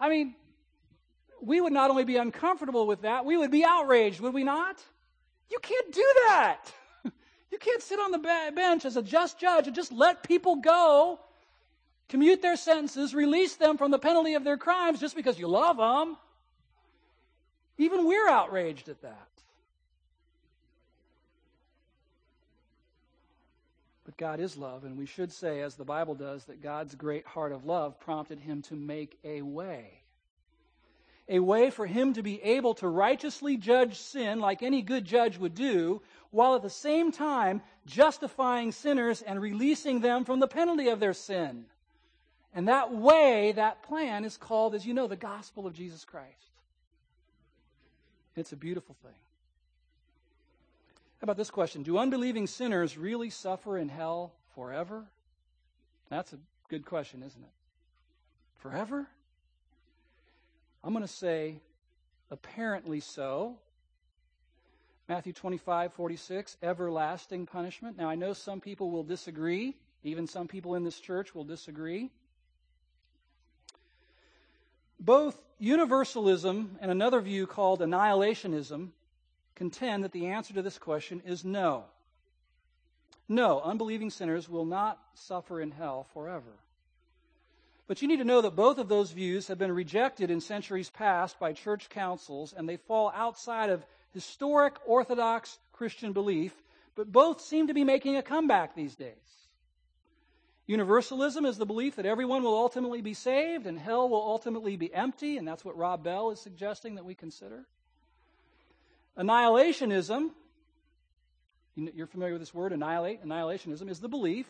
I 0.00 0.08
mean, 0.08 0.34
we 1.42 1.60
would 1.60 1.72
not 1.72 1.90
only 1.90 2.04
be 2.04 2.16
uncomfortable 2.16 2.86
with 2.86 3.02
that, 3.02 3.24
we 3.24 3.36
would 3.36 3.50
be 3.50 3.64
outraged, 3.64 4.20
would 4.20 4.34
we 4.34 4.44
not? 4.44 4.82
You 5.50 5.58
can't 5.60 5.92
do 5.92 6.12
that. 6.28 6.72
You 7.52 7.58
can't 7.58 7.80
sit 7.80 8.00
on 8.00 8.10
the 8.10 8.18
bench 8.18 8.84
as 8.84 8.96
a 8.96 9.02
just 9.02 9.38
judge 9.38 9.68
and 9.68 9.74
just 9.74 9.92
let 9.92 10.24
people 10.24 10.56
go, 10.56 11.20
commute 12.08 12.42
their 12.42 12.56
sentences, 12.56 13.14
release 13.14 13.54
them 13.54 13.78
from 13.78 13.92
the 13.92 14.00
penalty 14.00 14.34
of 14.34 14.42
their 14.42 14.56
crimes 14.56 15.00
just 15.00 15.14
because 15.14 15.38
you 15.38 15.46
love 15.46 15.76
them. 15.76 16.16
Even 17.78 18.04
we're 18.04 18.28
outraged 18.28 18.88
at 18.88 19.00
that. 19.02 19.28
But 24.04 24.16
God 24.16 24.40
is 24.40 24.56
love, 24.56 24.84
and 24.84 24.98
we 24.98 25.06
should 25.06 25.32
say, 25.32 25.62
as 25.62 25.76
the 25.76 25.84
Bible 25.84 26.14
does, 26.14 26.44
that 26.46 26.62
God's 26.62 26.94
great 26.94 27.26
heart 27.26 27.52
of 27.52 27.64
love 27.64 27.98
prompted 28.00 28.40
him 28.40 28.62
to 28.62 28.74
make 28.74 29.18
a 29.24 29.42
way. 29.42 30.00
A 31.28 31.40
way 31.40 31.70
for 31.70 31.86
him 31.86 32.12
to 32.14 32.22
be 32.22 32.40
able 32.42 32.74
to 32.74 32.88
righteously 32.88 33.56
judge 33.56 33.98
sin 33.98 34.38
like 34.38 34.62
any 34.62 34.80
good 34.80 35.04
judge 35.04 35.38
would 35.38 35.54
do, 35.54 36.02
while 36.30 36.54
at 36.54 36.62
the 36.62 36.70
same 36.70 37.10
time 37.10 37.62
justifying 37.86 38.70
sinners 38.70 39.22
and 39.22 39.40
releasing 39.40 40.00
them 40.00 40.24
from 40.24 40.38
the 40.38 40.46
penalty 40.46 40.88
of 40.88 41.00
their 41.00 41.14
sin. 41.14 41.64
And 42.54 42.68
that 42.68 42.92
way, 42.92 43.52
that 43.52 43.82
plan 43.82 44.24
is 44.24 44.36
called, 44.36 44.74
as 44.74 44.86
you 44.86 44.94
know, 44.94 45.06
the 45.06 45.16
gospel 45.16 45.66
of 45.66 45.74
Jesus 45.74 46.04
Christ. 46.04 46.30
It's 48.36 48.52
a 48.52 48.56
beautiful 48.56 48.94
thing. 49.02 49.14
How 51.20 51.24
about 51.24 51.36
this 51.36 51.50
question? 51.50 51.82
Do 51.82 51.98
unbelieving 51.98 52.46
sinners 52.46 52.96
really 52.96 53.30
suffer 53.30 53.78
in 53.78 53.88
hell 53.88 54.32
forever? 54.54 55.04
That's 56.08 56.32
a 56.32 56.38
good 56.68 56.84
question, 56.84 57.22
isn't 57.22 57.42
it? 57.42 57.50
Forever? 58.58 59.06
I'm 60.82 60.92
going 60.92 61.04
to 61.04 61.12
say 61.12 61.60
apparently 62.30 63.00
so. 63.00 63.56
Matthew 65.08 65.32
25, 65.32 65.92
46, 65.92 66.56
everlasting 66.62 67.46
punishment. 67.46 67.96
Now, 67.96 68.08
I 68.08 68.16
know 68.16 68.32
some 68.32 68.60
people 68.60 68.90
will 68.90 69.04
disagree. 69.04 69.76
Even 70.02 70.26
some 70.26 70.48
people 70.48 70.74
in 70.74 70.84
this 70.84 70.98
church 70.98 71.34
will 71.34 71.44
disagree. 71.44 72.10
Both 74.98 75.40
universalism 75.58 76.76
and 76.80 76.90
another 76.90 77.20
view 77.20 77.46
called 77.46 77.80
annihilationism 77.80 78.88
contend 79.54 80.04
that 80.04 80.12
the 80.12 80.26
answer 80.26 80.54
to 80.54 80.62
this 80.62 80.78
question 80.78 81.22
is 81.24 81.44
no. 81.44 81.84
No, 83.28 83.60
unbelieving 83.60 84.10
sinners 84.10 84.48
will 84.48 84.64
not 84.64 85.00
suffer 85.14 85.60
in 85.60 85.70
hell 85.70 86.06
forever. 86.12 86.52
But 87.88 88.02
you 88.02 88.08
need 88.08 88.16
to 88.16 88.24
know 88.24 88.40
that 88.40 88.56
both 88.56 88.78
of 88.78 88.88
those 88.88 89.12
views 89.12 89.46
have 89.46 89.58
been 89.58 89.72
rejected 89.72 90.30
in 90.30 90.40
centuries 90.40 90.90
past 90.90 91.38
by 91.38 91.52
church 91.52 91.88
councils, 91.88 92.52
and 92.52 92.68
they 92.68 92.76
fall 92.76 93.12
outside 93.14 93.70
of 93.70 93.86
historic 94.12 94.74
Orthodox 94.86 95.58
Christian 95.72 96.12
belief, 96.12 96.52
but 96.96 97.12
both 97.12 97.40
seem 97.40 97.68
to 97.68 97.74
be 97.74 97.84
making 97.84 98.16
a 98.16 98.22
comeback 98.22 98.74
these 98.74 98.96
days. 98.96 99.14
Universalism 100.66 101.46
is 101.46 101.58
the 101.58 101.66
belief 101.66 101.94
that 101.94 102.06
everyone 102.06 102.42
will 102.42 102.56
ultimately 102.56 103.00
be 103.00 103.14
saved 103.14 103.66
and 103.66 103.78
hell 103.78 104.08
will 104.08 104.22
ultimately 104.22 104.76
be 104.76 104.92
empty, 104.92 105.36
and 105.36 105.46
that's 105.46 105.64
what 105.64 105.76
Rob 105.76 106.02
Bell 106.02 106.30
is 106.32 106.40
suggesting 106.40 106.96
that 106.96 107.04
we 107.04 107.14
consider. 107.14 107.66
Annihilationism, 109.16 110.30
you're 111.76 112.08
familiar 112.08 112.34
with 112.34 112.42
this 112.42 112.52
word, 112.52 112.72
annihilate, 112.72 113.24
annihilationism, 113.24 113.88
is 113.88 114.00
the 114.00 114.08
belief 114.08 114.46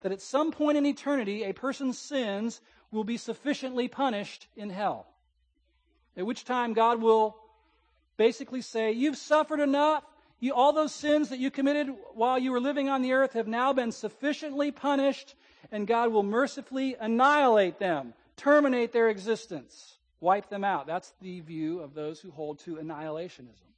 that 0.00 0.12
at 0.12 0.20
some 0.20 0.52
point 0.52 0.78
in 0.78 0.86
eternity, 0.86 1.44
a 1.44 1.52
person's 1.52 1.98
sins 1.98 2.60
will 2.90 3.04
be 3.04 3.16
sufficiently 3.16 3.88
punished 3.88 4.46
in 4.56 4.70
hell. 4.70 5.06
At 6.16 6.26
which 6.26 6.44
time 6.44 6.72
God 6.72 7.00
will 7.00 7.36
basically 8.16 8.62
say, 8.62 8.92
You've 8.92 9.16
suffered 9.16 9.60
enough. 9.60 10.04
You, 10.40 10.54
all 10.54 10.72
those 10.72 10.94
sins 10.94 11.30
that 11.30 11.40
you 11.40 11.50
committed 11.50 11.88
while 12.14 12.38
you 12.38 12.52
were 12.52 12.60
living 12.60 12.88
on 12.88 13.02
the 13.02 13.12
earth 13.12 13.32
have 13.32 13.48
now 13.48 13.72
been 13.72 13.90
sufficiently 13.90 14.70
punished, 14.70 15.34
and 15.72 15.86
God 15.86 16.12
will 16.12 16.22
mercifully 16.22 16.94
annihilate 16.98 17.80
them, 17.80 18.14
terminate 18.36 18.92
their 18.92 19.08
existence, 19.08 19.98
wipe 20.20 20.48
them 20.48 20.62
out. 20.62 20.86
That's 20.86 21.12
the 21.20 21.40
view 21.40 21.80
of 21.80 21.94
those 21.94 22.20
who 22.20 22.30
hold 22.30 22.60
to 22.60 22.76
annihilationism. 22.76 23.68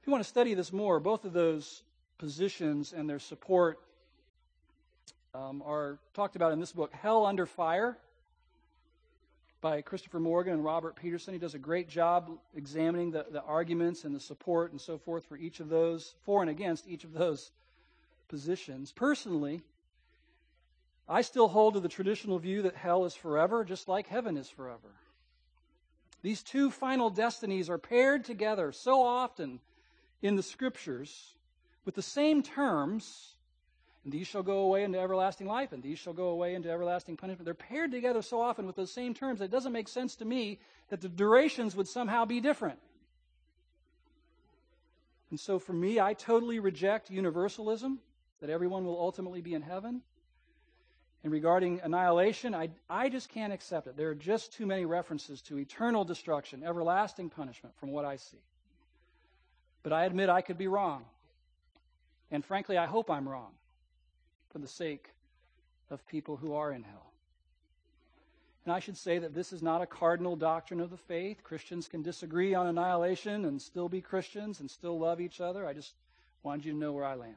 If 0.00 0.06
you 0.06 0.12
want 0.12 0.24
to 0.24 0.28
study 0.28 0.54
this 0.54 0.72
more, 0.72 1.00
both 1.00 1.24
of 1.26 1.34
those 1.34 1.82
positions 2.16 2.94
and 2.94 3.10
their 3.10 3.18
support 3.18 3.78
um, 5.36 5.62
are 5.64 5.98
talked 6.14 6.36
about 6.36 6.52
in 6.52 6.60
this 6.60 6.72
book, 6.72 6.92
Hell 6.92 7.26
Under 7.26 7.46
Fire 7.46 7.98
by 9.60 9.82
Christopher 9.82 10.20
Morgan 10.20 10.54
and 10.54 10.64
Robert 10.64 10.96
Peterson. 10.96 11.34
He 11.34 11.40
does 11.40 11.54
a 11.54 11.58
great 11.58 11.88
job 11.88 12.30
examining 12.54 13.10
the, 13.10 13.26
the 13.30 13.42
arguments 13.42 14.04
and 14.04 14.14
the 14.14 14.20
support 14.20 14.70
and 14.70 14.80
so 14.80 14.98
forth 14.98 15.24
for 15.26 15.36
each 15.36 15.60
of 15.60 15.68
those, 15.68 16.14
for 16.24 16.40
and 16.40 16.50
against 16.50 16.88
each 16.88 17.04
of 17.04 17.12
those 17.12 17.50
positions. 18.28 18.92
Personally, 18.92 19.62
I 21.08 21.22
still 21.22 21.48
hold 21.48 21.74
to 21.74 21.80
the 21.80 21.88
traditional 21.88 22.38
view 22.38 22.62
that 22.62 22.76
hell 22.76 23.04
is 23.04 23.14
forever, 23.14 23.64
just 23.64 23.88
like 23.88 24.08
heaven 24.08 24.36
is 24.36 24.48
forever. 24.48 24.94
These 26.22 26.42
two 26.42 26.70
final 26.70 27.10
destinies 27.10 27.68
are 27.68 27.78
paired 27.78 28.24
together 28.24 28.72
so 28.72 29.02
often 29.02 29.60
in 30.22 30.36
the 30.36 30.42
scriptures 30.42 31.34
with 31.84 31.94
the 31.94 32.02
same 32.02 32.42
terms 32.42 33.35
and 34.06 34.12
these 34.12 34.28
shall 34.28 34.44
go 34.44 34.58
away 34.58 34.84
into 34.84 35.00
everlasting 35.00 35.48
life, 35.48 35.72
and 35.72 35.82
these 35.82 35.98
shall 35.98 36.12
go 36.12 36.28
away 36.28 36.54
into 36.54 36.70
everlasting 36.70 37.16
punishment. 37.16 37.44
They're 37.44 37.54
paired 37.54 37.90
together 37.90 38.22
so 38.22 38.40
often 38.40 38.64
with 38.64 38.76
those 38.76 38.92
same 38.92 39.14
terms 39.14 39.40
that 39.40 39.46
it 39.46 39.50
doesn't 39.50 39.72
make 39.72 39.88
sense 39.88 40.14
to 40.16 40.24
me 40.24 40.60
that 40.90 41.00
the 41.00 41.08
durations 41.08 41.74
would 41.74 41.88
somehow 41.88 42.24
be 42.24 42.40
different. 42.40 42.78
And 45.30 45.40
so 45.40 45.58
for 45.58 45.72
me, 45.72 45.98
I 45.98 46.14
totally 46.14 46.60
reject 46.60 47.10
universalism, 47.10 47.98
that 48.40 48.48
everyone 48.48 48.84
will 48.84 48.96
ultimately 48.96 49.40
be 49.40 49.54
in 49.54 49.62
heaven. 49.62 50.02
And 51.24 51.32
regarding 51.32 51.80
annihilation, 51.80 52.54
I, 52.54 52.68
I 52.88 53.08
just 53.08 53.28
can't 53.30 53.52
accept 53.52 53.88
it. 53.88 53.96
There 53.96 54.10
are 54.10 54.14
just 54.14 54.52
too 54.52 54.66
many 54.66 54.84
references 54.84 55.42
to 55.42 55.58
eternal 55.58 56.04
destruction, 56.04 56.62
everlasting 56.62 57.28
punishment 57.28 57.74
from 57.80 57.90
what 57.90 58.04
I 58.04 58.18
see. 58.18 58.44
But 59.82 59.92
I 59.92 60.04
admit 60.04 60.28
I 60.28 60.42
could 60.42 60.58
be 60.58 60.68
wrong. 60.68 61.06
And 62.30 62.44
frankly, 62.44 62.78
I 62.78 62.86
hope 62.86 63.10
I'm 63.10 63.28
wrong 63.28 63.50
for 64.56 64.62
the 64.62 64.68
sake 64.68 65.10
of 65.90 66.08
people 66.08 66.38
who 66.38 66.54
are 66.54 66.72
in 66.72 66.82
hell. 66.82 67.12
And 68.64 68.72
I 68.72 68.78
should 68.78 68.96
say 68.96 69.18
that 69.18 69.34
this 69.34 69.52
is 69.52 69.62
not 69.62 69.82
a 69.82 69.86
cardinal 69.86 70.34
doctrine 70.34 70.80
of 70.80 70.88
the 70.88 70.96
faith. 70.96 71.44
Christians 71.44 71.88
can 71.88 72.00
disagree 72.00 72.54
on 72.54 72.66
annihilation 72.66 73.44
and 73.44 73.60
still 73.60 73.90
be 73.90 74.00
Christians 74.00 74.60
and 74.60 74.70
still 74.70 74.98
love 74.98 75.20
each 75.20 75.42
other. 75.42 75.66
I 75.66 75.74
just 75.74 75.92
wanted 76.42 76.64
you 76.64 76.72
to 76.72 76.78
know 76.78 76.90
where 76.94 77.04
I 77.04 77.16
land. 77.16 77.36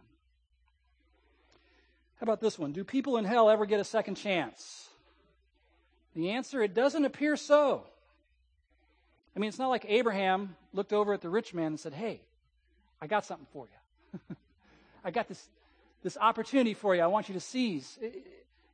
How 2.22 2.24
about 2.24 2.40
this 2.40 2.58
one? 2.58 2.72
Do 2.72 2.86
people 2.86 3.18
in 3.18 3.26
hell 3.26 3.50
ever 3.50 3.66
get 3.66 3.82
a 3.82 3.84
second 3.84 4.16
chance? 4.16 4.88
The 6.16 6.30
answer, 6.30 6.64
it 6.64 6.74
doesn't 6.74 7.04
appear 7.04 7.36
so. 7.36 7.84
I 9.36 9.40
mean, 9.40 9.50
it's 9.50 9.60
not 9.60 9.68
like 9.68 9.84
Abraham 9.90 10.56
looked 10.72 10.94
over 10.94 11.14
at 11.14 11.20
the 11.20 11.30
rich 11.30 11.54
man 11.54 11.68
and 11.68 11.80
said, 11.82 11.94
Hey, 11.94 12.22
I 13.02 13.08
got 13.08 13.26
something 13.26 13.48
for 13.52 13.68
you. 13.68 14.36
I 15.04 15.12
got 15.12 15.28
this 15.28 15.50
this 16.04 16.18
opportunity 16.18 16.74
for 16.74 16.96
you 16.96 17.02
I 17.02 17.08
want 17.08 17.30
you 17.30 17.34
to 17.34 17.40
seize. 17.40 17.98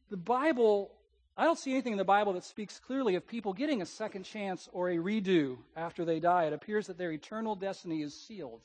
The 0.09 0.17
Bible, 0.17 0.91
I 1.35 1.43
don't 1.43 1.57
see 1.57 1.71
anything 1.71 1.93
in 1.93 1.97
the 1.97 2.03
Bible 2.03 2.33
that 2.33 2.43
speaks 2.43 2.79
clearly 2.79 3.15
of 3.15 3.27
people 3.27 3.53
getting 3.53 3.81
a 3.81 3.85
second 3.85 4.23
chance 4.23 4.69
or 4.73 4.89
a 4.89 4.97
redo 4.97 5.57
after 5.75 6.05
they 6.05 6.19
die. 6.19 6.45
It 6.45 6.53
appears 6.53 6.87
that 6.87 6.97
their 6.97 7.11
eternal 7.11 7.55
destiny 7.55 8.01
is 8.01 8.13
sealed 8.13 8.61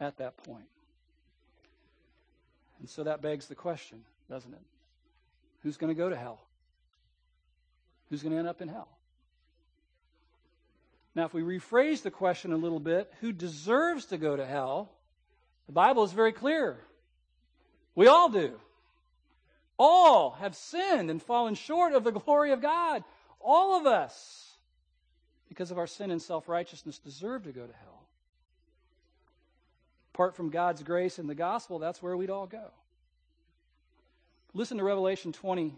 at 0.00 0.18
that 0.18 0.36
point. 0.44 0.66
And 2.80 2.88
so 2.88 3.04
that 3.04 3.22
begs 3.22 3.46
the 3.46 3.54
question, 3.54 4.02
doesn't 4.28 4.52
it? 4.52 4.62
Who's 5.62 5.76
going 5.76 5.94
to 5.94 5.98
go 5.98 6.08
to 6.08 6.16
hell? 6.16 6.40
Who's 8.10 8.22
going 8.22 8.32
to 8.32 8.38
end 8.38 8.48
up 8.48 8.60
in 8.60 8.68
hell? 8.68 8.88
Now, 11.14 11.26
if 11.26 11.34
we 11.34 11.42
rephrase 11.42 12.02
the 12.02 12.10
question 12.10 12.52
a 12.52 12.56
little 12.56 12.80
bit, 12.80 13.12
who 13.20 13.32
deserves 13.32 14.06
to 14.06 14.18
go 14.18 14.34
to 14.34 14.44
hell? 14.44 14.90
The 15.66 15.72
Bible 15.72 16.04
is 16.04 16.12
very 16.12 16.32
clear. 16.32 16.78
We 17.94 18.06
all 18.06 18.28
do. 18.28 18.58
All 19.78 20.32
have 20.32 20.54
sinned 20.54 21.10
and 21.10 21.22
fallen 21.22 21.54
short 21.54 21.92
of 21.92 22.04
the 22.04 22.10
glory 22.12 22.52
of 22.52 22.60
God. 22.60 23.04
All 23.40 23.78
of 23.78 23.86
us, 23.86 24.52
because 25.48 25.70
of 25.70 25.78
our 25.78 25.86
sin 25.86 26.10
and 26.10 26.22
self 26.22 26.48
righteousness, 26.48 26.98
deserve 26.98 27.44
to 27.44 27.52
go 27.52 27.66
to 27.66 27.72
hell. 27.72 28.02
Apart 30.14 30.36
from 30.36 30.50
God's 30.50 30.82
grace 30.82 31.18
and 31.18 31.28
the 31.28 31.34
gospel, 31.34 31.78
that's 31.78 32.02
where 32.02 32.16
we'd 32.16 32.30
all 32.30 32.46
go. 32.46 32.70
Listen 34.54 34.76
to 34.76 34.84
Revelation 34.84 35.32
20, 35.32 35.74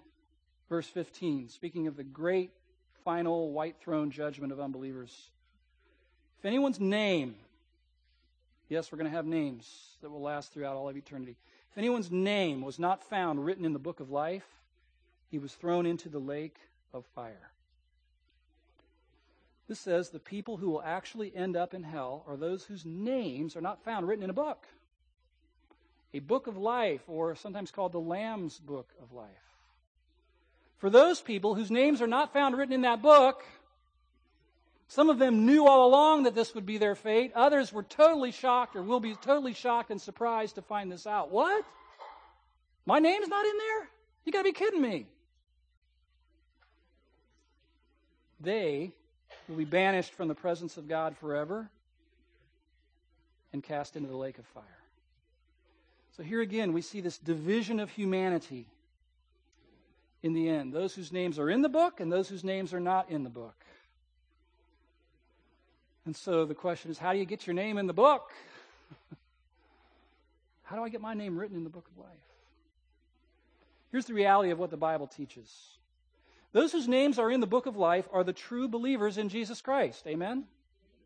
verse 0.68 0.88
15, 0.88 1.48
speaking 1.48 1.86
of 1.86 1.96
the 1.96 2.02
great 2.02 2.50
final 3.04 3.52
white 3.52 3.76
throne 3.80 4.10
judgment 4.10 4.52
of 4.52 4.58
unbelievers. 4.58 5.30
If 6.40 6.44
anyone's 6.44 6.80
name, 6.80 7.36
yes, 8.68 8.90
we're 8.90 8.98
going 8.98 9.10
to 9.10 9.16
have 9.16 9.26
names 9.26 9.96
that 10.02 10.10
will 10.10 10.22
last 10.22 10.52
throughout 10.52 10.74
all 10.76 10.88
of 10.88 10.96
eternity. 10.96 11.36
If 11.74 11.78
anyone's 11.78 12.12
name 12.12 12.60
was 12.60 12.78
not 12.78 13.02
found 13.02 13.44
written 13.44 13.64
in 13.64 13.72
the 13.72 13.80
book 13.80 13.98
of 13.98 14.08
life, 14.08 14.46
he 15.28 15.40
was 15.40 15.52
thrown 15.54 15.86
into 15.86 16.08
the 16.08 16.20
lake 16.20 16.56
of 16.92 17.04
fire. 17.16 17.50
This 19.66 19.80
says 19.80 20.10
the 20.10 20.20
people 20.20 20.56
who 20.56 20.70
will 20.70 20.82
actually 20.84 21.34
end 21.34 21.56
up 21.56 21.74
in 21.74 21.82
hell 21.82 22.22
are 22.28 22.36
those 22.36 22.62
whose 22.62 22.86
names 22.86 23.56
are 23.56 23.60
not 23.60 23.82
found 23.82 24.06
written 24.06 24.22
in 24.22 24.30
a 24.30 24.34
book. 24.34 24.68
A 26.12 26.20
book 26.20 26.46
of 26.46 26.56
life, 26.56 27.02
or 27.08 27.34
sometimes 27.34 27.72
called 27.72 27.90
the 27.90 27.98
Lamb's 27.98 28.60
book 28.60 28.90
of 29.02 29.12
life. 29.12 29.26
For 30.78 30.90
those 30.90 31.20
people 31.20 31.56
whose 31.56 31.72
names 31.72 32.00
are 32.00 32.06
not 32.06 32.32
found 32.32 32.56
written 32.56 32.74
in 32.74 32.82
that 32.82 33.02
book, 33.02 33.42
some 34.94 35.10
of 35.10 35.18
them 35.18 35.44
knew 35.44 35.66
all 35.66 35.88
along 35.88 36.22
that 36.22 36.36
this 36.36 36.54
would 36.54 36.64
be 36.64 36.78
their 36.78 36.94
fate. 36.94 37.32
Others 37.34 37.72
were 37.72 37.82
totally 37.82 38.30
shocked 38.30 38.76
or 38.76 38.82
will 38.84 39.00
be 39.00 39.16
totally 39.16 39.52
shocked 39.52 39.90
and 39.90 40.00
surprised 40.00 40.54
to 40.54 40.62
find 40.62 40.92
this 40.92 41.04
out. 41.04 41.32
What? 41.32 41.64
My 42.86 43.00
name's 43.00 43.26
not 43.26 43.44
in 43.44 43.58
there? 43.58 43.88
You 44.24 44.30
got 44.30 44.38
to 44.38 44.44
be 44.44 44.52
kidding 44.52 44.80
me. 44.80 45.08
They 48.40 48.92
will 49.48 49.56
be 49.56 49.64
banished 49.64 50.12
from 50.12 50.28
the 50.28 50.34
presence 50.36 50.76
of 50.76 50.86
God 50.86 51.16
forever 51.16 51.68
and 53.52 53.64
cast 53.64 53.96
into 53.96 54.08
the 54.08 54.16
lake 54.16 54.38
of 54.38 54.46
fire. 54.46 54.62
So 56.16 56.22
here 56.22 56.40
again, 56.40 56.72
we 56.72 56.82
see 56.82 57.00
this 57.00 57.18
division 57.18 57.80
of 57.80 57.90
humanity 57.90 58.68
in 60.22 60.34
the 60.34 60.48
end 60.48 60.72
those 60.72 60.94
whose 60.94 61.10
names 61.10 61.36
are 61.40 61.50
in 61.50 61.62
the 61.62 61.68
book 61.68 61.98
and 61.98 62.12
those 62.12 62.28
whose 62.28 62.44
names 62.44 62.72
are 62.72 62.78
not 62.78 63.10
in 63.10 63.24
the 63.24 63.30
book. 63.30 63.56
And 66.06 66.14
so 66.14 66.44
the 66.44 66.54
question 66.54 66.90
is 66.90 66.98
how 66.98 67.12
do 67.12 67.18
you 67.18 67.24
get 67.24 67.46
your 67.46 67.54
name 67.54 67.78
in 67.78 67.86
the 67.86 67.92
book? 67.92 68.30
how 70.64 70.76
do 70.76 70.82
I 70.82 70.88
get 70.88 71.00
my 71.00 71.14
name 71.14 71.38
written 71.38 71.56
in 71.56 71.64
the 71.64 71.70
book 71.70 71.86
of 71.90 71.98
life? 71.98 72.10
Here's 73.90 74.06
the 74.06 74.14
reality 74.14 74.50
of 74.50 74.58
what 74.58 74.70
the 74.70 74.76
Bible 74.76 75.06
teaches 75.06 75.48
Those 76.52 76.72
whose 76.72 76.88
names 76.88 77.18
are 77.18 77.30
in 77.30 77.40
the 77.40 77.46
book 77.46 77.66
of 77.66 77.76
life 77.76 78.08
are 78.12 78.24
the 78.24 78.32
true 78.32 78.68
believers 78.68 79.18
in 79.18 79.28
Jesus 79.28 79.60
Christ. 79.60 80.06
Amen? 80.06 80.44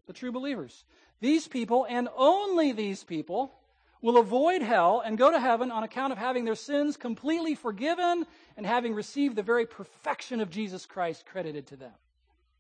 The 0.07 0.13
true 0.13 0.33
believers. 0.33 0.85
These 1.21 1.49
people, 1.49 1.87
and 1.89 2.09
only 2.17 2.73
these 2.73 3.05
people, 3.05 3.53
will 4.01 4.19
avoid 4.19 4.63
hell 4.63 5.03
and 5.05 5.19
go 5.19 5.31
to 5.31 5.41
heaven 5.41 5.71
on 5.71 5.83
account 5.83 6.13
of 6.13 6.19
having 6.19 6.45
their 6.45 6.55
sins 6.55 6.97
completely 6.97 7.55
forgiven 7.55 8.25
and 8.57 8.65
having 8.65 8.95
received 8.95 9.37
the 9.37 9.43
very 9.43 9.67
perfection 9.67 10.41
of 10.41 10.51
Jesus 10.51 10.87
Christ 10.87 11.27
credited 11.27 11.67
to 11.69 11.77
them 11.77 11.93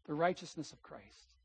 the 0.07 0.14
righteousness 0.14 0.72
of 0.72 0.82
Christ. 0.82 1.38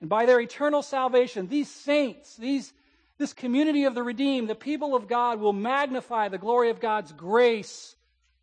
And 0.00 0.10
by 0.10 0.26
their 0.26 0.40
eternal 0.40 0.82
salvation, 0.82 1.48
these 1.48 1.70
saints, 1.70 2.36
these, 2.36 2.72
this 3.18 3.32
community 3.32 3.84
of 3.84 3.94
the 3.94 4.02
redeemed, 4.02 4.48
the 4.48 4.54
people 4.54 4.94
of 4.94 5.08
God, 5.08 5.40
will 5.40 5.52
magnify 5.52 6.28
the 6.28 6.38
glory 6.38 6.70
of 6.70 6.80
God's 6.80 7.12
grace 7.12 7.96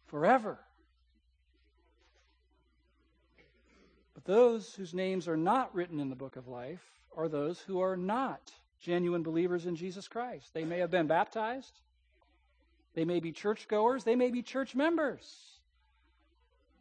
forever. 0.08 0.58
But 4.14 4.26
those 4.26 4.74
whose 4.76 4.94
names 4.94 5.28
are 5.28 5.38
not 5.38 5.74
written 5.76 6.00
in 6.00 6.10
the 6.10 6.16
book 6.16 6.36
of 6.36 6.48
life 6.48 6.84
are 7.16 7.28
those 7.28 7.60
who 7.60 7.82
are 7.82 7.98
not 7.98 8.52
genuine 8.80 9.24
believers 9.24 9.66
in 9.66 9.76
Jesus 9.76 10.08
Christ. 10.08 10.54
They 10.54 10.66
may 10.66 10.80
have 10.80 10.92
been 10.92 11.08
baptized, 11.08 11.80
they 12.94 13.06
may 13.06 13.20
be 13.20 13.32
churchgoers, 13.32 14.04
they 14.04 14.16
may 14.16 14.32
be 14.32 14.42
church 14.42 14.76
members. 14.76 15.52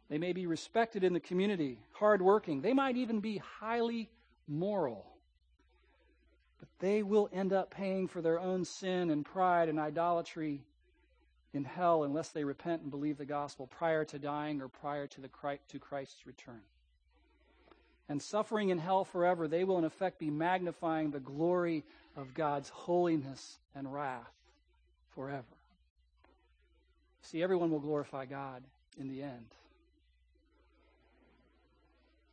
They 0.09 0.17
may 0.17 0.33
be 0.33 0.45
respected 0.45 1.05
in 1.05 1.13
the 1.13 1.21
community, 1.21 1.79
hardworking. 1.93 2.59
They 2.59 2.73
might 2.73 2.97
even 2.97 3.21
be 3.21 3.37
highly 3.37 4.09
moral. 4.47 5.05
But 6.59 6.69
they 6.79 7.03
will 7.03 7.29
end 7.33 7.53
up 7.53 7.71
paying 7.71 8.07
for 8.07 8.21
their 8.21 8.39
own 8.39 8.65
sin 8.65 9.09
and 9.09 9.25
pride 9.25 9.69
and 9.69 9.79
idolatry 9.79 10.61
in 11.53 11.63
hell 11.63 12.03
unless 12.03 12.29
they 12.29 12.43
repent 12.43 12.81
and 12.81 12.91
believe 12.91 13.17
the 13.17 13.25
gospel 13.25 13.67
prior 13.67 14.05
to 14.05 14.19
dying 14.19 14.61
or 14.61 14.67
prior 14.67 15.07
to, 15.07 15.21
the 15.21 15.29
to 15.69 15.79
Christ's 15.79 16.25
return. 16.25 16.61
And 18.07 18.21
suffering 18.21 18.69
in 18.69 18.77
hell 18.77 19.05
forever, 19.05 19.47
they 19.47 19.63
will 19.63 19.77
in 19.77 19.85
effect 19.85 20.19
be 20.19 20.29
magnifying 20.29 21.11
the 21.11 21.19
glory 21.19 21.83
of 22.15 22.33
God's 22.33 22.69
holiness 22.69 23.57
and 23.75 23.91
wrath 23.91 24.33
forever. 25.15 25.45
See, 27.23 27.41
everyone 27.41 27.71
will 27.71 27.79
glorify 27.79 28.25
God 28.25 28.63
in 28.99 29.07
the 29.07 29.23
end. 29.23 29.45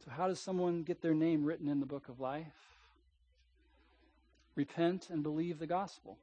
So, 0.09 0.15
how 0.15 0.29
does 0.29 0.41
someone 0.41 0.85
get 0.85 1.03
their 1.03 1.13
name 1.13 1.45
written 1.45 1.69
in 1.69 1.81
the 1.81 1.87
book 1.87 2.09
of 2.09 2.19
life? 2.19 2.47
Repent 4.55 5.11
and 5.11 5.23
believe 5.23 5.59
the 5.59 5.67
gospel. 5.67 6.17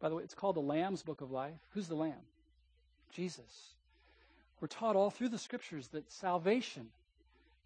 By 0.00 0.08
the 0.08 0.16
way, 0.16 0.24
it's 0.24 0.34
called 0.34 0.56
the 0.56 0.60
Lamb's 0.60 1.04
Book 1.04 1.20
of 1.20 1.30
Life. 1.30 1.60
Who's 1.74 1.86
the 1.86 1.94
Lamb? 1.94 2.26
Jesus. 3.12 3.74
We're 4.60 4.66
taught 4.66 4.96
all 4.96 5.10
through 5.10 5.28
the 5.28 5.38
scriptures 5.38 5.88
that 5.88 6.10
salvation 6.10 6.88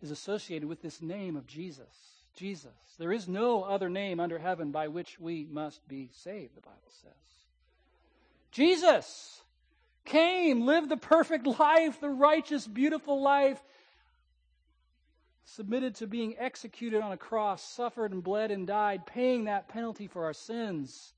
is 0.02 0.10
associated 0.10 0.68
with 0.68 0.82
this 0.82 1.00
name 1.00 1.36
of 1.36 1.46
Jesus. 1.46 1.86
Jesus. 2.34 2.70
There 2.98 3.12
is 3.12 3.26
no 3.26 3.62
other 3.62 3.88
name 3.88 4.20
under 4.20 4.38
heaven 4.38 4.72
by 4.72 4.88
which 4.88 5.18
we 5.18 5.46
must 5.50 5.88
be 5.88 6.10
saved, 6.12 6.54
the 6.54 6.60
Bible 6.60 6.92
says. 7.02 7.12
Jesus 8.50 9.41
came, 10.04 10.66
lived 10.66 10.88
the 10.88 10.96
perfect 10.96 11.46
life, 11.46 12.00
the 12.00 12.08
righteous, 12.08 12.66
beautiful 12.66 13.20
life, 13.20 13.62
submitted 15.44 15.94
to 15.96 16.06
being 16.06 16.34
executed 16.38 17.02
on 17.02 17.12
a 17.12 17.16
cross, 17.16 17.62
suffered 17.62 18.12
and 18.12 18.22
bled 18.22 18.50
and 18.50 18.66
died, 18.66 19.06
paying 19.06 19.44
that 19.44 19.68
penalty 19.68 20.06
for 20.06 20.24
our 20.24 20.32
sins. 20.32 21.12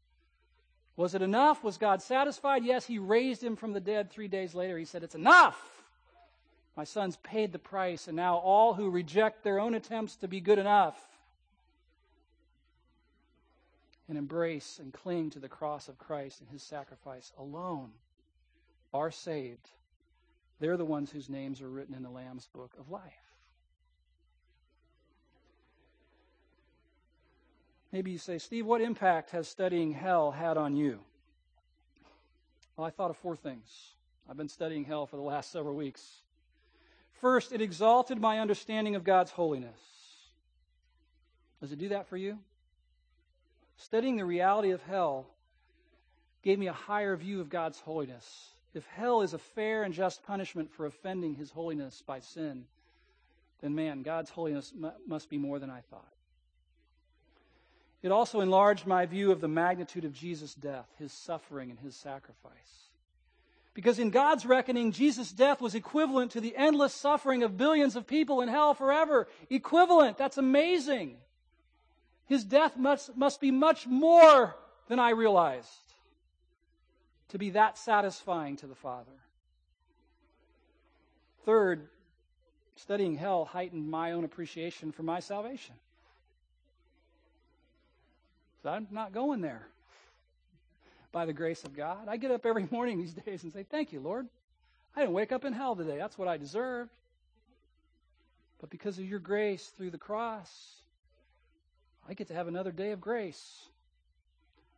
Was 0.97 1.15
it 1.15 1.23
enough? 1.23 1.65
Was 1.65 1.79
God 1.79 2.03
satisfied? 2.03 2.65
Yes, 2.65 2.87
He 2.87 2.99
raised 2.99 3.43
him 3.43 3.57
from 3.57 3.73
the 3.73 3.81
dead 3.81 4.11
three 4.11 4.29
days 4.29 4.55
later. 4.55 4.79
He 4.79 4.85
said, 4.85 5.03
It's 5.03 5.15
enough. 5.15 5.61
My 6.77 6.85
son's 6.85 7.17
paid 7.17 7.53
the 7.53 7.59
price, 7.59 8.09
and 8.09 8.17
now 8.17 8.37
all 8.37 8.75
who 8.75 8.91
reject 8.91 9.45
their 9.45 9.61
own 9.61 9.75
attempts 9.75 10.17
to 10.17 10.29
be 10.29 10.41
good 10.41 10.59
enough 10.59 10.99
and 14.09 14.19
embrace 14.19 14.79
and 14.81 14.93
cling 14.93 15.31
to 15.31 15.39
the 15.39 15.49
cross 15.49 15.89
of 15.89 15.99
Christ 15.99 16.41
and 16.41 16.51
His 16.51 16.63
sacrifice 16.63 17.33
alone 17.39 17.91
are 18.95 19.11
saved, 19.11 19.69
they're 20.61 20.77
the 20.77 20.85
ones 20.85 21.11
whose 21.11 21.29
names 21.29 21.61
are 21.61 21.69
written 21.69 21.95
in 21.95 22.03
the 22.03 22.11
Lamb's 22.11 22.47
book 22.47 22.73
of 22.79 22.91
life. 22.91 23.03
Maybe 27.93 28.13
you 28.13 28.19
say, 28.19 28.39
Steve, 28.39 28.67
what 28.67 28.81
impact 28.81 29.31
has 29.31 29.47
studying 29.47 29.93
hell 29.93 30.31
had 30.31 30.57
on 30.57 30.75
you? 30.75 31.01
Well, 32.77 32.87
I 32.87 32.91
thought 32.91 33.11
of 33.11 33.17
four 33.17 33.37
things. 33.37 33.93
I've 34.29 34.37
been 34.37 34.49
studying 34.49 34.85
hell 34.85 35.07
for 35.07 35.17
the 35.17 35.23
last 35.23 35.53
several 35.53 35.77
weeks. 35.77 36.03
First, 37.21 37.53
it 37.53 37.61
exalted 37.61 38.21
my 38.21 38.41
understanding 38.41 38.97
of 38.97 39.05
God's 39.05 39.31
holiness. 39.31 39.79
Does 41.61 41.73
it 41.73 41.79
do 41.79 41.91
that 41.91 42.09
for 42.09 42.17
you? 42.17 42.39
Studying 43.77 44.17
the 44.17 44.25
reality 44.25 44.71
of 44.71 44.83
hell 44.83 45.27
gave 46.43 46.59
me 46.59 46.67
a 46.67 46.73
higher 46.73 47.17
view 47.17 47.41
of 47.41 47.49
God's 47.49 47.79
holiness. 47.81 48.54
If 48.75 48.85
hell 48.87 49.23
is 49.23 49.35
a 49.35 49.39
fair 49.39 49.85
and 49.85 49.95
just 49.95 50.25
punishment 50.25 50.73
for 50.73 50.87
offending 50.87 51.37
his 51.37 51.51
holiness 51.51 52.03
by 52.05 52.19
sin, 52.19 52.65
then 53.61 53.75
man, 53.75 54.03
God's 54.03 54.31
holiness 54.31 54.73
must 55.07 55.31
be 55.31 55.39
more 55.39 55.61
than 55.61 55.71
I 55.71 55.81
thought. 55.91 56.13
It 58.03 58.11
also 58.11 58.41
enlarged 58.41 58.87
my 58.87 59.07
view 59.07 59.31
of 59.31 59.41
the 59.41 59.49
magnitude 59.49 60.05
of 60.05 60.13
Jesus' 60.13 60.55
death, 60.55 60.89
his 60.99 61.13
suffering, 61.13 61.71
and 61.71 61.79
his 61.79 61.97
sacrifice. 61.97 62.91
Because 63.73 63.99
in 63.99 64.11
God's 64.11 64.45
reckoning, 64.45 64.93
Jesus' 64.93 65.33
death 65.33 65.61
was 65.61 65.75
equivalent 65.75 66.33
to 66.33 66.41
the 66.41 66.55
endless 66.57 66.93
suffering 66.93 67.43
of 67.43 67.57
billions 67.57 67.97
of 67.97 68.07
people 68.07 68.41
in 68.41 68.49
hell 68.49 68.75
forever. 68.75 69.27
Equivalent. 69.49 70.19
That's 70.19 70.37
amazing. 70.37 71.17
His 72.27 72.45
death 72.45 72.77
must, 72.77 73.17
must 73.17 73.41
be 73.41 73.51
much 73.51 73.87
more 73.87 74.55
than 74.89 74.99
I 74.99 75.11
realized 75.11 75.84
to 77.31 77.39
be 77.39 77.51
that 77.51 77.79
satisfying 77.79 78.57
to 78.57 78.67
the 78.67 78.75
Father. 78.75 79.11
Third, 81.45 81.89
studying 82.77 83.17
hell 83.17 83.45
heightened 83.45 83.91
my 83.91 84.13
own 84.13 84.25
appreciation 84.25 84.93
for 84.93 85.03
my 85.03 85.21
salvation. 85.21 85.75
So 88.63 88.71
I'm 88.71 88.87
not 88.91 89.13
going 89.13 89.41
there 89.41 89.67
by 91.13 91.27
the 91.27 91.33
grace 91.33 91.65
of 91.65 91.77
God. 91.77 92.09
I 92.09 92.17
get 92.17 92.31
up 92.31 92.47
every 92.47 92.67
morning 92.71 92.99
these 92.99 93.15
days 93.15 93.43
and 93.45 93.53
say, 93.53 93.65
Thank 93.71 93.93
you, 93.93 94.01
Lord. 94.01 94.27
I 94.97 95.01
didn't 95.01 95.15
wake 95.15 95.33
up 95.33 95.45
in 95.45 95.53
hell 95.53 95.75
today. 95.75 95.99
That's 95.99 96.17
what 96.17 96.29
I 96.29 96.37
deserved. 96.37 96.91
But 98.61 98.71
because 98.71 98.99
of 98.99 99.05
your 99.05 99.19
grace 99.19 99.67
through 99.77 99.91
the 99.91 99.99
cross, 99.99 100.51
I 102.09 102.15
get 102.15 102.29
to 102.29 102.35
have 102.35 102.49
another 102.49 102.71
day 102.73 102.93
of 102.93 103.01
grace 103.01 103.67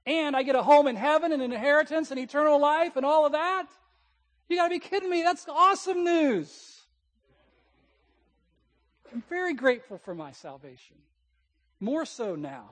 and 0.07 0.37
I 0.37 0.43
get 0.43 0.55
a 0.55 0.63
home 0.63 0.87
in 0.87 0.97
heaven 0.97 1.33
and 1.33 1.43
an 1.43 1.53
inheritance 1.53 2.11
and 2.11 2.21
eternal 2.21 2.61
life 2.61 2.97
and 2.97 3.05
all 3.05 3.27
of 3.27 3.33
that? 3.33 3.67
You 4.49 4.57
got 4.57 4.69
to 4.69 4.71
be 4.71 4.79
kidding 4.79 5.11
me. 5.11 5.23
That's 5.23 5.47
awesome 5.49 6.05
news. 6.05 6.81
I'm 9.13 9.23
very 9.29 9.55
grateful 9.55 9.99
for 9.99 10.15
my 10.15 10.33
salvation. 10.33 10.97
More 11.81 12.05
so 12.05 12.37
now. 12.37 12.71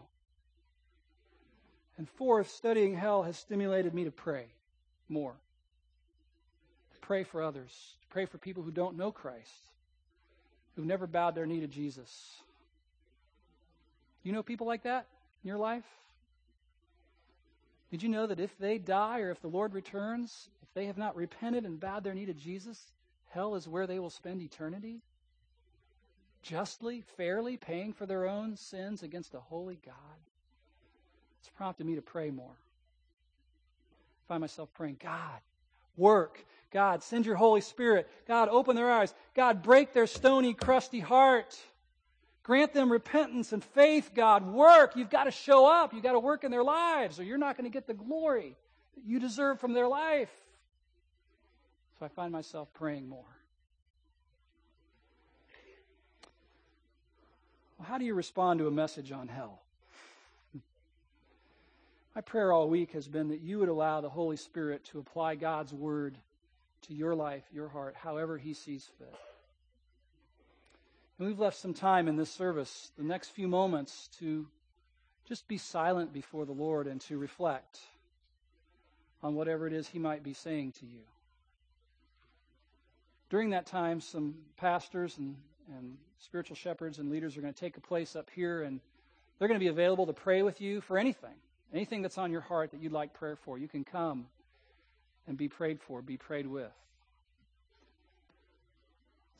And 1.97 2.09
fourth, 2.09 2.51
studying 2.51 2.97
hell 2.97 3.22
has 3.22 3.37
stimulated 3.37 3.95
me 3.95 4.05
to 4.05 4.11
pray 4.11 4.47
more. 5.09 5.35
To 6.95 7.01
pray 7.01 7.24
for 7.24 7.43
others. 7.43 7.70
To 8.03 8.07
pray 8.09 8.26
for 8.26 8.39
people 8.39 8.62
who 8.62 8.70
don't 8.70 8.97
know 8.97 9.12
Christ. 9.12 9.51
Who've 10.76 10.87
never 10.87 11.07
bowed 11.07 11.35
their 11.35 11.47
knee 11.47 11.61
to 11.61 11.68
Jesus. 11.68 12.35
You 14.22 14.32
know 14.32 14.43
people 14.43 14.66
like 14.66 14.85
that 14.85 15.07
in 15.43 15.49
your 15.49 15.59
life? 15.59 15.85
Did 17.95 18.03
you 18.03 18.09
know 18.09 18.26
that 18.26 18.40
if 18.40 18.59
they 18.59 18.78
die 18.78 19.20
or 19.20 19.30
if 19.30 19.40
the 19.40 19.47
Lord 19.47 19.72
returns, 19.72 20.49
if 20.64 20.74
they 20.74 20.86
have 20.86 20.99
not 20.99 21.14
repented 21.14 21.64
and 21.64 21.78
bowed 21.78 22.03
their 22.03 22.12
knee 22.12 22.26
to 22.26 22.34
Jesus, 22.34 22.90
hell 23.30 23.55
is 23.55 23.68
where 23.68 23.86
they 23.86 24.01
will 24.01 24.11
spend 24.11 24.42
eternity? 24.42 25.01
Justly, 26.42 27.05
fairly, 27.16 27.57
paying 27.57 27.92
for 27.92 28.05
their 28.05 28.26
own 28.26 28.57
sins 28.57 29.05
against 29.05 29.32
a 29.34 29.38
holy 29.38 29.78
God? 29.86 29.95
It's 31.38 31.51
prompted 31.51 31.86
me 31.86 31.95
to 31.95 32.03
pray 32.03 32.32
more. 32.32 32.51
I 32.51 34.22
find 34.26 34.40
myself 34.40 34.74
praying, 34.74 34.97
God, 35.01 35.38
work. 35.97 36.45
God, 36.72 37.01
send 37.05 37.26
your 37.26 37.36
Holy 37.36 37.61
Spirit. 37.61 38.11
God, 38.26 38.49
open 38.49 38.74
their 38.74 38.90
eyes. 38.90 39.14
God, 39.36 39.62
break 39.62 39.92
their 39.92 40.09
stony, 40.09 40.53
crusty 40.53 40.99
heart. 40.99 41.57
Grant 42.45 42.74
them 42.74 42.92
repentance 42.92 43.55
and 43.55 43.64
faith, 43.64 44.11
God. 44.14 44.47
Work. 44.47 44.97
You've 44.97 45.11
got 45.11 45.24
to 45.24 45.30
show 45.30 45.66
up. 45.66 45.95
You've 45.95 46.03
got 46.03 46.12
to 46.12 46.20
work 46.20 46.45
in 46.45 46.51
their 46.51 46.62
lives, 46.62 47.18
or 47.18 47.24
you're 47.24 47.38
not 47.38 47.57
going 47.57 47.68
to 47.68 47.72
get 47.72 47.86
the 47.86 47.95
glory 47.95 48.55
that 48.95 49.05
you 49.05 49.18
deserve 49.18 49.59
from 49.59 49.72
their 49.72 49.88
life. 49.88 50.30
So 51.99 52.05
I 52.05 52.09
find 52.09 52.30
myself 52.30 52.68
praying 52.74 53.09
more. 53.09 53.24
Well, 57.78 57.88
how 57.88 57.97
do 57.97 58.05
you 58.05 58.14
respond 58.14 58.59
to 58.61 58.66
a 58.66 58.70
message 58.70 59.11
on 59.11 59.28
hell? 59.28 59.62
My 62.14 62.20
prayer 62.20 62.53
all 62.53 62.68
week 62.68 62.92
has 62.92 63.09
been 63.09 63.28
that 63.28 63.40
you 63.40 63.59
would 63.59 63.70
allow 63.70 64.03
the 64.03 64.11
Holy 64.11 64.36
Spirit 64.36 64.84
to 64.92 64.99
apply 64.99 65.36
God's 65.36 65.72
Word 65.72 66.18
to 66.82 66.95
your 66.95 67.14
life, 67.14 67.42
your 67.53 67.68
heart, 67.68 67.97
however 67.97 68.36
He 68.36 68.53
sees 68.53 68.88
fit. 68.99 69.14
And 71.18 71.28
we've 71.28 71.38
left 71.38 71.58
some 71.58 71.74
time 71.74 72.08
in 72.08 72.16
this 72.16 72.30
service, 72.30 72.90
the 72.96 73.04
next 73.04 73.28
few 73.30 73.46
moments, 73.46 74.08
to 74.18 74.46
just 75.28 75.46
be 75.46 75.58
silent 75.58 76.12
before 76.12 76.44
the 76.44 76.52
Lord 76.52 76.86
and 76.86 77.00
to 77.02 77.18
reflect 77.18 77.78
on 79.22 79.34
whatever 79.34 79.66
it 79.66 79.72
is 79.72 79.88
He 79.88 79.98
might 79.98 80.22
be 80.22 80.34
saying 80.34 80.72
to 80.72 80.86
you. 80.86 81.00
During 83.30 83.50
that 83.50 83.66
time, 83.66 84.00
some 84.00 84.34
pastors 84.56 85.16
and, 85.18 85.36
and 85.76 85.96
spiritual 86.18 86.56
shepherds 86.56 86.98
and 86.98 87.10
leaders 87.10 87.36
are 87.36 87.40
going 87.40 87.54
to 87.54 87.58
take 87.58 87.76
a 87.76 87.80
place 87.80 88.16
up 88.16 88.28
here, 88.34 88.62
and 88.62 88.80
they're 89.38 89.48
going 89.48 89.58
to 89.58 89.64
be 89.64 89.70
available 89.70 90.06
to 90.06 90.12
pray 90.12 90.42
with 90.42 90.60
you 90.60 90.80
for 90.80 90.98
anything, 90.98 91.34
anything 91.72 92.02
that's 92.02 92.18
on 92.18 92.32
your 92.32 92.42
heart 92.42 92.72
that 92.72 92.82
you'd 92.82 92.92
like 92.92 93.14
prayer 93.14 93.36
for. 93.36 93.56
You 93.56 93.68
can 93.68 93.84
come 93.84 94.26
and 95.26 95.36
be 95.36 95.48
prayed 95.48 95.80
for, 95.80 96.02
be 96.02 96.16
prayed 96.16 96.46
with. 96.46 96.72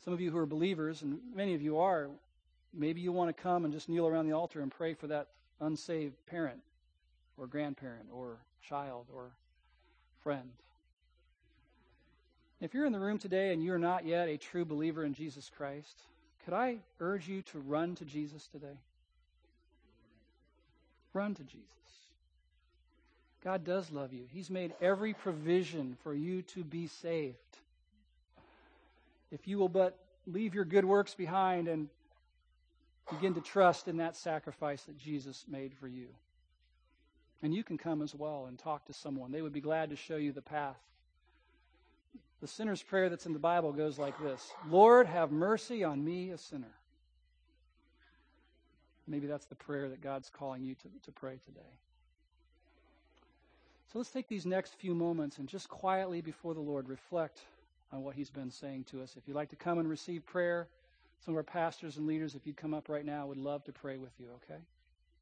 Some 0.05 0.13
of 0.13 0.21
you 0.21 0.31
who 0.31 0.39
are 0.39 0.47
believers, 0.47 1.03
and 1.03 1.19
many 1.35 1.55
of 1.55 1.63
you 1.63 1.79
are, 1.79 2.11
maybe 2.75 3.01
you 3.01 3.11
want 3.11 3.35
to 3.35 3.43
come 3.43 3.65
and 3.65 3.73
just 3.73 3.89
kneel 3.89 4.07
around 4.07 4.27
the 4.27 4.35
altar 4.35 4.61
and 4.61 4.71
pray 4.71 4.93
for 4.93 5.07
that 5.07 5.29
unsaved 5.61 6.15
parent 6.27 6.61
or 7.39 7.47
grandparent 7.47 8.09
or 8.13 8.37
child 8.69 9.07
or 9.15 9.31
friend. 10.23 10.51
If 12.61 12.75
you're 12.75 12.87
in 12.87 12.93
the 12.93 13.01
room 13.01 13.19
today 13.19 13.53
and 13.53 13.65
you're 13.65 13.79
not 13.79 14.07
yet 14.07 14.29
a 14.29 14.37
true 14.37 14.65
believer 14.65 15.05
in 15.05 15.15
Jesus 15.15 15.51
Christ, 15.57 15.97
could 16.45 16.55
I 16.55 16.79
urge 17.01 17.27
you 17.27 17.43
to 17.43 17.59
run 17.59 17.95
to 17.97 18.05
Jesus 18.05 18.47
today? 18.49 18.79
Run 21.15 21.35
to 21.35 21.43
Jesus. 21.45 21.69
God 23.43 23.65
does 23.65 23.91
love 23.91 24.13
you. 24.13 24.25
He's 24.33 24.51
made 24.51 24.75
every 24.81 25.15
provision 25.15 25.97
for 26.03 26.15
you 26.15 26.43
to 26.43 26.65
be 26.65 26.87
saved 26.87 27.37
if 29.35 29.49
you 29.49 29.59
will 29.59 29.69
but 29.69 29.99
leave 30.27 30.55
your 30.55 30.65
good 30.65 30.85
works 30.85 31.15
behind 31.15 31.67
and 31.67 31.89
begin 33.11 33.35
to 33.35 33.41
trust 33.41 33.89
in 33.89 33.97
that 33.97 34.17
sacrifice 34.17 34.83
that 34.85 34.97
Jesus 34.97 35.45
made 35.49 35.75
for 35.75 35.89
you. 35.89 36.07
And 37.43 37.53
you 37.53 37.65
can 37.65 37.77
come 37.77 38.01
as 38.01 38.15
well 38.15 38.47
and 38.47 38.59
talk 38.59 38.87
to 38.87 38.93
someone. 38.93 39.33
They 39.33 39.43
would 39.43 39.53
be 39.53 39.61
glad 39.61 39.91
to 39.91 39.97
show 39.97 40.17
you 40.17 40.33
the 40.33 40.41
path. 40.41 40.79
The 42.41 42.47
sinner's 42.47 42.83
prayer 42.83 43.11
that's 43.11 43.27
in 43.27 43.33
the 43.33 43.39
Bible 43.39 43.73
goes 43.73 43.99
like 43.99 44.19
this 44.23 44.53
Lord, 44.71 45.07
have 45.07 45.33
mercy 45.33 45.83
on 45.83 46.03
me, 46.03 46.31
a 46.31 46.39
sinner. 46.39 46.73
Maybe 49.07 49.27
that's 49.27 49.47
the 49.47 49.55
prayer 49.55 49.89
that 49.91 50.01
God's 50.01 50.31
calling 50.31 50.65
you 50.65 50.75
to, 50.77 50.89
to 51.05 51.13
pray 51.13 51.39
today. 51.45 51.61
So 53.93 53.99
let's 53.99 54.11
take 54.11 54.29
these 54.29 54.47
next 54.47 54.75
few 54.77 54.95
moments 54.95 55.39
and 55.39 55.47
just 55.47 55.69
quietly 55.69 56.23
before 56.23 56.55
the 56.55 56.61
Lord 56.61 56.89
reflect 56.89 57.41
on 57.93 58.03
what 58.03 58.15
he's 58.15 58.31
been 58.31 58.51
saying 58.51 58.85
to 58.85 59.03
us. 59.03 59.15
If 59.17 59.27
you'd 59.27 59.35
like 59.35 59.51
to 59.51 59.57
come 59.57 59.79
and 59.79 59.89
receive 59.89 60.25
prayer, 60.27 60.69
some 61.25 61.35
of 61.35 61.37
our 61.37 61.43
pastors 61.43 61.97
and 61.97 62.07
leaders, 62.07 62.35
if 62.35 62.47
you'd 62.47 62.57
come 62.57 62.75
up 62.75 62.89
right 62.89 63.05
now, 63.05 63.27
would 63.27 63.39
love 63.39 63.65
to 63.65 63.73
pray 63.73 63.97
with 63.97 64.13
you, 64.19 64.29
okay? 64.45 64.61